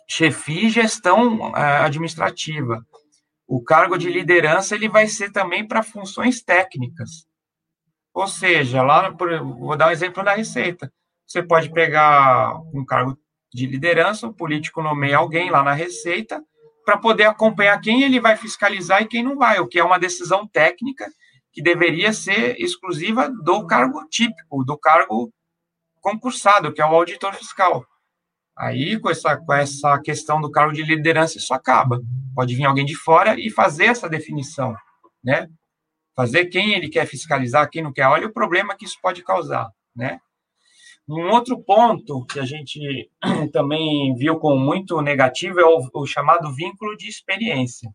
chefia 0.08 0.68
e 0.68 0.70
gestão 0.70 1.56
é, 1.56 1.78
administrativa. 1.80 2.86
O 3.48 3.64
cargo 3.64 3.98
de 3.98 4.10
liderança 4.10 4.76
ele 4.76 4.90
vai 4.90 5.08
ser 5.08 5.32
também 5.32 5.68
para 5.68 5.84
funções 5.84 6.42
técnicas. 6.42 7.26
Ou 8.14 8.28
seja, 8.28 8.84
lá, 8.84 9.10
vou 9.10 9.76
dar 9.76 9.88
um 9.88 9.92
exemplo 9.92 10.24
da 10.24 10.36
Receita. 10.36 10.92
Você 11.26 11.42
pode 11.42 11.72
pegar 11.72 12.60
um 12.74 12.86
cargo 12.86 13.18
de 13.52 13.66
liderança, 13.66 14.28
o 14.28 14.34
político 14.34 14.82
nomeia 14.82 15.18
alguém 15.18 15.50
lá 15.50 15.64
na 15.64 15.74
Receita, 15.74 16.44
para 16.86 16.98
poder 16.98 17.24
acompanhar 17.24 17.80
quem 17.80 18.04
ele 18.04 18.20
vai 18.20 18.36
fiscalizar 18.36 19.02
e 19.02 19.08
quem 19.08 19.24
não 19.24 19.38
vai, 19.38 19.60
o 19.60 19.68
que 19.68 19.80
é 19.80 19.84
uma 19.84 19.98
decisão 19.98 20.48
técnica 20.48 21.10
que 21.52 21.62
deveria 21.62 22.12
ser 22.12 22.60
exclusiva 22.60 23.30
do 23.30 23.66
cargo 23.66 24.06
típico, 24.10 24.64
do 24.66 24.78
cargo 24.78 25.32
concursado, 26.02 26.74
que 26.74 26.82
é 26.82 26.86
o 26.86 26.94
auditor 26.94 27.34
fiscal. 27.36 27.86
Aí, 28.58 29.00
com 29.00 29.10
essa, 29.10 29.36
com 29.38 29.54
essa 29.54 30.00
questão 30.00 30.40
do 30.40 30.52
cargo 30.52 30.74
de 30.74 30.84
liderança, 30.84 31.38
isso 31.38 31.54
acaba. 31.54 32.00
Pode 32.36 32.56
vir 32.56 32.66
alguém 32.66 32.86
de 32.86 32.96
fora 32.96 33.40
e 33.40 33.50
fazer 33.50 33.86
essa 33.86 34.08
definição, 34.08 34.76
né? 35.24 35.50
Fazer 36.16 36.46
quem 36.46 36.74
ele 36.74 36.90
quer 36.90 37.08
fiscalizar, 37.08 37.70
quem 37.70 37.82
não 37.82 37.92
quer. 37.92 38.08
Olha 38.08 38.28
o 38.28 38.34
problema 38.34 38.76
que 38.76 38.86
isso 38.86 38.98
pode 39.02 39.24
causar, 39.24 39.72
né? 39.96 40.20
Um 41.08 41.32
outro 41.32 41.62
ponto 41.62 42.26
que 42.26 42.40
a 42.40 42.46
gente 42.46 43.10
também 43.52 44.16
viu 44.16 44.38
como 44.38 44.58
muito 44.58 45.02
negativo 45.02 45.60
é 45.60 45.66
o, 45.66 45.90
o 45.94 46.06
chamado 46.06 46.54
vínculo 46.54 46.96
de 46.96 47.08
experiência. 47.10 47.94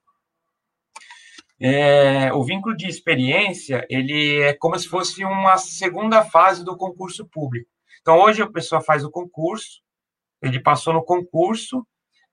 É, 1.60 2.32
o 2.32 2.44
vínculo 2.44 2.76
de 2.76 2.86
experiência 2.86 3.84
ele 3.90 4.40
é 4.40 4.52
como 4.52 4.78
se 4.78 4.86
fosse 4.86 5.24
uma 5.24 5.56
segunda 5.56 6.22
fase 6.24 6.64
do 6.64 6.76
concurso 6.76 7.26
público. 7.26 7.68
Então, 8.00 8.20
hoje 8.20 8.42
a 8.42 8.50
pessoa 8.50 8.80
faz 8.80 9.04
o 9.04 9.10
concurso, 9.10 9.80
ele 10.42 10.60
passou 10.60 10.92
no 10.92 11.04
concurso, 11.04 11.86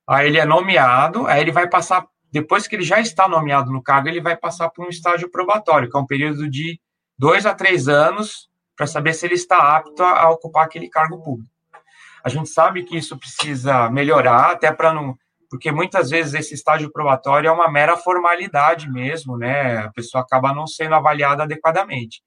aí 0.08 0.28
ele 0.28 0.40
é 0.40 0.46
nomeado, 0.46 1.28
aí 1.28 1.42
ele 1.42 1.52
vai 1.52 1.68
passar, 1.68 2.06
depois 2.32 2.68
que 2.68 2.76
ele 2.76 2.84
já 2.84 3.00
está 3.00 3.28
nomeado 3.28 3.72
no 3.72 3.82
cargo, 3.82 4.08
ele 4.08 4.22
vai 4.22 4.36
passar 4.36 4.70
por 4.70 4.86
um 4.86 4.90
estágio 4.90 5.30
probatório, 5.30 5.90
que 5.90 5.98
é 5.98 6.00
um 6.00 6.06
período 6.06 6.50
de 6.50 6.80
dois 7.18 7.46
a 7.46 7.54
três 7.54 7.88
anos, 7.88 8.50
para 8.76 8.88
saber 8.88 9.14
se 9.14 9.26
ele 9.26 9.36
está 9.36 9.78
apto 9.78 10.04
a, 10.04 10.24
a, 10.24 10.30
ocupar 10.30 10.66
aquele 10.66 10.90
cargo 10.90 11.24
público. 11.24 11.50
A 12.24 12.30
gente 12.30 12.50
sabe 12.50 12.84
que 12.84 12.98
isso 12.98 13.18
precisa 13.18 13.90
melhorar, 13.90 14.52
até 14.52 14.72
para 14.72 14.92
não. 14.92 15.16
Porque 15.50 15.72
muitas 15.72 16.10
vezes 16.10 16.34
esse 16.34 16.56
estágio 16.56 16.92
probatório 16.92 17.48
é 17.48 17.52
uma 17.52 17.72
mera 17.72 17.96
formalidade 17.96 18.90
mesmo, 18.90 19.38
né? 19.38 19.78
A 19.78 19.92
pessoa 19.92 20.24
acaba 20.24 20.54
não 20.54 20.66
sendo 20.66 20.96
avaliada 20.96 21.44
adequadamente. 21.44 22.22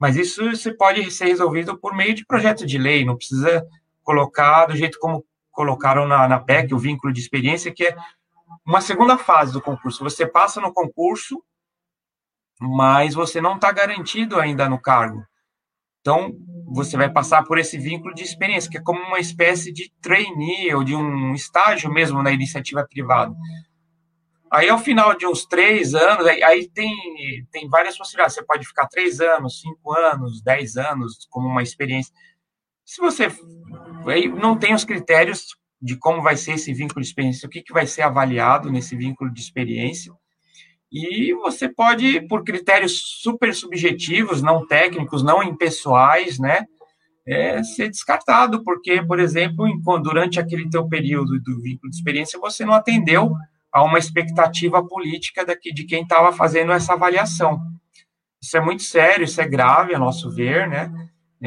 Mas 0.00 0.16
isso 0.16 0.54
se 0.56 0.72
pode 0.72 1.10
ser 1.10 1.26
resolvido 1.26 1.78
por 1.78 1.94
meio 1.94 2.14
de 2.14 2.24
projeto 2.26 2.66
de 2.66 2.78
lei, 2.78 3.04
não 3.04 3.16
precisa 3.16 3.64
colocar 4.06 4.66
do 4.66 4.76
jeito 4.76 4.98
como 5.00 5.26
colocaram 5.50 6.06
na, 6.06 6.28
na 6.28 6.38
PEC, 6.38 6.72
o 6.72 6.78
vínculo 6.78 7.12
de 7.12 7.20
experiência, 7.20 7.74
que 7.74 7.84
é 7.84 7.96
uma 8.64 8.80
segunda 8.80 9.18
fase 9.18 9.52
do 9.52 9.60
concurso. 9.60 10.04
Você 10.04 10.24
passa 10.24 10.60
no 10.60 10.72
concurso, 10.72 11.42
mas 12.60 13.14
você 13.14 13.40
não 13.40 13.56
está 13.56 13.72
garantido 13.72 14.38
ainda 14.38 14.68
no 14.68 14.80
cargo. 14.80 15.26
Então, 16.00 16.32
você 16.68 16.96
vai 16.96 17.10
passar 17.10 17.42
por 17.42 17.58
esse 17.58 17.76
vínculo 17.78 18.14
de 18.14 18.22
experiência, 18.22 18.70
que 18.70 18.78
é 18.78 18.82
como 18.82 19.00
uma 19.00 19.18
espécie 19.18 19.72
de 19.72 19.92
trainee 20.00 20.72
ou 20.72 20.84
de 20.84 20.94
um 20.94 21.34
estágio 21.34 21.92
mesmo 21.92 22.22
na 22.22 22.30
iniciativa 22.30 22.86
privada. 22.88 23.34
Aí, 24.48 24.68
ao 24.68 24.78
final 24.78 25.16
de 25.16 25.26
uns 25.26 25.44
três 25.44 25.94
anos, 25.94 26.24
aí, 26.24 26.42
aí 26.44 26.68
tem, 26.68 26.94
tem 27.50 27.68
várias 27.68 27.98
possibilidades. 27.98 28.36
Você 28.36 28.44
pode 28.44 28.64
ficar 28.64 28.86
três 28.86 29.20
anos, 29.20 29.60
cinco 29.60 29.92
anos, 29.92 30.40
dez 30.40 30.76
anos, 30.76 31.26
como 31.28 31.48
uma 31.48 31.62
experiência. 31.62 32.14
Se 32.86 33.00
você 33.00 33.28
não 34.40 34.56
tem 34.56 34.72
os 34.72 34.84
critérios 34.84 35.48
de 35.82 35.96
como 35.96 36.22
vai 36.22 36.36
ser 36.36 36.52
esse 36.52 36.72
vínculo 36.72 37.02
de 37.02 37.08
experiência, 37.08 37.46
o 37.46 37.50
que, 37.50 37.60
que 37.60 37.72
vai 37.72 37.84
ser 37.84 38.02
avaliado 38.02 38.70
nesse 38.70 38.96
vínculo 38.96 39.30
de 39.32 39.40
experiência, 39.40 40.12
e 40.90 41.34
você 41.34 41.68
pode, 41.68 42.20
por 42.28 42.44
critérios 42.44 43.20
super 43.20 43.52
subjetivos, 43.52 44.40
não 44.40 44.64
técnicos, 44.64 45.24
não 45.24 45.42
impessoais, 45.42 46.38
né, 46.38 46.64
é, 47.26 47.60
ser 47.64 47.88
descartado, 47.88 48.62
porque, 48.62 49.02
por 49.02 49.18
exemplo, 49.18 49.66
durante 50.00 50.38
aquele 50.38 50.70
teu 50.70 50.88
período 50.88 51.40
do 51.40 51.60
vínculo 51.60 51.90
de 51.90 51.96
experiência, 51.96 52.38
você 52.38 52.64
não 52.64 52.72
atendeu 52.72 53.34
a 53.72 53.82
uma 53.82 53.98
expectativa 53.98 54.86
política 54.86 55.44
daqui, 55.44 55.74
de 55.74 55.84
quem 55.84 56.04
estava 56.04 56.32
fazendo 56.32 56.70
essa 56.70 56.92
avaliação. 56.92 57.60
Isso 58.40 58.56
é 58.56 58.60
muito 58.60 58.84
sério, 58.84 59.24
isso 59.24 59.40
é 59.40 59.48
grave, 59.48 59.92
a 59.92 59.98
nosso 59.98 60.30
ver, 60.30 60.68
né? 60.68 60.88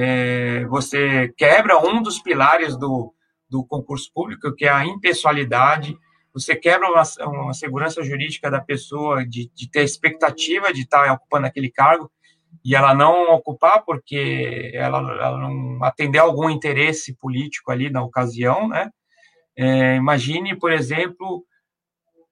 É, 0.01 0.65
você 0.67 1.33
quebra 1.37 1.77
um 1.77 2.01
dos 2.01 2.19
pilares 2.19 2.77
do, 2.77 3.13
do 3.49 3.65
concurso 3.65 4.09
público, 4.13 4.55
que 4.55 4.63
é 4.63 4.69
a 4.69 4.85
impessoalidade, 4.85 5.97
você 6.33 6.55
quebra 6.55 6.87
uma, 6.89 7.03
uma 7.27 7.53
segurança 7.53 8.01
jurídica 8.01 8.49
da 8.49 8.61
pessoa 8.61 9.27
de, 9.27 9.51
de 9.53 9.69
ter 9.69 9.83
expectativa 9.83 10.71
de 10.71 10.83
estar 10.83 11.11
ocupando 11.11 11.47
aquele 11.47 11.69
cargo 11.69 12.09
e 12.63 12.73
ela 12.73 12.93
não 12.93 13.33
ocupar 13.33 13.83
porque 13.83 14.71
ela, 14.73 14.99
ela 14.99 15.37
não 15.37 15.83
atender 15.83 16.19
algum 16.19 16.49
interesse 16.49 17.13
político 17.17 17.69
ali 17.69 17.89
na 17.89 18.01
ocasião, 18.01 18.69
né? 18.69 18.89
É, 19.57 19.97
imagine, 19.97 20.57
por 20.57 20.71
exemplo, 20.71 21.43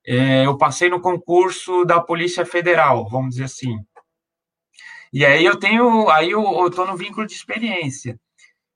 é, 0.06 0.46
eu 0.46 0.58
passei 0.58 0.90
no 0.90 1.02
concurso 1.02 1.84
da 1.84 2.00
Polícia 2.00 2.46
Federal, 2.46 3.10
vamos 3.10 3.32
dizer 3.32 3.44
assim. 3.44 3.78
E 5.14 5.26
aí 5.26 5.46
eu 5.46 5.58
tenho, 5.58 6.10
aí 6.10 6.32
eu 6.32 6.68
estou 6.68 6.86
no 6.86 6.98
vínculo 6.98 7.26
de 7.26 7.34
experiência. 7.34 8.20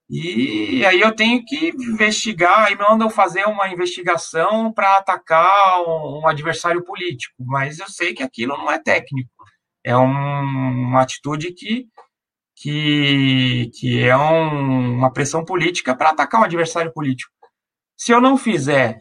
E 0.10 0.86
aí 0.86 1.00
eu 1.00 1.16
tenho 1.16 1.44
que 1.46 1.70
investigar, 1.70 2.66
aí 2.68 2.76
mandam 2.76 3.10
fazer 3.10 3.46
uma 3.46 3.70
investigação 3.70 4.72
para 4.74 4.98
atacar 4.98 5.82
um, 5.84 6.22
um, 6.22 6.28
adversário 6.28 6.84
político, 6.84 7.36
mas 7.40 7.80
eu 7.80 7.88
sei 7.90 8.14
que 8.14 8.22
aquilo 8.22 8.58
não 8.58 8.70
é 8.70 8.78
técnico, 8.78 9.30
é 9.84 9.96
um, 9.96 10.04
uma 10.06 11.02
atitude 11.02 11.54
que, 11.54 11.88
que, 12.56 13.72
que 13.80 14.04
é 14.04 14.18
um, 14.18 14.98
uma 14.98 15.14
pressão 15.14 15.46
política 15.46 15.96
para 15.96 16.10
atacar 16.10 16.42
um 16.42 16.46
adversário 16.46 16.92
político. 16.94 17.32
Se 17.98 18.12
eu 18.12 18.20
não 18.20 18.38
fizer 18.38 19.00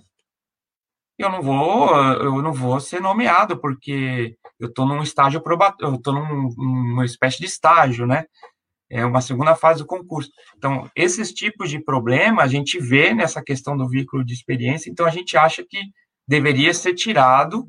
eu 1.20 1.30
não 1.30 1.42
vou, 1.42 1.94
eu 1.96 2.42
não 2.42 2.52
vou 2.52 2.80
ser 2.80 3.00
nomeado, 3.00 3.58
porque 3.60 4.36
eu 4.60 4.68
estou 4.68 4.86
num 4.86 5.02
estágio 5.02 5.40
probatório, 5.40 5.94
eu 5.94 5.96
estou 5.96 6.14
num, 6.14 6.54
numa 6.56 7.04
espécie 7.04 7.38
de 7.38 7.46
estágio, 7.46 8.06
né? 8.06 8.26
É 8.90 9.04
uma 9.04 9.20
segunda 9.20 9.54
fase 9.54 9.80
do 9.80 9.86
concurso. 9.86 10.30
Então, 10.56 10.90
esses 10.94 11.32
tipos 11.32 11.70
de 11.70 11.78
problema 11.78 12.42
a 12.42 12.48
gente 12.48 12.78
vê 12.78 13.14
nessa 13.14 13.42
questão 13.42 13.76
do 13.76 13.88
vínculo 13.88 14.24
de 14.24 14.34
experiência, 14.34 14.90
então 14.90 15.06
a 15.06 15.10
gente 15.10 15.36
acha 15.36 15.64
que 15.68 15.78
deveria 16.26 16.74
ser 16.74 16.94
tirado, 16.94 17.66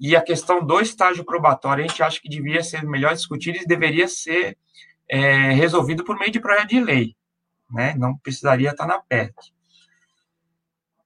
e 0.00 0.14
a 0.14 0.22
questão 0.22 0.64
do 0.64 0.80
estágio 0.80 1.24
probatório 1.24 1.84
a 1.84 1.88
gente 1.88 2.02
acha 2.02 2.20
que 2.20 2.28
devia 2.28 2.62
ser 2.62 2.84
melhor 2.84 3.14
discutido 3.14 3.58
e 3.58 3.66
deveria 3.66 4.06
ser 4.06 4.56
é, 5.10 5.52
resolvido 5.52 6.04
por 6.04 6.16
meio 6.18 6.30
de 6.30 6.38
projeto 6.38 6.68
de 6.68 6.80
lei, 6.80 7.16
né? 7.70 7.94
Não 7.96 8.16
precisaria 8.16 8.70
estar 8.70 8.86
na 8.86 9.00
PEC. 9.00 9.34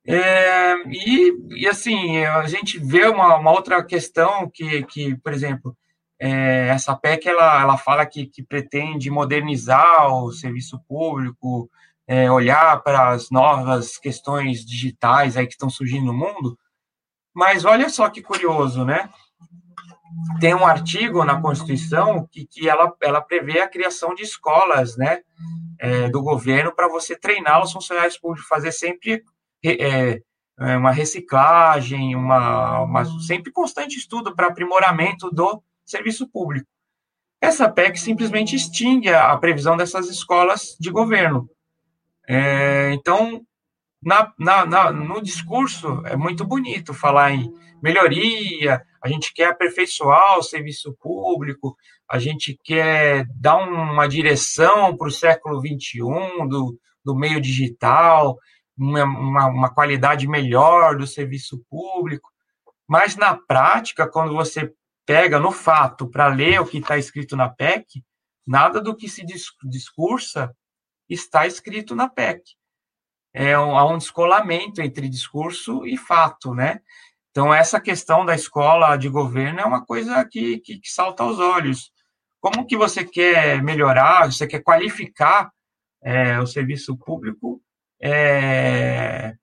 É, 0.04 0.74
e, 0.88 1.60
e, 1.60 1.68
assim, 1.68 2.24
a 2.24 2.46
gente 2.46 2.78
vê 2.78 3.06
uma, 3.06 3.36
uma, 3.36 3.52
outra 3.52 3.84
questão 3.84 4.50
que, 4.50 4.82
que 4.84 5.16
por 5.16 5.32
exemplo, 5.32 5.76
é, 6.18 6.68
essa 6.68 6.96
PEC 6.96 7.28
ela, 7.28 7.60
ela 7.60 7.78
fala 7.78 8.04
que, 8.04 8.26
que 8.26 8.42
pretende 8.42 9.10
modernizar 9.10 10.12
o 10.12 10.32
serviço 10.32 10.80
público, 10.88 11.70
é, 12.06 12.30
olhar 12.30 12.82
para 12.82 13.10
as 13.10 13.30
novas 13.30 13.96
questões 13.96 14.64
digitais 14.64 15.36
aí 15.36 15.46
que 15.46 15.52
estão 15.52 15.70
surgindo 15.70 16.06
no 16.06 16.12
mundo, 16.12 16.58
mas 17.32 17.64
olha 17.64 17.88
só 17.88 18.10
que 18.10 18.20
curioso, 18.20 18.84
né? 18.84 19.08
Tem 20.40 20.54
um 20.54 20.66
artigo 20.66 21.24
na 21.24 21.40
Constituição 21.40 22.28
que, 22.30 22.44
que 22.46 22.68
ela, 22.68 22.92
ela 23.00 23.20
prevê 23.20 23.60
a 23.60 23.68
criação 23.68 24.14
de 24.14 24.22
escolas, 24.22 24.96
né, 24.96 25.22
é, 25.78 26.10
do 26.10 26.22
governo 26.22 26.74
para 26.74 26.88
você 26.88 27.16
treinar 27.16 27.62
os 27.62 27.72
funcionários 27.72 28.18
públicos, 28.18 28.46
fazer 28.46 28.72
sempre 28.72 29.24
é, 29.64 30.20
é, 30.58 30.76
uma 30.76 30.90
reciclagem, 30.90 32.14
uma, 32.14 32.82
uma, 32.82 33.04
sempre 33.20 33.52
constante 33.52 33.96
estudo 33.96 34.34
para 34.34 34.48
aprimoramento 34.48 35.30
do 35.30 35.62
serviço 35.84 36.28
público. 36.28 36.66
Essa 37.40 37.68
PEC 37.68 37.98
simplesmente 37.98 38.54
extingue 38.54 39.08
a, 39.08 39.32
a 39.32 39.36
previsão 39.36 39.76
dessas 39.76 40.08
escolas 40.08 40.76
de 40.78 40.90
governo. 40.90 41.48
É, 42.28 42.92
então, 42.92 43.44
na, 44.02 44.32
na, 44.38 44.64
na, 44.64 44.92
no 44.92 45.22
discurso, 45.22 46.02
é 46.06 46.16
muito 46.16 46.44
bonito 46.44 46.94
falar 46.94 47.32
em 47.32 47.52
melhoria, 47.82 48.80
a 49.02 49.08
gente 49.08 49.34
quer 49.34 49.46
aperfeiçoar 49.46 50.38
o 50.38 50.42
serviço 50.42 50.96
público, 51.00 51.76
a 52.08 52.18
gente 52.18 52.56
quer 52.62 53.26
dar 53.34 53.56
uma 53.56 54.06
direção 54.06 54.96
para 54.96 55.08
o 55.08 55.10
século 55.10 55.60
XXI 55.60 56.00
do, 56.48 56.78
do 57.04 57.16
meio 57.16 57.40
digital, 57.40 58.38
uma, 58.82 59.04
uma, 59.04 59.46
uma 59.46 59.70
qualidade 59.74 60.26
melhor 60.26 60.96
do 60.96 61.06
serviço 61.06 61.64
público, 61.70 62.30
mas 62.88 63.16
na 63.16 63.34
prática, 63.34 64.08
quando 64.08 64.34
você 64.34 64.72
pega 65.06 65.38
no 65.38 65.52
fato 65.52 66.08
para 66.08 66.26
ler 66.26 66.60
o 66.60 66.66
que 66.66 66.78
está 66.78 66.98
escrito 66.98 67.36
na 67.36 67.48
PEC, 67.48 68.04
nada 68.46 68.80
do 68.80 68.94
que 68.96 69.08
se 69.08 69.24
discursa 69.64 70.54
está 71.08 71.46
escrito 71.46 71.94
na 71.94 72.08
PEC. 72.08 72.42
É 73.32 73.58
um, 73.58 73.76
há 73.76 73.90
um 73.90 73.98
descolamento 73.98 74.82
entre 74.82 75.08
discurso 75.08 75.86
e 75.86 75.96
fato, 75.96 76.54
né? 76.54 76.80
Então, 77.30 77.52
essa 77.52 77.80
questão 77.80 78.26
da 78.26 78.34
escola 78.34 78.96
de 78.96 79.08
governo 79.08 79.60
é 79.60 79.64
uma 79.64 79.84
coisa 79.84 80.22
que, 80.24 80.58
que, 80.58 80.78
que 80.78 80.90
salta 80.90 81.22
aos 81.22 81.38
olhos. 81.38 81.90
Como 82.40 82.66
que 82.66 82.76
você 82.76 83.04
quer 83.04 83.62
melhorar, 83.62 84.30
você 84.30 84.46
quer 84.46 84.60
qualificar 84.62 85.50
é, 86.02 86.38
o 86.40 86.46
serviço 86.46 86.96
público 86.96 87.62
é, 88.02 89.34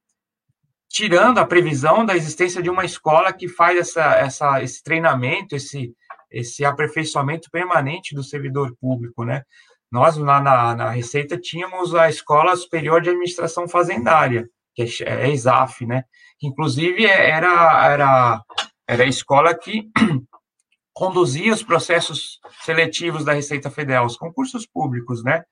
tirando 0.90 1.38
a 1.38 1.46
previsão 1.46 2.06
da 2.06 2.16
existência 2.16 2.62
de 2.62 2.70
uma 2.70 2.84
escola 2.84 3.32
que 3.32 3.48
faz 3.48 3.78
essa, 3.78 4.16
essa, 4.16 4.62
esse 4.62 4.84
treinamento, 4.84 5.56
esse, 5.56 5.94
esse 6.30 6.66
aperfeiçoamento 6.66 7.50
permanente 7.50 8.14
do 8.14 8.24
servidor 8.24 8.76
público, 8.82 9.24
né? 9.24 9.44
Nós, 9.92 10.18
lá 10.18 10.42
na, 10.42 10.76
na 10.76 10.90
Receita, 10.92 11.38
tínhamos 11.38 11.96
a 11.96 12.10
Escola 12.10 12.56
Superior 12.56 13.02
de 13.02 13.10
Administração 13.10 13.68
Fazendária, 13.68 14.48
que 14.76 14.84
é, 14.84 15.26
é 15.26 15.32
ESAF, 15.32 15.86
né? 15.86 16.04
Que, 16.38 16.48
inclusive, 16.48 17.06
era, 17.06 17.88
era, 17.88 18.42
era 18.88 19.04
a 19.04 19.08
escola 19.08 19.56
que 19.56 19.90
conduzia 20.94 21.54
os 21.54 21.64
processos 21.64 22.40
seletivos 22.62 23.24
da 23.24 23.34
Receita 23.34 23.72
Federal, 23.72 24.06
os 24.06 24.18
concursos 24.18 24.68
públicos, 24.68 25.24
né? 25.24 25.44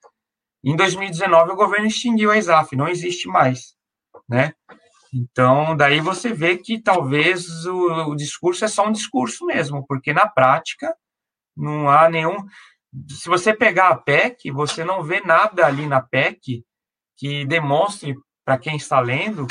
Em 0.68 0.76
2019, 0.76 1.53
o 1.53 1.55
governo 1.55 1.88
extinguiu 1.88 2.30
a 2.30 2.38
ESAF, 2.38 2.76
não 2.76 2.89
existe 2.89 3.30
mais, 3.30 3.74
né? 4.28 4.51
Então, 5.13 5.78
daí 5.78 6.01
você 6.01 6.34
vê 6.34 6.57
que 6.57 6.78
talvez 6.78 7.65
o, 7.65 8.09
o, 8.09 8.15
discurso 8.18 8.65
é 8.65 8.68
só 8.68 8.86
um 8.86 8.91
discurso 8.91 9.45
mesmo, 9.45 9.88
porque 9.88 10.11
na 10.11 10.28
prática 10.28 10.93
não 11.55 11.89
há 11.89 12.09
nenhum. 12.09 12.45
Se 13.09 13.30
você 13.30 13.53
pegar 13.53 13.88
a 13.88 13.95
PEC, 13.95 14.51
você 14.51 14.84
não 14.84 15.01
vê 15.01 15.22
nada 15.22 15.65
ali 15.65 15.88
na 15.88 16.01
PEC 16.01 16.65
que 17.15 17.45
demonstre 17.45 18.13
para 18.43 18.57
quem 18.57 18.76
está 18.76 18.99
lendo 18.99 19.47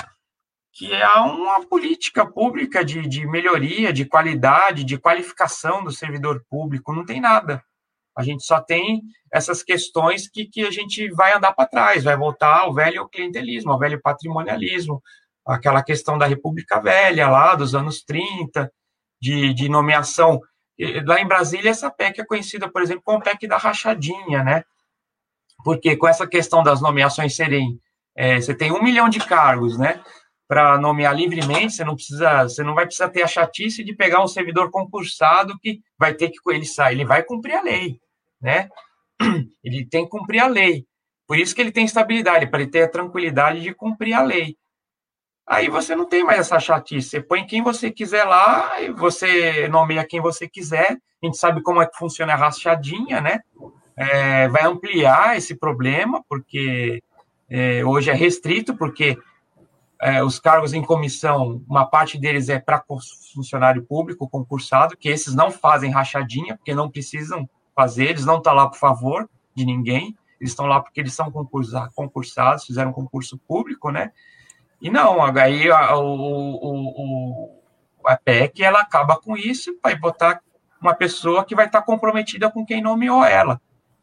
que 0.70 0.92
há 1.02 1.24
uma 1.24 1.66
política 1.66 2.30
pública 2.30 2.84
de, 2.84 3.08
de 3.08 3.26
melhoria, 3.26 3.90
de 3.90 4.04
qualidade, 4.04 4.84
de 4.84 4.98
qualificação 4.98 5.82
do 5.82 5.90
servidor 5.90 6.44
público, 6.50 6.92
não 6.92 7.06
tem 7.06 7.22
nada. 7.22 7.64
A 8.16 8.22
gente 8.22 8.42
só 8.44 8.60
tem 8.60 9.02
essas 9.30 9.62
questões 9.62 10.26
que, 10.26 10.46
que 10.46 10.64
a 10.64 10.70
gente 10.70 11.10
vai 11.10 11.34
andar 11.34 11.52
para 11.52 11.68
trás, 11.68 12.02
vai 12.02 12.16
voltar 12.16 12.60
ao 12.60 12.72
velho 12.72 13.06
clientelismo, 13.08 13.70
ao 13.70 13.78
velho 13.78 14.00
patrimonialismo, 14.00 15.02
aquela 15.46 15.82
questão 15.82 16.16
da 16.16 16.24
República 16.24 16.80
Velha, 16.80 17.28
lá 17.28 17.54
dos 17.54 17.74
anos 17.74 18.02
30, 18.02 18.72
de, 19.20 19.52
de 19.52 19.68
nomeação. 19.68 20.40
Lá 21.04 21.20
em 21.20 21.26
Brasília, 21.26 21.70
essa 21.70 21.90
PEC 21.90 22.22
é 22.22 22.24
conhecida, 22.24 22.70
por 22.70 22.80
exemplo, 22.80 23.02
como 23.04 23.22
PEC 23.22 23.46
da 23.46 23.58
rachadinha, 23.58 24.42
né? 24.42 24.64
Porque 25.62 25.94
com 25.94 26.08
essa 26.08 26.26
questão 26.26 26.62
das 26.62 26.80
nomeações 26.80 27.36
serem. 27.36 27.78
É, 28.16 28.40
você 28.40 28.54
tem 28.54 28.72
um 28.72 28.82
milhão 28.82 29.10
de 29.10 29.18
cargos, 29.18 29.76
né? 29.76 30.02
Para 30.48 30.78
nomear 30.78 31.14
livremente, 31.14 31.74
você 31.74 31.84
não 31.84 31.94
precisa, 31.94 32.44
você 32.44 32.62
não 32.62 32.74
vai 32.74 32.86
precisar 32.86 33.10
ter 33.10 33.22
a 33.22 33.26
chatice 33.26 33.84
de 33.84 33.94
pegar 33.94 34.22
um 34.22 34.28
servidor 34.28 34.70
concursado 34.70 35.58
que 35.60 35.80
vai 35.98 36.14
ter 36.14 36.30
que 36.30 36.38
ele 36.48 36.64
sair, 36.64 36.94
ele 36.94 37.04
vai 37.04 37.22
cumprir 37.22 37.56
a 37.56 37.62
lei 37.62 38.00
né? 38.40 38.68
Ele 39.62 39.86
tem 39.86 40.04
que 40.04 40.10
cumprir 40.10 40.40
a 40.40 40.46
lei. 40.46 40.86
Por 41.26 41.38
isso 41.38 41.54
que 41.54 41.60
ele 41.60 41.72
tem 41.72 41.84
estabilidade, 41.84 42.46
para 42.46 42.60
ele 42.60 42.70
ter 42.70 42.84
a 42.84 42.88
tranquilidade 42.88 43.60
de 43.60 43.74
cumprir 43.74 44.14
a 44.14 44.22
lei. 44.22 44.56
Aí 45.44 45.68
você 45.68 45.96
não 45.96 46.06
tem 46.06 46.24
mais 46.24 46.40
essa 46.40 46.60
chatice. 46.60 47.08
Você 47.08 47.20
põe 47.20 47.44
quem 47.44 47.62
você 47.62 47.90
quiser 47.90 48.24
lá, 48.24 48.80
e 48.80 48.90
você 48.92 49.66
nomeia 49.68 50.06
quem 50.06 50.20
você 50.20 50.48
quiser. 50.48 50.96
A 51.22 51.26
gente 51.26 51.36
sabe 51.36 51.62
como 51.62 51.82
é 51.82 51.86
que 51.86 51.96
funciona 51.96 52.32
a 52.32 52.36
rachadinha, 52.36 53.20
né? 53.20 53.40
É, 53.96 54.48
vai 54.48 54.64
ampliar 54.64 55.36
esse 55.36 55.56
problema, 55.56 56.22
porque 56.28 57.02
é, 57.48 57.84
hoje 57.84 58.10
é 58.10 58.14
restrito, 58.14 58.76
porque 58.76 59.16
é, 60.00 60.22
os 60.22 60.38
cargos 60.38 60.74
em 60.74 60.82
comissão, 60.82 61.62
uma 61.68 61.86
parte 61.86 62.18
deles 62.18 62.48
é 62.48 62.58
para 62.58 62.84
funcionário 63.34 63.84
público 63.84 64.28
concursado, 64.28 64.96
que 64.96 65.08
esses 65.08 65.34
não 65.34 65.50
fazem 65.50 65.90
rachadinha, 65.90 66.56
porque 66.56 66.74
não 66.74 66.90
precisam 66.90 67.48
fazer, 67.76 68.06
eles 68.06 68.24
não 68.24 68.38
estão 68.38 68.54
tá 68.54 68.62
lá 68.62 68.68
por 68.68 68.78
favor 68.78 69.28
de 69.54 69.64
ninguém, 69.64 70.16
eles 70.40 70.52
estão 70.52 70.66
lá 70.66 70.80
porque 70.80 71.00
eles 71.00 71.14
são 71.14 71.30
concursados, 71.94 72.64
fizeram 72.64 72.90
um 72.90 72.94
concurso 72.94 73.38
público, 73.46 73.90
né? 73.90 74.10
E 74.80 74.90
não, 74.90 75.22
aí 75.22 75.70
a, 75.70 75.96
o, 75.96 76.56
o, 76.56 77.62
a 78.04 78.16
PEC 78.16 78.62
ela 78.62 78.80
acaba 78.80 79.16
com 79.16 79.36
isso 79.36 79.78
vai 79.82 79.94
botar 79.94 80.40
uma 80.80 80.94
pessoa 80.94 81.44
que 81.44 81.54
vai 81.54 81.66
estar 81.66 81.80
tá 81.80 81.86
comprometida 81.86 82.50
com 82.50 82.64
quem 82.64 82.82
nomeou 82.82 83.24
ela. 83.24 83.60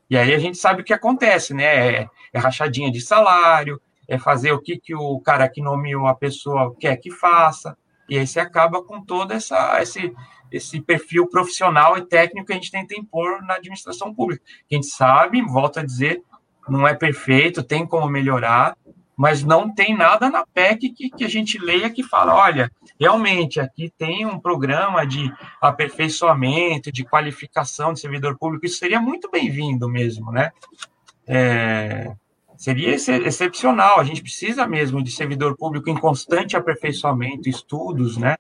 E 0.10 0.18
aí 0.18 0.34
a 0.34 0.40
gente 0.40 0.58
sabe 0.58 0.82
o 0.82 0.86
que 0.86 0.94
acontece, 0.94 1.54
né? 1.54 2.02
É, 2.02 2.10
é 2.34 2.40
rachadinha 2.40 2.92
de 2.92 3.02
salário, 3.02 3.82
é 4.08 4.18
fazer 4.18 4.52
o 4.52 4.60
que, 4.60 4.78
que 4.78 4.94
o 4.96 5.20
cara 5.20 5.48
que 5.48 5.62
nomeou 5.62 6.08
a 6.08 6.16
pessoa 6.16 6.76
quer 6.80 6.98
que 6.98 7.12
faça. 7.12 7.78
E 8.10 8.18
aí 8.18 8.28
você 8.28 8.40
acaba 8.40 8.84
com 8.84 9.02
todo 9.02 9.32
essa, 9.32 9.82
esse, 9.82 10.14
esse 10.52 10.82
perfil 10.82 11.28
profissional 11.28 11.98
e 11.98 12.06
técnico 12.06 12.48
que 12.48 12.54
a 12.54 12.56
gente 12.56 12.72
tenta 12.72 12.96
impor 12.96 13.42
na 13.44 13.56
administração 13.56 14.14
pública. 14.14 14.44
A 14.72 14.76
gente 14.76 14.88
sabe, 14.88 15.42
volto 15.42 15.80
a 15.80 15.86
dizer, 15.86 16.22
não 16.68 16.88
é 16.88 16.94
perfeito, 16.94 17.64
tem 17.64 17.86
como 17.86 18.08
melhorar, 18.10 18.78
mas 19.16 19.44
não 19.44 19.74
tem 19.74 19.96
nada 19.96 20.30
na 20.30 20.46
PEC 20.46 20.90
que, 20.90 21.10
que 21.10 21.24
a 21.24 21.30
gente 21.30 21.58
leia 21.58 21.90
que 21.90 22.04
fala, 22.04 22.34
olha, 22.34 22.72
realmente 23.00 23.60
aqui 23.60 23.92
tem 23.98 24.26
um 24.26 24.40
programa 24.40 25.06
de 25.06 25.32
aperfeiçoamento, 25.62 26.92
de 26.92 27.04
qualificação 27.04 27.94
de 27.94 28.00
servidor 28.00 28.38
público, 28.38 28.66
isso 28.66 28.80
seria 28.80 29.00
muito 29.00 29.30
bem-vindo 29.30 29.88
mesmo, 29.88 30.32
né? 30.32 30.52
É, 31.28 32.12
seria 32.64 32.92
ex 32.92 33.10
excepcional, 33.10 34.00
a 34.00 34.06
gente 34.06 34.22
precisa 34.22 34.66
mesmo 34.66 35.04
de 35.04 35.12
servidor 35.12 35.58
público 35.58 35.90
em 35.90 36.00
constante 36.00 36.56
aperfeiçoamento, 36.56 37.50
estudos, 37.50 38.16
né? 38.16 38.38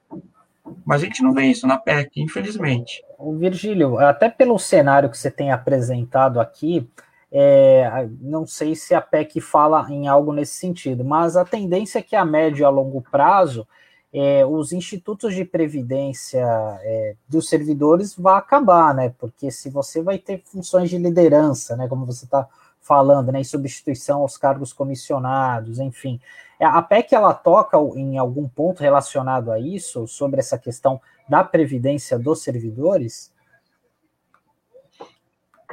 Mas 0.85 1.01
a 1.01 1.05
gente 1.05 1.21
não 1.21 1.33
vê 1.33 1.43
isso 1.47 1.67
na 1.67 1.77
PEC, 1.77 2.21
infelizmente. 2.21 3.03
Virgílio, 3.37 3.99
até 3.99 4.29
pelo 4.29 4.57
cenário 4.57 5.09
que 5.09 5.17
você 5.17 5.29
tem 5.29 5.51
apresentado 5.51 6.39
aqui, 6.39 6.89
é, 7.29 8.07
não 8.21 8.47
sei 8.47 8.75
se 8.75 8.95
a 8.95 9.01
PEC 9.01 9.41
fala 9.41 9.85
em 9.89 10.07
algo 10.07 10.31
nesse 10.31 10.55
sentido, 10.55 11.03
mas 11.03 11.35
a 11.35 11.43
tendência 11.43 11.99
é 11.99 12.01
que 12.01 12.15
a 12.15 12.23
médio 12.23 12.63
e 12.63 12.65
a 12.65 12.69
longo 12.69 13.01
prazo 13.01 13.67
é, 14.13 14.45
os 14.45 14.71
institutos 14.71 15.35
de 15.35 15.43
previdência 15.43 16.45
é, 16.81 17.15
dos 17.27 17.49
servidores 17.49 18.15
vão 18.15 18.35
acabar, 18.35 18.93
né? 18.93 19.13
Porque 19.17 19.51
se 19.51 19.69
você 19.69 20.01
vai 20.01 20.17
ter 20.17 20.41
funções 20.45 20.89
de 20.89 20.97
liderança, 20.97 21.75
né? 21.75 21.89
Como 21.89 22.05
você 22.05 22.23
está 22.23 22.47
falando, 22.83 23.31
né? 23.31 23.39
Em 23.39 23.43
substituição 23.43 24.21
aos 24.21 24.37
cargos 24.37 24.71
comissionados, 24.71 25.79
enfim. 25.79 26.19
É, 26.59 26.65
a 26.65 26.81
PEC 26.81 27.15
ela 27.15 27.33
toca 27.33 27.77
em 27.95 28.17
algum 28.17 28.47
ponto 28.47 28.83
relacionado 28.83 29.51
a 29.51 29.59
isso, 29.59 30.07
sobre 30.07 30.39
essa 30.39 30.57
questão 30.57 31.01
da 31.27 31.43
previdência 31.43 32.19
dos 32.19 32.43
servidores? 32.43 33.33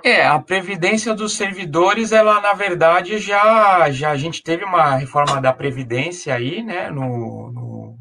É, 0.03 0.27
a 0.27 0.39
previdência 0.39 1.13
dos 1.15 1.37
servidores, 1.37 2.11
ela 2.11 2.41
na 2.41 2.55
verdade 2.55 3.19
já, 3.19 3.91
já 3.91 4.11
a 4.11 4.17
gente 4.17 4.43
teve 4.43 4.65
uma 4.65 4.97
reforma 4.97 5.41
da 5.43 5.53
previdência 5.53 6.35
aí, 6.35 6.63
né, 6.63 6.91
no, 6.91 7.53
no 7.53 7.99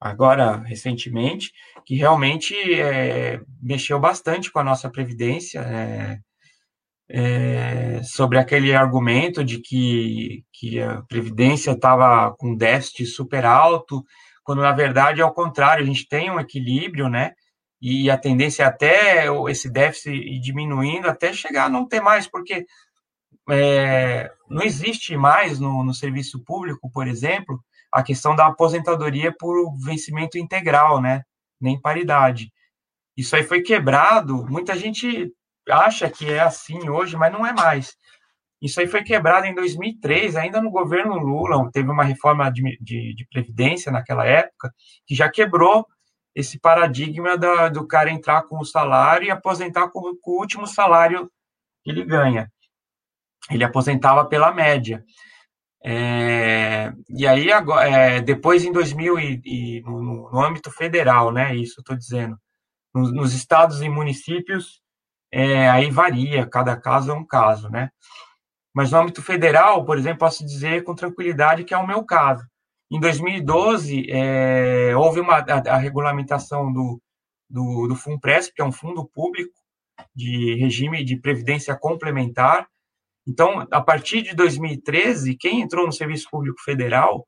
agora 0.00 0.58
recentemente, 0.58 1.52
que 1.84 1.96
realmente 1.96 2.54
é, 2.80 3.40
mexeu 3.60 3.98
bastante 3.98 4.52
com 4.52 4.60
a 4.60 4.64
nossa 4.64 4.88
previdência, 4.88 5.60
é, 5.60 6.18
é, 7.08 8.00
sobre 8.02 8.38
aquele 8.38 8.74
argumento 8.74 9.44
de 9.44 9.58
que, 9.58 10.44
que 10.52 10.80
a 10.80 11.02
previdência 11.02 11.72
estava 11.72 12.34
com 12.36 12.56
déficit 12.56 13.06
super 13.06 13.44
alto, 13.44 14.02
quando 14.42 14.62
na 14.62 14.72
verdade 14.72 15.20
é 15.20 15.24
o 15.24 15.32
contrário, 15.32 15.82
a 15.82 15.86
gente 15.86 16.08
tem 16.08 16.30
um 16.30 16.40
equilíbrio, 16.40 17.08
né? 17.08 17.32
e 17.86 18.10
a 18.10 18.16
tendência 18.16 18.62
é 18.62 18.66
até 18.66 19.26
esse 19.50 19.70
déficit 19.70 20.14
ir 20.14 20.40
diminuindo 20.40 21.06
até 21.06 21.34
chegar 21.34 21.66
a 21.66 21.68
não 21.68 21.86
ter 21.86 22.00
mais, 22.00 22.26
porque 22.26 22.64
é, 23.50 24.32
não 24.48 24.62
existe 24.62 25.14
mais 25.18 25.60
no, 25.60 25.84
no, 25.84 25.92
serviço 25.92 26.42
público, 26.42 26.90
por 26.90 27.06
exemplo, 27.06 27.62
a 27.92 28.02
questão 28.02 28.34
da 28.34 28.46
aposentadoria 28.46 29.34
por 29.38 29.70
vencimento 29.84 30.38
integral, 30.38 30.98
né? 30.98 31.24
Nem 31.60 31.78
paridade. 31.78 32.50
Isso 33.14 33.36
aí 33.36 33.42
foi 33.44 33.60
quebrado. 33.60 34.46
Muita 34.46 34.74
gente 34.74 35.30
acha 35.68 36.10
que 36.10 36.30
é 36.30 36.40
assim 36.40 36.88
hoje, 36.88 37.16
mas 37.16 37.32
não 37.32 37.46
é 37.46 37.52
mais. 37.52 37.96
Isso 38.60 38.80
aí 38.80 38.86
foi 38.86 39.02
quebrado 39.02 39.46
em 39.46 39.54
2003, 39.54 40.36
ainda 40.36 40.60
no 40.60 40.70
governo 40.70 41.16
Lula. 41.16 41.70
Teve 41.70 41.90
uma 41.90 42.04
reforma 42.04 42.50
de, 42.50 42.78
de, 42.80 43.14
de 43.14 43.26
previdência 43.30 43.92
naquela 43.92 44.26
época 44.26 44.72
que 45.06 45.14
já 45.14 45.28
quebrou 45.28 45.86
esse 46.34 46.58
paradigma 46.58 47.36
da, 47.36 47.68
do 47.68 47.86
cara 47.86 48.10
entrar 48.10 48.42
com 48.42 48.58
o 48.58 48.64
salário 48.64 49.26
e 49.26 49.30
aposentar 49.30 49.88
com, 49.88 50.16
com, 50.16 50.30
o 50.32 50.40
último 50.40 50.66
salário 50.66 51.30
que 51.84 51.90
ele 51.90 52.04
ganha. 52.04 52.50
Ele 53.50 53.62
aposentava 53.62 54.24
pela 54.24 54.52
média. 54.52 55.04
É, 55.84 56.92
e 57.10 57.26
aí, 57.26 57.52
agora, 57.52 57.86
é, 57.86 58.20
depois 58.20 58.64
em 58.64 58.72
2000, 58.72 59.18
e, 59.18 59.42
e 59.44 59.80
no, 59.82 60.30
no, 60.32 60.42
âmbito 60.42 60.70
federal, 60.70 61.30
né, 61.30 61.54
isso 61.54 61.80
estou 61.80 61.94
dizendo, 61.94 62.38
nos, 62.94 63.12
nos, 63.12 63.34
estados 63.34 63.82
e 63.82 63.88
municípios, 63.90 64.80
é, 65.34 65.68
aí 65.68 65.90
varia, 65.90 66.46
cada 66.46 66.76
caso 66.76 67.10
é 67.10 67.14
um 67.14 67.26
caso, 67.26 67.68
né? 67.68 67.90
Mas 68.72 68.92
no 68.92 68.98
âmbito 68.98 69.20
federal, 69.20 69.84
por 69.84 69.98
exemplo, 69.98 70.20
posso 70.20 70.44
dizer 70.46 70.84
com 70.84 70.94
tranquilidade 70.94 71.64
que 71.64 71.74
é 71.74 71.76
o 71.76 71.86
meu 71.86 72.04
caso. 72.04 72.46
Em 72.88 73.00
2012, 73.00 74.06
é, 74.10 74.96
houve 74.96 75.18
uma, 75.18 75.38
a, 75.38 75.74
a 75.74 75.76
regulamentação 75.76 76.72
do, 76.72 77.02
do, 77.50 77.88
do 77.88 77.96
FUNPRESP, 77.96 78.54
que 78.54 78.62
é 78.62 78.64
um 78.64 78.70
fundo 78.70 79.04
público 79.08 79.52
de 80.14 80.54
regime 80.54 81.04
de 81.04 81.16
previdência 81.16 81.76
complementar. 81.76 82.68
Então, 83.26 83.66
a 83.72 83.80
partir 83.80 84.22
de 84.22 84.36
2013, 84.36 85.36
quem 85.36 85.62
entrou 85.62 85.84
no 85.84 85.92
Serviço 85.92 86.28
Público 86.30 86.60
Federal, 86.62 87.26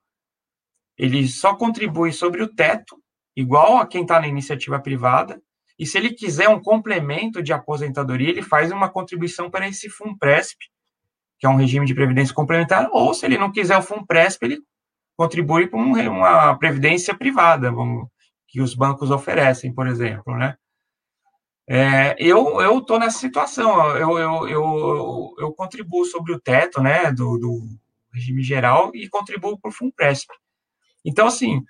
ele 0.96 1.26
só 1.26 1.56
contribui 1.56 2.12
sobre 2.12 2.40
o 2.40 2.54
teto, 2.54 2.96
igual 3.34 3.78
a 3.78 3.86
quem 3.86 4.02
está 4.02 4.20
na 4.20 4.28
iniciativa 4.28 4.78
privada, 4.78 5.42
e 5.78 5.84
se 5.86 5.98
ele 5.98 6.10
quiser 6.10 6.48
um 6.48 6.60
complemento 6.60 7.42
de 7.42 7.52
aposentadoria, 7.52 8.30
ele 8.30 8.42
faz 8.42 8.72
uma 8.72 8.88
contribuição 8.88 9.50
para 9.50 9.68
esse 9.68 9.90
FUNPRESP, 9.90 10.56
que 11.38 11.46
é 11.46 11.48
um 11.48 11.56
regime 11.56 11.84
de 11.84 11.94
previdência 11.94 12.34
complementar, 12.34 12.88
ou 12.92 13.12
se 13.12 13.26
ele 13.26 13.36
não 13.36 13.52
quiser 13.52 13.76
o 13.76 13.82
FUNPRESP, 13.82 14.44
ele 14.44 14.58
contribui 15.16 15.68
com 15.68 15.78
uma 15.78 16.58
previdência 16.58 17.14
privada, 17.14 17.70
vamos, 17.70 18.08
que 18.48 18.60
os 18.60 18.74
bancos 18.74 19.10
oferecem, 19.10 19.72
por 19.74 19.86
exemplo, 19.86 20.36
né? 20.36 20.56
É, 21.68 22.14
eu 22.18 22.60
eu 22.60 22.78
estou 22.78 22.98
nessa 22.98 23.18
situação, 23.18 23.96
eu, 23.96 24.16
eu, 24.18 24.48
eu, 24.48 25.34
eu, 25.36 25.52
contribuo 25.52 26.04
sobre 26.04 26.32
o 26.32 26.40
teto, 26.40 26.80
né, 26.80 27.10
do, 27.10 27.36
do 27.38 27.60
regime 28.14 28.40
geral 28.40 28.92
e 28.94 29.08
contribuo 29.08 29.58
por 29.58 29.72
FUNPRESP. 29.72 30.28
Então, 31.04 31.26
assim, 31.26 31.60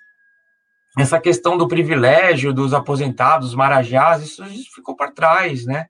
essa 0.97 1.19
questão 1.19 1.57
do 1.57 1.67
privilégio 1.67 2.53
dos 2.53 2.73
aposentados, 2.73 3.53
marajás, 3.53 4.23
isso 4.23 4.43
ficou 4.73 4.95
para 4.95 5.11
trás, 5.11 5.65
né? 5.65 5.85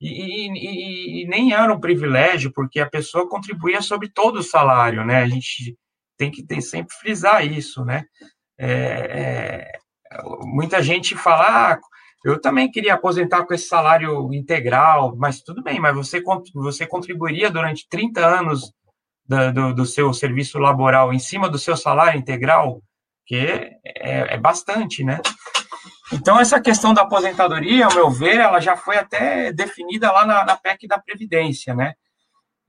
E, 0.00 0.48
e, 0.48 1.22
e, 1.22 1.28
nem 1.28 1.52
era 1.52 1.72
um 1.72 1.80
privilégio, 1.80 2.52
porque 2.52 2.80
a 2.80 2.88
pessoa 2.88 3.28
contribuía 3.28 3.80
sobre 3.80 4.08
todo 4.08 4.38
o 4.38 4.42
salário, 4.42 5.04
né? 5.04 5.22
A 5.22 5.28
gente 5.28 5.76
tem 6.16 6.30
que 6.30 6.60
sempre 6.60 6.94
frisar 6.94 7.46
isso, 7.46 7.84
né? 7.84 8.04
É, 8.58 8.68
é, 8.68 9.72
muita 10.42 10.82
gente 10.82 11.16
fala, 11.16 11.72
ah, 11.72 11.78
eu 12.24 12.40
também 12.40 12.70
queria 12.70 12.94
aposentar 12.94 13.44
com 13.44 13.54
esse 13.54 13.66
salário 13.66 14.32
integral, 14.32 15.16
mas 15.16 15.40
tudo 15.40 15.62
bem, 15.62 15.80
mas 15.80 15.94
você, 15.94 16.22
você 16.54 16.86
contribuiria 16.86 17.50
durante 17.50 17.88
30 17.88 18.24
anos 18.24 18.72
do, 19.26 19.52
do, 19.52 19.74
do 19.74 19.86
seu 19.86 20.12
serviço 20.12 20.58
laboral 20.58 21.12
em 21.12 21.18
cima 21.18 21.48
do 21.48 21.58
seu 21.58 21.76
salário 21.76 22.18
integral, 22.18 22.80
que 23.26 23.36
é, 23.36 24.34
é 24.34 24.38
bastante, 24.38 25.04
né? 25.04 25.20
Então, 26.12 26.38
essa 26.38 26.60
questão 26.60 26.92
da 26.92 27.02
aposentadoria, 27.02 27.86
ao 27.86 27.94
meu 27.94 28.10
ver, 28.10 28.38
ela 28.38 28.60
já 28.60 28.76
foi 28.76 28.98
até 28.98 29.52
definida 29.52 30.12
lá 30.12 30.26
na, 30.26 30.44
na 30.44 30.56
PEC 30.56 30.86
da 30.86 30.98
Previdência, 30.98 31.74
né? 31.74 31.94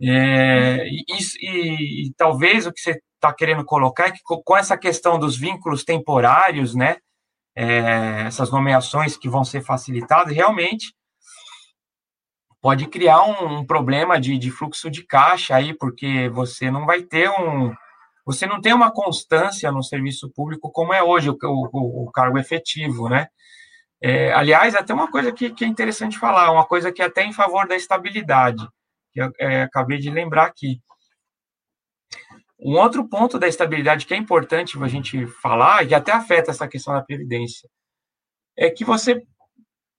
É, 0.02 0.88
e, 0.88 1.04
e, 1.42 2.08
e, 2.08 2.14
talvez 2.16 2.66
o 2.66 2.74
que 2.74 2.80
você 2.80 3.02
está 3.16 3.34
querendo 3.34 3.64
colocar 3.64 4.08
é 4.08 4.12
que 4.12 4.20
com 4.24 4.58
essa 4.58 4.78
questão 4.78 5.20
dos 5.20 5.38
vínculos 5.38 5.84
temporários, 5.84 6.76
né, 6.76 6.98
é, 7.56 8.24
essas 8.28 8.52
nomeações 8.52 9.16
que 9.16 9.30
vão 9.30 9.44
ser 9.44 9.62
facilitadas, 9.62 10.34
realmente 10.34 10.94
pode 12.62 12.88
criar 12.88 13.24
um, 13.24 13.60
um 13.60 13.66
problema 13.66 14.20
de, 14.20 14.38
de, 14.38 14.50
fluxo 14.50 14.90
de 14.90 15.06
caixa 15.06 15.56
aí, 15.56 15.74
porque 15.74 16.30
você 16.30 16.72
não 16.72 16.86
vai 16.86 17.04
ter 17.04 17.30
um. 17.30 17.74
Você 18.26 18.46
não 18.46 18.62
tem 18.62 18.74
uma 18.74 18.92
constância 18.92 19.72
no 19.72 19.84
serviço 19.84 20.30
público 20.30 20.72
como 20.72 20.94
é 20.94 21.04
hoje 21.04 21.30
o, 21.30 21.38
o, 21.44 22.04
o 22.06 22.12
cargo 22.12 22.38
efetivo, 22.38 23.10
né? 23.10 23.28
É, 24.02 24.34
aliás, 24.34 24.76
até 24.76 24.94
uma 24.94 25.10
coisa 25.10 25.32
que, 25.32 25.50
que, 25.50 25.64
é 25.64 25.68
interessante 25.68 26.20
falar, 26.20 26.52
uma 26.52 26.66
coisa 26.66 26.92
que 26.92 27.02
é 27.02 27.06
até 27.06 27.24
em 27.24 27.32
favor 27.32 27.68
da 27.68 27.76
estabilidade, 27.76 28.68
que 29.14 29.22
eu 29.22 29.32
é, 29.40 29.64
acabei 29.64 29.98
de 29.98 30.10
lembrar 30.10 30.46
aqui. 30.46 30.82
Um 32.60 32.78
outro 32.78 33.08
ponto 33.08 33.40
da 33.40 33.48
estabilidade 33.48 34.06
que 34.06 34.14
é 34.14 34.18
importante 34.18 34.78
a 34.82 34.88
gente 34.88 35.26
falar, 35.28 35.84
e 35.84 35.88
que 35.88 35.96
até 35.96 36.12
afeta 36.12 36.52
essa 36.52 36.68
questão 36.68 36.94
da 36.94 37.02
previdência, 37.02 37.70
é 38.58 38.70
que 38.70 38.84
você 38.84 39.22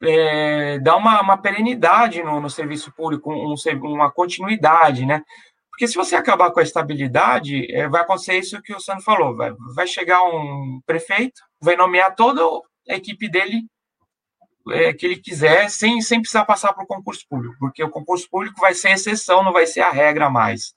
é, 0.03 0.79
dá 0.81 0.97
uma, 0.97 1.21
uma 1.23 1.39
perenidade 1.39 2.23
no, 2.23 2.41
no, 2.41 2.51
serviço 2.51 2.93
público, 2.93 3.33
um, 3.33 3.55
uma 3.85 4.11
continuidade, 4.11 5.07
né? 5.07 5.23
Porque 5.75 5.89
se 5.89 5.97
você 5.97 6.15
acabar 6.15 6.53
com 6.53 6.61
a 6.61 6.63
estabilidade, 6.63 7.67
é, 7.75 7.89
vai 7.89 8.03
acontecer 8.03 8.39
isso 8.39 8.63
que 8.63 8.73
o 8.73 8.79
Sandro 8.79 9.03
falou, 9.03 9.35
vai, 9.35 9.53
vai 9.75 9.89
chegar 9.89 10.23
um 10.23 10.81
prefeito, 10.87 11.43
vai 11.61 11.75
nomear 11.75 12.15
toda 12.15 12.41
a 12.89 12.95
equipe 12.95 13.29
dele 13.29 13.65
é, 14.71 14.93
que 14.93 15.05
ele 15.05 15.17
quiser, 15.17 15.69
sem, 15.69 16.01
sem 16.01 16.21
precisar 16.21 16.45
passar 16.45 16.73
para 16.73 16.85
o 16.85 16.87
concurso 16.87 17.25
público, 17.29 17.57
porque 17.59 17.83
o 17.83 17.91
concurso 17.91 18.31
público 18.31 18.61
vai 18.61 18.73
ser 18.73 18.93
exceção, 18.93 19.43
não 19.43 19.53
vai 19.53 19.67
ser 19.67 19.81
a 19.81 19.91
regra 19.91 20.31
mais. 20.31 20.75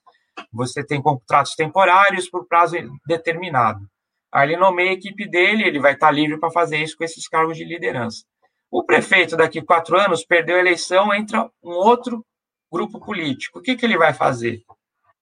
Você 0.52 0.84
tem 0.84 1.00
contratos 1.00 1.54
temporários 1.54 2.28
por 2.28 2.48
prazo 2.48 2.76
determinado. 3.06 3.88
Aí 4.32 4.50
ele 4.50 4.58
nomeia 4.58 4.90
a 4.90 4.94
equipe 4.94 5.30
dele, 5.30 5.64
ele 5.64 5.80
vai 5.80 5.94
estar 5.94 6.10
livre 6.10 6.40
para 6.40 6.50
fazer 6.50 6.78
isso 6.78 6.98
com 6.98 7.04
esses 7.04 7.28
cargos 7.28 7.56
de 7.56 7.64
liderança. 7.64 8.26
O 8.72 8.84
prefeito, 8.84 9.38
daqui 9.38 9.62
quatro 9.62 9.96
anos, 9.96 10.26
perdeu 10.26 10.56
a 10.56 10.60
eleição, 10.60 11.14
entra 11.14 11.48
um 11.64 11.74
outro 11.74 12.26
grupo 12.72 13.00
político. 13.00 13.60
O 13.60 13.62
que, 13.62 13.76
que 13.76 13.86
ele 13.86 13.98
vai 13.98 14.12
fazer? 14.12 14.64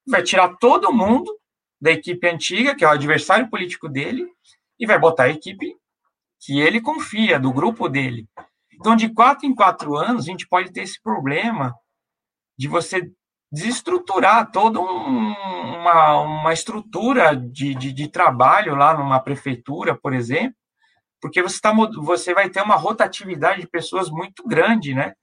Vai 0.07 0.23
tirar 0.23 0.55
todo 0.57 0.93
mundo 0.93 1.31
da 1.81 1.91
equipe 1.91 2.27
antiga, 2.27 2.75
que 2.75 2.83
é 2.83 2.87
o 2.87 2.91
adversário 2.91 3.49
político 3.49 3.89
dele, 3.89 4.27
e 4.79 4.85
vai 4.85 4.99
botar 4.99 5.23
a 5.23 5.29
equipe 5.29 5.75
que 6.39 6.59
ele 6.59 6.81
confia, 6.81 7.39
do 7.39 7.51
grupo 7.51 7.89
dele. 7.89 8.27
Então, 8.73 8.95
de 8.95 9.09
quatro 9.09 9.47
em 9.47 9.55
quatro 9.55 9.95
anos, 9.95 10.25
a 10.25 10.31
gente 10.31 10.47
pode 10.47 10.71
ter 10.71 10.81
esse 10.81 11.01
problema 11.01 11.73
de 12.57 12.67
você 12.67 13.11
desestruturar 13.51 14.51
toda 14.51 14.79
um, 14.79 15.33
uma, 15.77 16.21
uma 16.21 16.53
estrutura 16.53 17.35
de, 17.35 17.73
de, 17.73 17.93
de, 17.93 18.07
trabalho 18.07 18.75
lá 18.75 18.97
numa 18.97 19.19
prefeitura, 19.19 19.95
por 19.95 20.13
exemplo, 20.13 20.55
porque 21.21 21.41
você, 21.41 21.59
tá, 21.61 21.73
você 21.73 22.33
vai 22.33 22.49
ter 22.49 22.61
uma 22.61 22.75
rotatividade 22.75 23.61
de 23.61 23.67
pessoas 23.67 24.09
muito 24.09 24.45
grande, 24.45 24.93
né? 24.93 25.13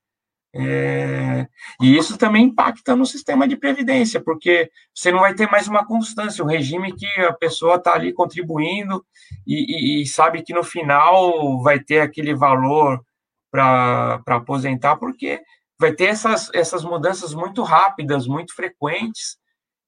É, 0.54 1.48
e 1.80 1.96
isso 1.96 2.18
também 2.18 2.44
impacta 2.44 2.94
no 2.94 3.06
sistema 3.06 3.48
de 3.48 3.56
previdência, 3.56 4.20
porque 4.20 4.70
você 4.94 5.10
não 5.10 5.20
vai 5.20 5.34
ter 5.34 5.50
mais 5.50 5.66
uma 5.66 5.86
constância, 5.86 6.44
um 6.44 6.48
regime 6.48 6.94
que 6.94 7.06
a 7.22 7.32
pessoa 7.32 7.76
está 7.76 7.94
ali 7.94 8.12
contribuindo 8.12 9.02
e, 9.46 10.00
e, 10.00 10.02
e, 10.02 10.06
sabe 10.06 10.42
que 10.42 10.52
no 10.52 10.62
final 10.62 11.62
vai 11.62 11.80
ter 11.80 12.00
aquele 12.00 12.34
valor 12.34 13.02
para 13.50 14.20
aposentar, 14.26 14.96
porque 14.96 15.40
vai 15.80 15.92
ter 15.92 16.06
essas, 16.06 16.50
essas 16.54 16.84
mudanças 16.84 17.32
muito 17.34 17.62
rápidas, 17.62 18.26
muito 18.26 18.54
frequentes, 18.54 19.38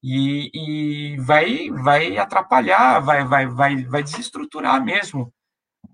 e, 0.02 0.50
e 1.14 1.16
vai, 1.18 1.70
vai 1.70 2.18
atrapalhar, 2.18 3.00
vai, 3.00 3.24
vai, 3.24 3.46
vai, 3.46 3.84
vai 3.84 4.02
desestruturar 4.02 4.82
mesmo 4.84 5.32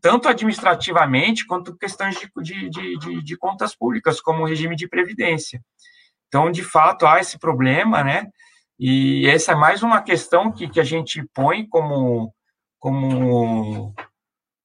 tanto 0.00 0.28
administrativamente 0.28 1.46
quanto 1.46 1.76
questões 1.76 2.16
de, 2.18 2.70
de, 2.70 2.98
de, 2.98 3.22
de, 3.22 3.36
contas 3.36 3.74
públicas, 3.74 4.20
como 4.20 4.42
o 4.42 4.46
regime 4.46 4.74
de 4.74 4.88
previdência. 4.88 5.60
Então, 6.28 6.50
de 6.50 6.62
fato, 6.62 7.06
há 7.06 7.20
esse 7.20 7.38
problema, 7.38 8.02
né? 8.02 8.28
E 8.78 9.28
essa 9.28 9.52
é 9.52 9.54
mais 9.54 9.82
uma 9.82 10.00
questão 10.00 10.50
que, 10.50 10.68
que 10.68 10.80
a 10.80 10.84
gente 10.84 11.22
põe 11.34 11.66
como, 11.66 12.32
como, 12.78 13.94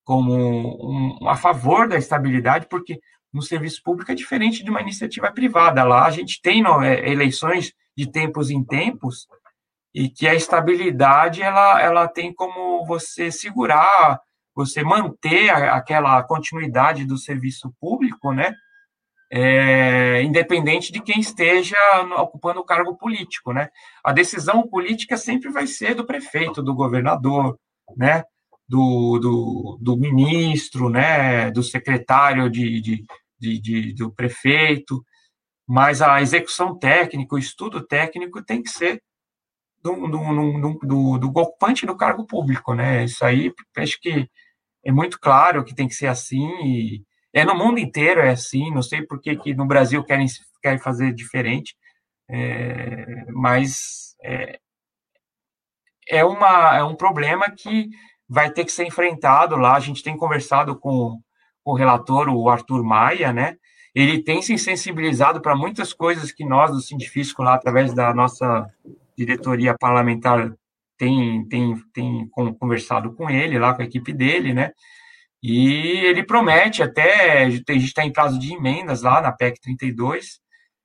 como 0.03 0.33
um, 0.33 1.27
a 1.27 1.35
favor 1.35 1.87
da 1.87 1.97
estabilidade, 1.97 2.67
porque 2.69 2.99
no 3.33 3.41
serviço 3.41 3.81
público 3.83 4.11
é 4.11 4.15
diferente 4.15 4.63
de 4.63 4.69
uma 4.69 4.81
iniciativa 4.81 5.29
privada. 5.31 5.83
Lá 5.83 6.05
a 6.05 6.11
gente 6.11 6.41
tem 6.41 6.63
é, 6.83 7.09
eleições 7.09 7.73
de 7.97 8.09
tempos 8.09 8.49
em 8.49 8.63
tempos 8.63 9.27
e 9.93 10.09
que 10.09 10.27
a 10.27 10.33
estabilidade 10.35 11.41
ela, 11.41 11.81
ela 11.81 12.07
tem 12.07 12.33
como 12.33 12.85
você 12.85 13.29
segurar 13.29 14.21
você 14.55 14.83
manter 14.83 15.49
aquela 15.49 16.23
continuidade 16.23 17.05
do 17.05 17.17
serviço 17.17 17.73
público, 17.79 18.31
né? 18.31 18.55
É, 19.31 20.21
independente 20.21 20.93
de 20.93 21.01
quem 21.01 21.19
esteja 21.19 21.75
ocupando 22.19 22.61
o 22.61 22.65
cargo 22.65 22.95
político, 22.95 23.51
né? 23.51 23.69
A 24.03 24.13
decisão 24.13 24.67
política 24.67 25.17
sempre 25.17 25.51
vai 25.51 25.67
ser 25.67 25.93
do 25.93 26.05
prefeito, 26.05 26.63
do 26.63 26.73
governador, 26.73 27.59
né? 27.97 28.23
Do, 28.67 29.19
do, 29.19 29.77
do 29.81 29.97
ministro, 29.97 30.89
né? 30.89 31.51
Do 31.51 31.61
secretário 31.61 32.49
de, 32.49 32.79
de, 32.81 33.03
de, 33.37 33.59
de, 33.59 33.93
do 33.93 34.11
prefeito, 34.11 35.03
mas 35.67 36.01
a 36.01 36.21
execução 36.21 36.77
técnica, 36.77 37.35
o 37.35 37.39
estudo 37.39 37.85
técnico 37.85 38.43
tem 38.43 38.61
que 38.61 38.69
ser 38.69 39.01
do, 39.81 40.07
do, 40.07 40.79
do, 40.81 41.17
do, 41.17 41.39
ocupante 41.39 41.85
do 41.85 41.95
cargo 41.95 42.25
público, 42.25 42.73
né? 42.73 43.03
Isso 43.03 43.23
aí, 43.23 43.51
acho 43.77 43.99
que 43.99 44.29
é 44.85 44.91
muito 44.91 45.19
claro 45.19 45.65
que 45.65 45.73
tem 45.73 45.87
que 45.87 45.95
ser 45.95 46.07
assim, 46.07 46.47
e 46.63 47.03
é 47.33 47.43
no 47.43 47.55
mundo 47.55 47.79
inteiro 47.79 48.21
é 48.21 48.29
assim, 48.29 48.71
não 48.71 48.83
sei 48.83 49.01
por 49.01 49.19
que, 49.19 49.35
que 49.35 49.53
no 49.55 49.65
Brasil 49.65 50.03
querem, 50.03 50.27
querem 50.61 50.79
fazer 50.79 51.11
diferente, 51.11 51.75
é, 52.29 53.25
mas 53.33 54.15
é, 54.23 54.59
é, 56.07 56.23
uma, 56.23 56.77
é 56.77 56.83
um 56.83 56.95
problema 56.95 57.49
que 57.49 57.89
vai 58.29 58.51
ter 58.51 58.63
que 58.63 58.71
ser 58.71 58.85
enfrentado 58.85 59.55
lá, 59.55 59.75
a 59.75 59.79
gente 59.79 60.03
tem 60.03 60.15
conversado 60.15 60.79
com, 60.79 61.19
com 61.63 61.71
o 61.71 61.75
relator, 61.75 62.29
o 62.29 62.47
Arthur 62.47 62.83
Maia, 62.83 63.33
né, 63.33 63.57
ele 63.95 64.21
tem 64.21 64.41
se 64.41 64.55
sensibilizado 64.57 65.41
para 65.41 65.55
muitas 65.55 65.93
coisas 65.93 66.31
que 66.31 66.45
nós, 66.45 66.71
do 66.71 66.81
Sindifisco, 66.81 67.41
lá, 67.41 67.55
através 67.55 67.93
da 67.93 68.13
nossa 68.13 68.69
diretoria 69.17 69.75
parlamentar, 69.79 70.53
tem, 70.97 71.47
tem, 71.47 71.75
tem 71.93 72.29
conversado 72.59 73.13
com 73.13 73.29
ele, 73.29 73.59
lá 73.59 73.73
com 73.73 73.81
a 73.81 73.85
equipe 73.85 74.13
dele, 74.13 74.53
né? 74.53 74.71
E 75.41 76.03
ele 76.05 76.25
promete 76.25 76.81
até, 76.81 77.43
a 77.43 77.49
gente 77.49 77.85
está 77.85 78.03
em 78.03 78.11
prazo 78.11 78.39
de 78.39 78.53
emendas 78.53 79.03
lá 79.03 79.21
na 79.21 79.31
PEC 79.31 79.59
32, 79.61 80.39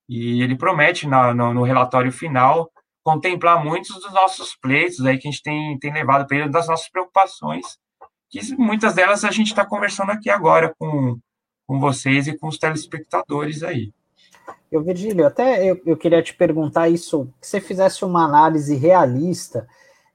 e 0.09 0.43
ele 0.43 0.57
promete 0.57 1.07
na, 1.07 1.33
no, 1.33 1.55
no, 1.55 1.63
relatório 1.63 2.13
final 2.13 2.71
contemplar 3.03 3.65
muitos 3.65 3.95
dos 3.95 4.13
nossos 4.13 4.55
pleitos 4.57 5.07
aí 5.07 5.17
que 5.19 5.29
a 5.29 5.31
gente 5.31 5.43
tem, 5.43 5.79
tem 5.79 5.93
levado 5.93 6.27
para 6.27 6.37
ele, 6.37 6.49
das 6.51 6.69
nossas 6.69 6.91
preocupações, 6.91 7.79
que 8.29 8.55
muitas 8.57 8.95
delas 8.95 9.25
a 9.25 9.31
gente 9.31 9.49
está 9.49 9.65
conversando 9.65 10.11
aqui 10.11 10.29
agora 10.29 10.75
com, 10.79 11.19
com 11.67 11.81
vocês 11.81 12.27
e 12.27 12.37
com 12.37 12.49
os 12.49 12.59
telespectadores 12.59 13.63
aí. 13.63 13.93
Eu, 14.71 14.83
Virgílio, 14.83 15.27
até 15.27 15.65
eu, 15.69 15.81
eu 15.87 15.97
queria 15.97 16.23
te 16.23 16.35
perguntar 16.35 16.89
isso, 16.89 17.33
que 17.41 17.47
você 17.47 17.61
fizesse 17.61 18.05
uma 18.05 18.25
análise 18.25 18.77
realista 18.77 19.67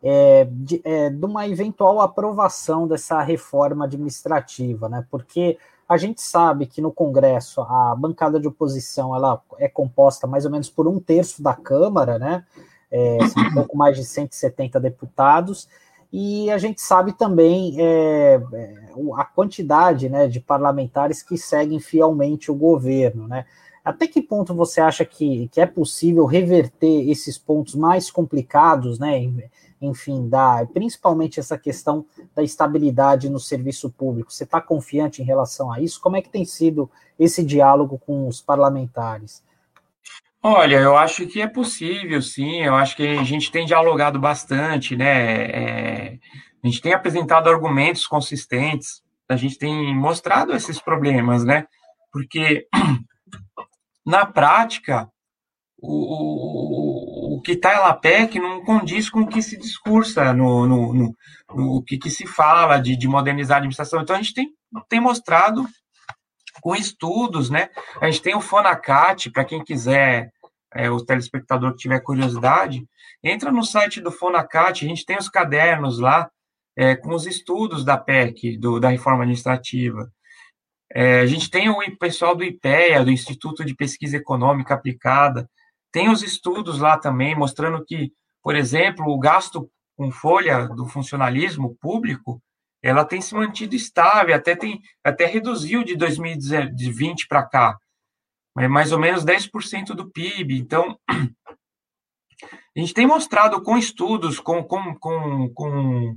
é, 0.03 0.47
de, 0.49 0.81
é, 0.83 1.09
de, 1.09 1.25
uma 1.25 1.47
eventual 1.47 1.99
aprovação 2.01 2.87
dessa 2.87 3.21
reforma 3.21 3.85
administrativa, 3.85 4.87
né? 4.87 5.05
Porque 5.09 5.57
a 5.87 5.97
gente 5.97 6.21
sabe 6.21 6.65
que 6.65 6.81
no 6.81 6.91
Congresso 6.91 7.61
a 7.61 7.95
bancada 7.95 8.39
de 8.39 8.47
oposição 8.47 9.15
ela 9.15 9.41
é 9.57 9.67
composta 9.67 10.25
mais 10.25 10.45
ou 10.45 10.51
menos 10.51 10.69
por 10.69 10.87
um 10.87 10.99
terço 10.99 11.41
da 11.41 11.53
Câmara, 11.53 12.17
né? 12.19 12.43
É, 12.91 13.17
um 13.49 13.53
pouco 13.53 13.77
mais 13.77 13.97
de 13.97 14.05
170 14.05 14.79
deputados, 14.79 15.67
e 16.17 16.49
a 16.49 16.57
gente 16.57 16.81
sabe 16.81 17.11
também 17.11 17.75
é, 17.77 18.41
é, 18.53 18.73
a 19.17 19.25
quantidade 19.25 20.07
né, 20.07 20.27
de 20.27 20.39
parlamentares 20.39 21.21
que 21.21 21.37
seguem 21.37 21.79
fielmente 21.79 22.49
o 22.49 22.55
governo, 22.55 23.27
né? 23.27 23.45
Até 23.83 24.07
que 24.07 24.21
ponto 24.21 24.53
você 24.55 24.79
acha 24.81 25.03
que, 25.03 25.47
que 25.49 25.61
é 25.61 25.65
possível 25.65 26.25
reverter 26.25 27.09
esses 27.09 27.37
pontos 27.37 27.75
mais 27.75 28.09
complicados, 28.09 28.97
né? 28.97 29.19
Enfim, 29.81 30.27
da, 30.27 30.65
principalmente 30.73 31.39
essa 31.39 31.57
questão 31.57 32.05
da 32.33 32.43
estabilidade 32.43 33.29
no 33.29 33.39
serviço 33.39 33.89
público. 33.89 34.31
Você 34.31 34.43
está 34.43 34.61
confiante 34.61 35.21
em 35.21 35.25
relação 35.25 35.71
a 35.71 35.79
isso? 35.79 36.01
Como 36.01 36.15
é 36.15 36.21
que 36.21 36.29
tem 36.29 36.45
sido 36.45 36.89
esse 37.19 37.43
diálogo 37.43 37.99
com 37.99 38.27
os 38.27 38.41
parlamentares? 38.41 39.43
Olha, 40.41 40.75
eu 40.75 40.95
acho 40.95 41.25
que 41.25 41.41
é 41.41 41.47
possível, 41.47 42.21
sim. 42.21 42.61
Eu 42.61 42.75
acho 42.75 42.95
que 42.95 43.07
a 43.07 43.23
gente 43.23 43.51
tem 43.51 43.65
dialogado 43.65 44.19
bastante, 44.19 44.95
né? 44.95 45.45
É, 45.45 46.19
a 46.63 46.67
gente 46.67 46.81
tem 46.81 46.93
apresentado 46.93 47.49
argumentos 47.49 48.05
consistentes, 48.05 49.01
a 49.27 49.35
gente 49.35 49.57
tem 49.57 49.95
mostrado 49.95 50.53
esses 50.53 50.79
problemas, 50.79 51.43
né? 51.43 51.65
Porque 52.11 52.67
na 54.05 54.25
prática 54.25 55.09
o, 55.81 56.84
que 57.45 57.51
está 57.51 57.85
na 57.85 57.93
PEC 57.93 58.39
não 58.39 58.63
condiz 58.63 59.07
com 59.07 59.21
o 59.21 59.27
que 59.27 59.39
se 59.39 59.55
discursa, 59.55 60.33
no, 60.33 60.67
no, 60.67 60.93
no, 60.93 61.15
no 61.53 61.83
que, 61.83 61.97
que, 61.97 62.09
se 62.09 62.25
fala 62.25 62.79
de, 62.79 62.97
de, 62.97 63.07
modernizar 63.07 63.55
a 63.55 63.59
administração. 63.59 64.01
Então, 64.01 64.15
a 64.15 64.21
gente 64.21 64.33
tem, 64.33 64.49
tem 64.89 64.99
mostrado 64.99 65.63
com 66.59 66.75
estudos, 66.75 67.51
né? 67.51 67.69
A 68.01 68.09
gente 68.09 68.23
tem 68.23 68.35
o 68.35 68.41
Fonacat, 68.41 69.29
para 69.29 69.45
quem 69.45 69.63
quiser, 69.63 70.31
é, 70.73 70.89
o 70.89 70.97
telespectador 71.05 71.71
que 71.71 71.77
tiver 71.77 71.99
curiosidade, 71.99 72.83
entra 73.23 73.51
no 73.51 73.63
site 73.63 74.01
do 74.01 74.11
Fonacat, 74.11 74.83
a 74.83 74.87
gente 74.87 75.05
tem 75.05 75.17
os 75.17 75.29
cadernos 75.29 75.99
lá 75.99 76.29
é, 76.75 76.95
com 76.95 77.13
os 77.13 77.27
estudos 77.27 77.85
da 77.85 77.95
PEC, 77.95 78.57
do, 78.57 78.79
da 78.79 78.89
reforma 78.89 79.21
administrativa. 79.21 80.11
É, 80.91 81.19
a 81.19 81.25
gente 81.27 81.49
tem 81.49 81.69
o 81.69 81.77
pessoal 81.97 82.35
do 82.35 82.43
IPEA, 82.43 83.05
do 83.05 83.11
Instituto 83.11 83.63
de 83.63 83.75
Pesquisa 83.75 84.17
Econômica 84.17 84.73
Aplicada, 84.73 85.47
tem 85.95 86.09
os 86.09 86.21
estudos 86.21 86.77
lá 86.77 86.97
também 86.97 87.33
mostrando 87.37 87.81
que, 87.85 88.11
por 88.43 88.53
exemplo, 88.53 89.05
o 89.07 89.17
gasto 89.17 89.71
com 89.95 90.11
folha 90.11 90.67
do 90.67 90.85
funcionalismo 90.89 91.73
público, 91.77 92.43
ela 92.83 93.05
tem 93.05 93.21
se 93.21 93.33
mantido 93.33 93.77
estável, 93.77 94.35
até 94.35 94.57
tem 94.57 94.81
até 95.01 95.25
reduziu 95.25 95.85
de 95.85 95.95
2020 95.95 97.29
para 97.29 97.47
cá, 97.47 97.77
é 98.59 98.67
mais 98.67 98.91
ou 98.91 98.99
menos 98.99 99.23
10% 99.23 99.95
do 99.95 100.11
PIB. 100.11 100.59
Então, 100.59 100.99
a 101.09 102.77
gente 102.77 102.93
tem 102.93 103.07
mostrado 103.07 103.63
com 103.63 103.77
estudos, 103.77 104.37
com, 104.37 104.61
com, 104.65 104.95
com, 104.95 105.49
com, 105.53 106.15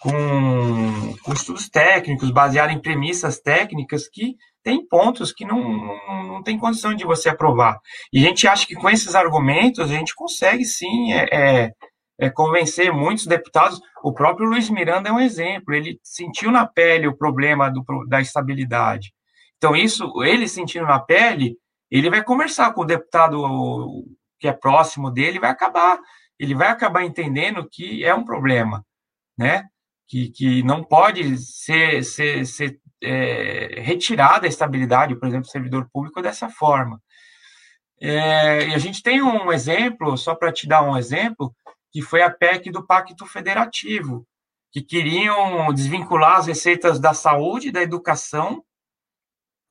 com, 0.00 1.16
com 1.22 1.32
estudos 1.32 1.70
técnicos, 1.70 2.30
baseados 2.30 2.76
em 2.76 2.82
premissas 2.82 3.40
técnicas, 3.40 4.06
que 4.06 4.36
tem 4.62 4.86
pontos 4.86 5.32
que 5.32 5.44
não, 5.44 5.60
não, 5.60 6.22
não 6.24 6.42
tem 6.42 6.58
condição 6.58 6.94
de 6.94 7.04
você 7.04 7.28
aprovar. 7.28 7.78
E 8.12 8.18
a 8.24 8.28
gente 8.28 8.46
acha 8.46 8.66
que 8.66 8.74
com 8.74 8.88
esses 8.88 9.14
argumentos 9.14 9.90
a 9.90 9.94
gente 9.94 10.14
consegue 10.14 10.64
sim 10.64 11.12
é, 11.12 11.28
é, 11.32 11.72
é, 12.20 12.30
convencer 12.30 12.92
muitos 12.92 13.26
deputados. 13.26 13.80
O 14.02 14.12
próprio 14.12 14.48
Luiz 14.48 14.70
Miranda 14.70 15.08
é 15.08 15.12
um 15.12 15.20
exemplo. 15.20 15.74
Ele 15.74 15.98
sentiu 16.02 16.50
na 16.50 16.66
pele 16.66 17.06
o 17.06 17.16
problema 17.16 17.70
do, 17.70 17.84
da 18.08 18.20
estabilidade. 18.20 19.12
Então, 19.56 19.76
isso, 19.76 20.10
ele 20.24 20.48
sentindo 20.48 20.86
na 20.86 20.98
pele, 20.98 21.56
ele 21.90 22.10
vai 22.10 22.22
conversar 22.24 22.72
com 22.72 22.80
o 22.80 22.86
deputado 22.86 24.04
que 24.40 24.48
é 24.48 24.52
próximo 24.52 25.08
dele, 25.08 25.38
vai 25.38 25.50
acabar, 25.50 26.00
ele 26.36 26.52
vai 26.52 26.68
acabar 26.68 27.04
entendendo 27.04 27.68
que 27.70 28.04
é 28.04 28.12
um 28.12 28.24
problema, 28.24 28.84
né? 29.38 29.68
Que, 30.08 30.30
que 30.30 30.62
não 30.64 30.82
pode 30.82 31.38
ser, 31.38 32.02
ser, 32.02 32.44
ser 32.44 32.80
é, 33.02 33.80
retirada 33.80 34.46
a 34.46 34.48
estabilidade, 34.48 35.16
por 35.16 35.26
exemplo, 35.26 35.46
do 35.46 35.50
servidor 35.50 35.88
público 35.92 36.22
dessa 36.22 36.48
forma. 36.48 37.00
É, 38.00 38.68
e 38.68 38.74
a 38.74 38.78
gente 38.78 39.02
tem 39.02 39.22
um 39.22 39.52
exemplo, 39.52 40.16
só 40.16 40.34
para 40.34 40.52
te 40.52 40.66
dar 40.66 40.82
um 40.82 40.96
exemplo, 40.96 41.54
que 41.92 42.02
foi 42.02 42.22
a 42.22 42.30
PEC 42.30 42.70
do 42.70 42.86
Pacto 42.86 43.26
Federativo, 43.26 44.26
que 44.72 44.80
queriam 44.80 45.72
desvincular 45.72 46.38
as 46.38 46.46
receitas 46.46 46.98
da 46.98 47.12
saúde, 47.12 47.70
da 47.70 47.82
educação 47.82 48.64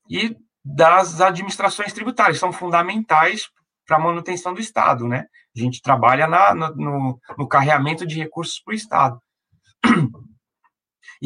e 0.10 0.38
das 0.64 1.20
administrações 1.20 1.92
tributárias, 1.92 2.38
são 2.38 2.54
fundamentais 2.54 3.50
para 3.88 3.98
a 3.98 4.00
manutenção 4.00 4.54
do 4.54 4.62
Estado, 4.62 5.08
né? 5.08 5.26
A 5.56 5.60
gente 5.60 5.82
trabalha 5.82 6.28
na, 6.28 6.54
no, 6.54 7.20
no 7.38 7.48
carreamento 7.48 8.06
de 8.06 8.18
recursos 8.18 8.60
para 8.60 8.72
o 8.72 8.76
Estado. 8.76 9.22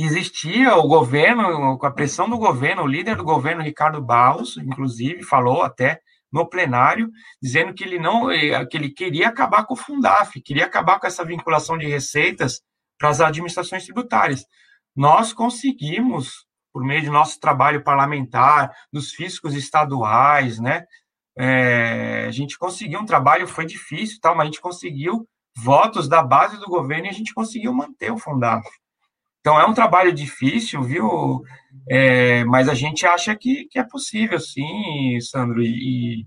Existia 0.03 0.75
o 0.75 0.87
governo, 0.87 1.77
com 1.77 1.85
a 1.85 1.91
pressão 1.91 2.29
do 2.29 2.37
governo, 2.37 2.83
o 2.83 2.87
líder 2.87 3.15
do 3.15 3.23
governo, 3.23 3.61
Ricardo 3.61 4.01
Barros, 4.01 4.57
inclusive, 4.57 5.23
falou 5.23 5.63
até 5.63 5.99
no 6.31 6.45
plenário, 6.49 7.09
dizendo 7.41 7.73
que 7.73 7.83
ele 7.83 7.97
não, 7.97 8.29
eh, 8.29 8.65
que 8.65 8.75
ele 8.75 8.89
queria 8.89 9.29
acabar 9.29 9.65
com 9.65 9.73
o 9.73 9.77
Fundaf, 9.77 10.41
queria 10.41 10.65
acabar 10.65 10.99
com 10.99 11.07
essa 11.07 11.23
vinculação 11.23 11.77
de 11.77 11.87
receitas 11.87 12.61
para 12.99 13.09
as 13.09 13.21
administrações 13.21 13.85
tributárias. 13.85 14.45
Nós 14.93 15.31
conseguimos, 15.31 16.45
por 16.73 16.83
meio 16.83 17.01
de 17.01 17.09
nosso 17.09 17.39
trabalho 17.39 17.83
parlamentar, 17.83 18.71
dos 18.91 19.11
fiscos 19.11 19.55
estaduais, 19.55 20.59
né? 20.59 20.83
É, 21.37 22.25
a 22.27 22.31
gente 22.31 22.57
conseguiu 22.57 22.99
um 22.99 23.05
trabalho, 23.05 23.47
foi 23.47 23.65
difícil, 23.65 24.19
tal, 24.21 24.35
mas 24.35 24.43
a 24.43 24.45
gente 24.45 24.61
conseguiu 24.61 25.27
votos 25.57 26.07
da 26.07 26.21
base 26.21 26.57
do 26.59 26.65
governo 26.65 27.05
e 27.05 27.09
a 27.09 27.13
gente 27.13 27.33
conseguiu 27.33 27.73
manter 27.73 28.11
o 28.11 28.17
Fundaf. 28.17 28.67
Então 29.45 29.59
é 29.59 29.65
um 29.67 29.75
trabalho 29.75 30.11
difícil, 30.11 30.81
viu? 30.81 31.43
É, 31.87 32.43
mas 32.45 32.67
a 32.67 32.73
gente 32.73 33.05
acha 33.05 33.35
que, 33.35 33.65
que 33.65 33.77
é 33.77 33.83
possível, 33.83 34.39
sim, 34.39 35.21
Sandro, 35.21 35.61
e, 35.61 36.25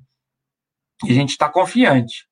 e 1.04 1.10
a 1.10 1.12
gente 1.12 1.30
está 1.30 1.48
confiante. 1.48 2.28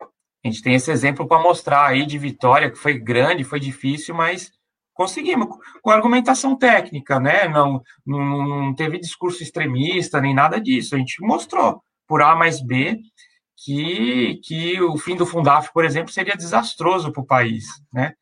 A 0.00 0.48
gente 0.48 0.62
tem 0.62 0.74
esse 0.76 0.92
exemplo 0.92 1.26
para 1.26 1.42
mostrar 1.42 1.88
aí 1.88 2.06
de 2.06 2.18
vitória, 2.18 2.70
que 2.70 2.78
foi 2.78 2.96
grande, 2.96 3.42
foi 3.42 3.58
difícil, 3.58 4.14
mas 4.14 4.52
conseguimos, 4.94 5.48
com 5.82 5.90
argumentação 5.90 6.56
técnica, 6.56 7.18
né? 7.18 7.48
Não, 7.48 7.82
não, 8.06 8.46
não 8.46 8.74
teve 8.76 8.96
discurso 8.96 9.42
extremista, 9.42 10.20
nem 10.20 10.32
nada 10.32 10.60
disso. 10.60 10.94
A 10.94 10.98
gente 10.98 11.20
mostrou, 11.20 11.82
por 12.06 12.22
A 12.22 12.36
mais 12.36 12.64
B, 12.64 12.96
que, 13.64 14.40
que 14.44 14.80
o 14.80 14.96
fim 14.96 15.16
do 15.16 15.26
Fundaf, 15.26 15.72
por 15.72 15.84
exemplo, 15.84 16.12
seria 16.12 16.36
desastroso 16.36 17.10
para 17.10 17.22
o 17.22 17.26
país, 17.26 17.64
né? 17.92 18.14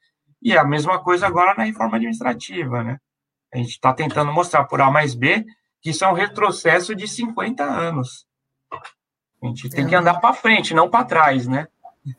E 0.43 0.53
é 0.53 0.59
a 0.59 0.64
mesma 0.64 0.99
coisa 1.03 1.26
agora 1.26 1.55
na 1.57 1.64
reforma 1.64 1.97
administrativa, 1.97 2.82
né? 2.82 2.99
A 3.53 3.59
gente 3.59 3.70
está 3.70 3.93
tentando 3.93 4.32
mostrar 4.32 4.64
por 4.64 4.80
A 4.80 4.91
mais 4.91 5.14
B 5.14 5.45
que 5.82 5.91
isso 5.91 6.05
é 6.05 6.09
um 6.09 6.14
retrocesso 6.14 6.95
de 6.95 7.09
50 7.09 7.64
anos. 7.64 8.26
A 9.43 9.47
gente 9.47 9.68
tem 9.70 9.84
é. 9.84 9.88
que 9.88 9.95
andar 9.95 10.20
para 10.20 10.34
frente, 10.34 10.74
não 10.74 10.88
para 10.88 11.05
trás, 11.05 11.47
né? 11.47 11.66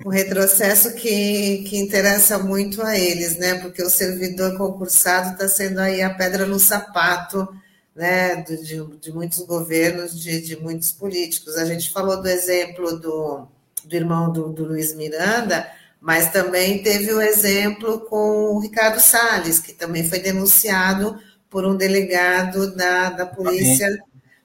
O 0.05 0.09
retrocesso 0.09 0.95
que, 0.95 1.63
que 1.67 1.77
interessa 1.77 2.37
muito 2.37 2.81
a 2.81 2.97
eles, 2.97 3.37
né? 3.37 3.55
Porque 3.55 3.81
o 3.81 3.89
servidor 3.89 4.57
concursado 4.57 5.31
está 5.31 5.47
sendo 5.47 5.79
aí 5.79 6.01
a 6.01 6.13
pedra 6.13 6.45
no 6.45 6.59
sapato 6.59 7.47
né? 7.95 8.41
de, 8.41 8.97
de 8.97 9.11
muitos 9.11 9.39
governos, 9.45 10.19
de, 10.19 10.41
de 10.41 10.55
muitos 10.57 10.91
políticos. 10.91 11.57
A 11.57 11.65
gente 11.65 11.91
falou 11.91 12.21
do 12.21 12.27
exemplo 12.27 12.99
do, 12.99 13.47
do 13.85 13.95
irmão 13.95 14.31
do, 14.31 14.49
do 14.49 14.65
Luiz 14.65 14.95
Miranda, 14.95 15.67
mas 16.01 16.31
também 16.31 16.81
teve 16.81 17.13
o 17.13 17.21
exemplo 17.21 17.99
com 18.01 18.55
o 18.55 18.59
Ricardo 18.59 18.99
Salles, 18.99 19.59
que 19.59 19.71
também 19.71 20.03
foi 20.03 20.17
denunciado 20.17 21.15
por 21.47 21.63
um 21.63 21.75
delegado 21.75 22.75
da, 22.75 23.11
da 23.11 23.25
polícia 23.25 23.87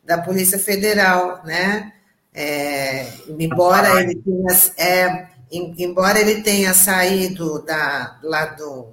da 0.04 0.18
polícia 0.18 0.58
federal, 0.58 1.42
né? 1.44 1.92
É, 2.32 3.08
embora 3.38 4.00
ele 4.00 4.14
tenha 4.14 4.60
é, 4.76 5.26
embora 5.50 6.20
ele 6.20 6.42
tenha 6.42 6.74
saído 6.74 7.64
da 7.64 8.20
lá 8.22 8.46
do, 8.46 8.92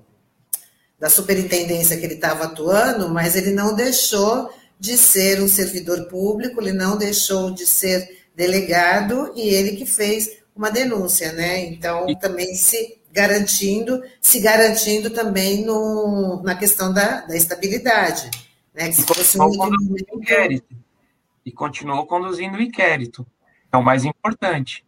da 0.97 1.09
superintendência 1.09 1.97
que 1.97 2.05
ele 2.05 2.15
estava 2.15 2.45
atuando, 2.45 3.09
mas 3.09 3.35
ele 3.35 3.51
não 3.51 3.75
deixou 3.75 4.49
de 4.79 4.97
ser 4.97 5.41
um 5.41 5.47
servidor 5.47 6.05
público, 6.07 6.61
ele 6.61 6.71
não 6.71 6.97
deixou 6.97 7.51
de 7.51 7.67
ser 7.67 8.25
delegado 8.35 9.31
e 9.35 9.49
ele 9.49 9.75
que 9.75 9.85
fez 9.85 10.29
uma 10.55 10.69
denúncia, 10.69 11.31
né? 11.33 11.65
Então, 11.65 12.09
e... 12.09 12.17
também 12.17 12.53
se 12.55 12.99
garantindo, 13.11 14.03
se 14.19 14.39
garantindo 14.39 15.09
também 15.09 15.63
no, 15.63 16.41
na 16.43 16.55
questão 16.55 16.91
da, 16.91 17.21
da 17.21 17.35
estabilidade. 17.35 18.31
Né? 18.73 18.89
Que 18.89 18.95
se 18.95 19.03
fosse 19.03 19.39
um 19.39 19.49
inquérito. 20.15 20.75
E 21.45 21.51
continuou 21.51 22.05
conduzindo 22.05 22.57
o 22.57 22.61
inquérito. 22.61 23.25
É 23.71 23.77
o 23.77 23.83
mais 23.83 24.03
importante. 24.05 24.85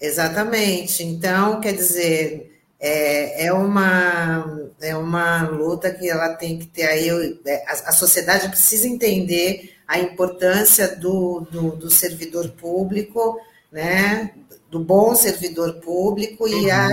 Exatamente. 0.00 1.02
Então, 1.02 1.60
quer 1.60 1.72
dizer, 1.72 2.60
é, 2.78 3.46
é, 3.46 3.52
uma, 3.52 4.70
é 4.80 4.96
uma 4.96 5.42
luta 5.48 5.90
que 5.90 6.08
ela 6.08 6.34
tem 6.34 6.58
que 6.58 6.66
ter 6.66 6.84
aí. 6.84 7.40
É, 7.46 7.64
a, 7.66 7.72
a 7.72 7.92
sociedade 7.92 8.48
precisa 8.48 8.86
entender 8.86 9.74
a 9.86 9.98
importância 9.98 10.96
do, 10.96 11.40
do, 11.50 11.76
do 11.76 11.90
servidor 11.90 12.48
público, 12.50 13.40
né? 13.70 14.32
Do 14.70 14.80
bom 14.80 15.14
servidor 15.14 15.74
público 15.80 16.44
uhum. 16.44 16.62
e, 16.62 16.70
a, 16.70 16.88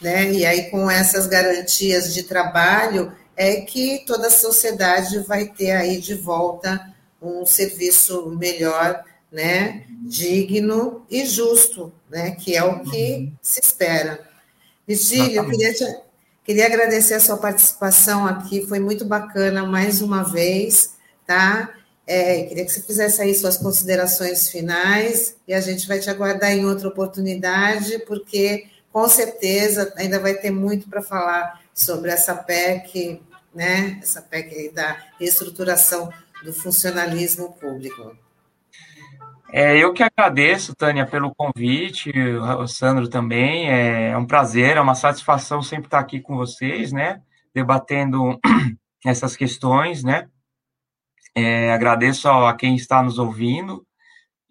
né, 0.00 0.32
e 0.32 0.44
aí 0.44 0.70
com 0.70 0.90
essas 0.90 1.26
garantias 1.26 2.12
de 2.12 2.22
trabalho 2.22 3.12
é 3.36 3.62
que 3.62 4.04
toda 4.06 4.28
a 4.28 4.30
sociedade 4.30 5.18
vai 5.20 5.46
ter 5.46 5.72
aí 5.72 6.00
de 6.00 6.14
volta 6.14 6.92
um 7.20 7.46
serviço 7.46 8.30
melhor, 8.30 9.04
né, 9.30 9.84
digno 10.02 11.06
e 11.10 11.24
justo, 11.24 11.92
né, 12.10 12.32
que 12.32 12.56
é 12.56 12.64
o 12.64 12.80
que 12.80 13.14
uhum. 13.14 13.32
se 13.40 13.60
espera. 13.60 14.20
Virgílio, 14.86 15.36
eu 15.36 15.48
queria, 15.48 15.72
te, 15.72 15.96
queria 16.44 16.66
agradecer 16.66 17.14
a 17.14 17.20
sua 17.20 17.36
participação 17.36 18.26
aqui, 18.26 18.66
foi 18.66 18.80
muito 18.80 19.04
bacana 19.04 19.64
mais 19.64 20.02
uma 20.02 20.24
vez, 20.24 20.96
tá? 21.26 21.72
É, 22.06 22.42
queria 22.44 22.64
que 22.64 22.72
você 22.72 22.82
fizesse 22.82 23.22
aí 23.22 23.34
suas 23.34 23.56
considerações 23.56 24.48
finais 24.48 25.36
e 25.46 25.54
a 25.54 25.60
gente 25.60 25.86
vai 25.86 26.00
te 26.00 26.10
aguardar 26.10 26.50
em 26.50 26.64
outra 26.64 26.88
oportunidade, 26.88 27.98
porque 28.00 28.66
com 28.92 29.08
certeza 29.08 29.92
ainda 29.96 30.18
vai 30.18 30.34
ter 30.34 30.50
muito 30.50 30.88
para 30.88 31.00
falar 31.00 31.60
sobre 31.72 32.10
essa 32.10 32.34
PEC, 32.34 33.22
né? 33.54 33.98
Essa 34.02 34.20
PEC 34.20 34.70
da 34.72 34.96
reestruturação 35.18 36.12
do 36.44 36.52
funcionalismo 36.52 37.52
público. 37.52 38.16
É, 39.52 39.76
eu 39.76 39.92
que 39.92 40.02
agradeço, 40.02 40.74
Tânia, 40.74 41.06
pelo 41.06 41.34
convite, 41.34 42.10
o 42.58 42.66
Sandro 42.66 43.06
também. 43.08 43.70
É 43.70 44.16
um 44.16 44.26
prazer, 44.26 44.76
é 44.76 44.80
uma 44.80 44.94
satisfação 44.94 45.62
sempre 45.62 45.86
estar 45.86 45.98
aqui 45.98 46.20
com 46.20 46.36
vocês, 46.36 46.90
né? 46.90 47.20
Debatendo 47.54 48.40
essas 49.04 49.36
questões, 49.36 50.02
né? 50.02 50.26
É, 51.34 51.72
agradeço 51.72 52.28
a 52.28 52.54
quem 52.54 52.76
está 52.76 53.02
nos 53.02 53.18
ouvindo 53.18 53.86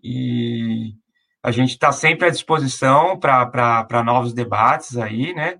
e 0.03 0.93
a 1.43 1.51
gente 1.51 1.71
está 1.71 1.91
sempre 1.91 2.27
à 2.27 2.31
disposição 2.31 3.19
para 3.19 4.03
novos 4.03 4.33
debates 4.33 4.97
aí, 4.97 5.33
né? 5.33 5.59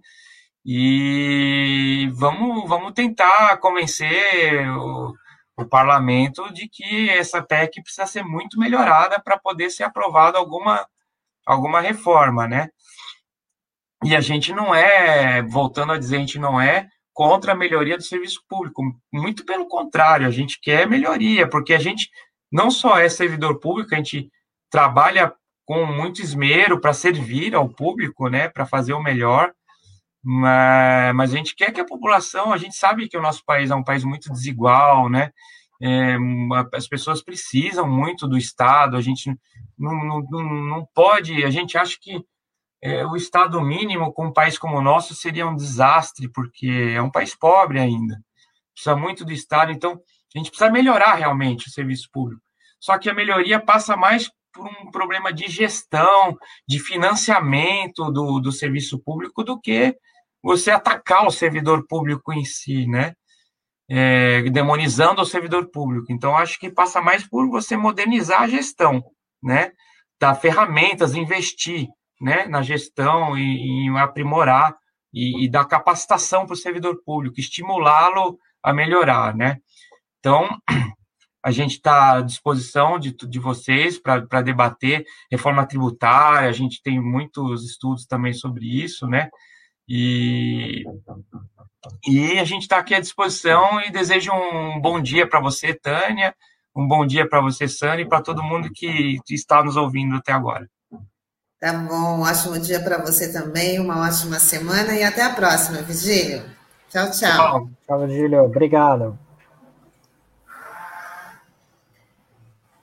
E 0.66 2.10
vamos, 2.14 2.68
vamos 2.68 2.94
tentar 2.94 3.58
convencer 3.58 4.70
o, 4.78 5.14
o 5.58 5.66
parlamento 5.66 6.52
de 6.54 6.68
que 6.70 7.10
essa 7.10 7.42
PEC 7.42 7.82
precisa 7.82 8.06
ser 8.06 8.24
muito 8.24 8.60
melhorada 8.60 9.20
para 9.20 9.40
poder 9.40 9.72
ser 9.72 9.84
aprovada 9.84 10.38
alguma, 10.38 10.88
alguma 11.46 11.82
reforma, 11.82 12.48
né? 12.48 12.70
E 14.04 14.16
a 14.16 14.22
gente 14.22 14.54
não 14.54 14.74
é, 14.74 15.42
voltando 15.44 15.94
a 15.94 15.98
dizer, 15.98 16.18
a 16.18 16.20
gente 16.20 16.40
não 16.40 16.60
é 16.60 16.88
contra 17.14 17.52
a 17.52 17.56
melhoria 17.56 17.98
do 17.98 18.04
serviço 18.04 18.42
público. 18.48 18.84
Muito 19.12 19.46
pelo 19.46 19.68
contrário, 19.68 20.28
a 20.28 20.32
gente 20.32 20.60
quer 20.62 20.88
melhoria, 20.88 21.48
porque 21.48 21.74
a 21.74 21.80
gente 21.80 22.10
não 22.52 22.70
só 22.70 22.98
é 22.98 23.08
servidor 23.10 23.60
público, 23.60 23.94
a 23.94 23.98
gente 23.98 24.32
trabalha 24.70 25.34
com 25.66 25.86
muito 25.86 26.22
esmero 26.22 26.80
para 26.80 26.94
servir 26.94 27.56
ao 27.56 27.70
público, 27.70 28.28
né, 28.28 28.50
para 28.50 28.66
fazer 28.66 28.94
o 28.94 29.02
melhor, 29.02 29.52
mas, 30.24 31.16
mas, 31.16 31.34
a 31.34 31.38
gente 31.38 31.56
quer 31.56 31.72
que 31.72 31.82
a 31.82 31.86
população, 31.86 32.54
a 32.54 32.58
gente 32.58 32.76
sabe 32.76 33.08
que 33.08 33.18
o 33.18 33.22
nosso 33.22 33.44
país 33.44 33.72
é 33.72 33.76
um 33.76 33.84
país 33.84 34.04
muito 34.04 34.32
desigual, 34.32 35.10
né, 35.10 35.32
é, 35.82 36.16
as 36.74 36.88
pessoas 36.88 37.24
precisam 37.24 37.90
muito 37.90 38.28
do 38.28 38.38
Estado, 38.38 38.96
a 38.96 39.02
gente 39.02 39.36
não, 39.78 40.22
não, 40.30 40.44
não 40.44 40.88
pode, 40.94 41.44
a 41.44 41.50
gente 41.50 41.78
acha 41.78 41.98
que 42.00 42.24
é, 42.82 43.06
o 43.06 43.16
Estado 43.16 43.62
mínimo 43.62 44.12
com 44.12 44.28
um 44.28 44.34
país 44.34 44.58
como 44.58 44.78
o 44.78 44.82
nosso 44.82 45.14
seria 45.14 45.48
um 45.48 45.56
desastre, 45.56 46.28
porque 46.28 46.94
é 46.96 47.02
um 47.02 47.12
país 47.12 47.36
pobre 47.36 47.80
ainda. 47.80 48.20
Precisa 48.74 48.96
muito 48.96 49.24
do 49.24 49.32
Estado, 49.32 49.72
então 49.72 50.02
a 50.34 50.38
gente 50.38 50.50
precisa 50.50 50.72
melhorar 50.72 51.16
realmente 51.16 51.68
o 51.68 51.72
serviço 51.72 52.10
público. 52.12 52.42
Só 52.80 52.98
que 52.98 53.10
a 53.10 53.14
melhoria 53.14 53.60
passa 53.60 53.96
mais 53.96 54.32
por 54.52 54.68
um 54.68 54.90
problema 54.90 55.32
de 55.32 55.48
gestão, 55.48 56.36
de 56.68 56.80
financiamento 56.80 58.12
do, 58.12 58.40
do 58.40 58.52
serviço 58.52 59.00
público, 59.00 59.44
do 59.44 59.60
que 59.60 59.96
você 60.42 60.72
atacar 60.72 61.26
o 61.28 61.32
servidor 61.32 61.86
público 61.88 62.34
em 62.34 62.44
si, 62.44 62.88
né? 62.88 63.14
É, 63.88 64.42
demonizando 64.50 65.22
o 65.22 65.26
servidor 65.26 65.70
público. 65.70 66.12
Então, 66.12 66.36
acho 66.36 66.58
que 66.58 66.72
passa 66.72 67.02
mais 67.02 67.28
por 67.28 67.48
você 67.50 67.78
modernizar 67.78 68.42
a 68.42 68.48
gestão, 68.48 69.04
né? 69.44 69.72
Dar 70.20 70.34
ferramentas, 70.34 71.14
investir 71.14 71.88
né, 72.22 72.46
na 72.46 72.62
gestão 72.62 73.38
e, 73.38 73.42
em 73.42 73.98
aprimorar 73.98 74.76
e, 75.14 75.44
e 75.44 75.50
dar 75.50 75.66
capacitação 75.66 76.46
para 76.46 76.54
o 76.54 76.58
servidor 76.58 77.02
público, 77.04 77.40
estimulá-lo 77.40 78.38
a 78.64 78.72
melhorar, 78.72 79.36
né? 79.36 79.58
Então, 80.20 80.48
a 81.44 81.52
gente 81.52 81.72
está 81.72 82.18
à 82.18 82.22
disposição 82.22 83.00
de, 83.00 83.12
de 83.12 83.40
vocês 83.40 83.98
para 83.98 84.42
debater 84.42 85.04
reforma 85.30 85.66
tributária, 85.66 86.48
a 86.48 86.54
gente 86.54 86.82
tem 86.84 87.02
muitos 87.02 87.66
estudos 87.66 88.06
também 88.06 88.34
sobre 88.34 88.66
isso, 88.66 89.08
né? 89.08 89.30
E, 89.90 90.86
e 92.08 92.38
a 92.40 92.46
gente 92.46 92.62
está 92.62 92.78
aqui 92.78 92.94
à 92.94 93.00
disposição 93.00 93.82
e 93.82 93.92
desejo 93.92 94.32
um 94.32 94.80
bom 94.80 95.02
dia 95.02 95.28
para 95.28 95.42
você, 95.42 95.74
Tânia, 95.74 96.34
um 96.76 96.88
bom 96.88 97.06
dia 97.06 97.28
para 97.28 97.42
você, 97.42 97.68
Sandra, 97.68 98.02
e 98.02 98.08
para 98.08 98.22
todo 98.22 98.44
mundo 98.44 98.70
que 98.72 99.18
está 99.30 99.64
nos 99.64 99.76
ouvindo 99.76 100.16
até 100.16 100.32
agora. 100.32 100.70
Tá 101.62 101.74
bom, 101.74 102.18
um 102.18 102.22
ótimo 102.22 102.58
dia 102.58 102.80
para 102.80 102.98
você 102.98 103.32
também, 103.32 103.80
uma 103.80 104.08
ótima 104.08 104.40
semana 104.40 104.96
e 104.96 105.04
até 105.04 105.22
a 105.22 105.30
próxima, 105.30 105.84
Vigílio. 105.84 106.44
Tchau, 106.90 107.12
tchau. 107.12 107.38
Tchau, 107.38 107.70
tchau 107.86 108.08
Vigílio. 108.08 108.46
Obrigado. 108.46 109.16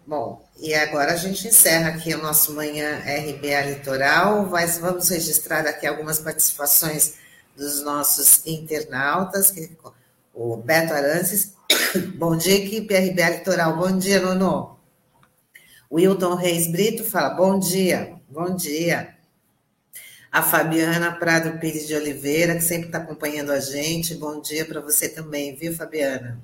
Bom, 0.07 0.41
e 0.61 0.73
agora 0.77 1.15
a 1.15 1.17
gente 1.17 1.49
encerra 1.49 1.89
aqui 1.89 2.15
o 2.15 2.23
nosso 2.23 2.55
Manhã 2.55 3.01
RBA 3.01 3.63
Litoral, 3.63 4.47
mas 4.47 4.79
vamos 4.79 5.09
registrar 5.09 5.67
aqui 5.67 5.85
algumas 5.85 6.21
participações 6.21 7.17
dos 7.57 7.83
nossos 7.83 8.47
internautas, 8.47 9.51
que, 9.51 9.77
o 10.33 10.57
Beto 10.57 10.95
Arantes, 10.95 11.53
bom 12.15 12.37
dia, 12.37 12.55
equipe 12.55 12.97
RBA 12.97 13.39
Litoral, 13.39 13.77
bom 13.77 13.99
dia, 13.99 14.21
Nono. 14.21 14.79
Wilton 15.91 16.37
Reis 16.37 16.71
Brito 16.71 17.03
fala, 17.03 17.31
bom 17.31 17.59
dia, 17.59 18.18
bom 18.29 18.55
dia. 18.55 19.17
A 20.31 20.43
Fabiana 20.43 21.13
Prado 21.13 21.59
Pires 21.59 21.87
de 21.87 21.95
Oliveira, 21.95 22.55
que 22.55 22.61
sempre 22.61 22.87
está 22.87 22.99
acompanhando 22.99 23.51
a 23.51 23.61
gente, 23.61 24.15
bom 24.15 24.41
dia 24.41 24.65
para 24.67 24.81
você 24.81 25.09
também, 25.09 25.55
viu, 25.55 25.75
Fabiana? 25.75 26.39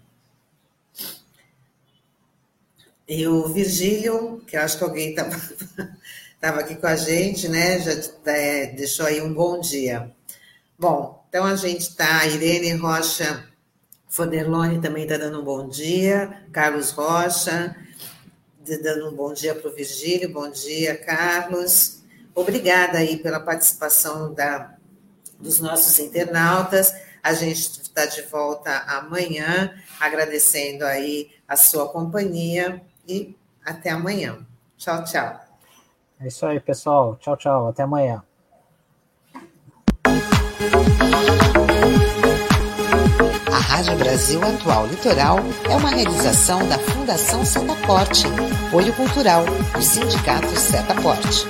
E 3.07 3.26
o 3.26 3.47
Virgílio, 3.49 4.43
que 4.47 4.57
eu 4.57 4.62
acho 4.62 4.78
que 4.78 4.85
alguém 4.85 5.11
estava 5.11 6.61
aqui 6.61 6.76
com 6.76 6.87
a 6.87 6.97
gente, 6.97 7.49
né? 7.49 7.78
Já 7.80 7.93
é, 8.32 8.66
deixou 8.66 9.05
aí 9.05 9.20
um 9.20 9.32
bom 9.32 9.61
dia. 9.61 10.11
Bom, 10.78 11.22
então 11.28 11.45
a 11.45 11.55
gente 11.55 11.82
está, 11.82 12.26
Irene 12.26 12.72
Rocha 12.72 13.47
Foderlone 14.09 14.80
também 14.80 15.03
está 15.03 15.16
dando 15.16 15.41
um 15.41 15.45
bom 15.45 15.68
dia, 15.68 16.45
Carlos 16.53 16.93
Rocha, 16.93 17.76
dando 18.65 19.11
um 19.11 19.15
bom 19.15 19.33
dia 19.33 19.55
para 19.55 19.69
o 19.69 19.75
Virgílio, 19.75 20.33
bom 20.33 20.51
dia, 20.51 20.97
Carlos. 20.97 22.03
Obrigada 22.35 22.99
aí 22.99 23.19
pela 23.19 23.39
participação 23.39 24.33
da, 24.33 24.75
dos 25.39 25.61
nossos 25.61 25.99
internautas. 25.99 26.95
A 27.23 27.35
gente 27.35 27.83
está 27.83 28.07
de 28.07 28.23
volta 28.23 28.77
amanhã, 28.87 29.75
agradecendo 30.01 30.85
aí 30.85 31.31
a 31.47 31.57
sua 31.57 31.89
companhia 31.89 32.83
e 33.07 33.37
até 33.65 33.91
amanhã. 33.91 34.39
Tchau, 34.79 35.05
tchau. 35.05 35.41
É 36.21 36.29
isso 36.29 36.47
aí, 36.47 36.59
pessoal. 36.59 37.17
Tchau, 37.17 37.37
tchau. 37.37 37.69
Até 37.69 37.83
amanhã. 37.83 38.23
Rádio 43.75 43.97
Brasil 43.97 44.41
Atual 44.41 44.87
Litoral 44.87 45.41
é 45.68 45.75
uma 45.75 45.91
realização 45.91 46.64
da 46.68 46.79
Fundação 46.79 47.45
Setaporte, 47.45 48.25
apoio 48.68 48.93
cultural 48.93 49.45
do 49.45 49.83
Sindicato 49.83 50.57
Setaporte. 50.57 51.45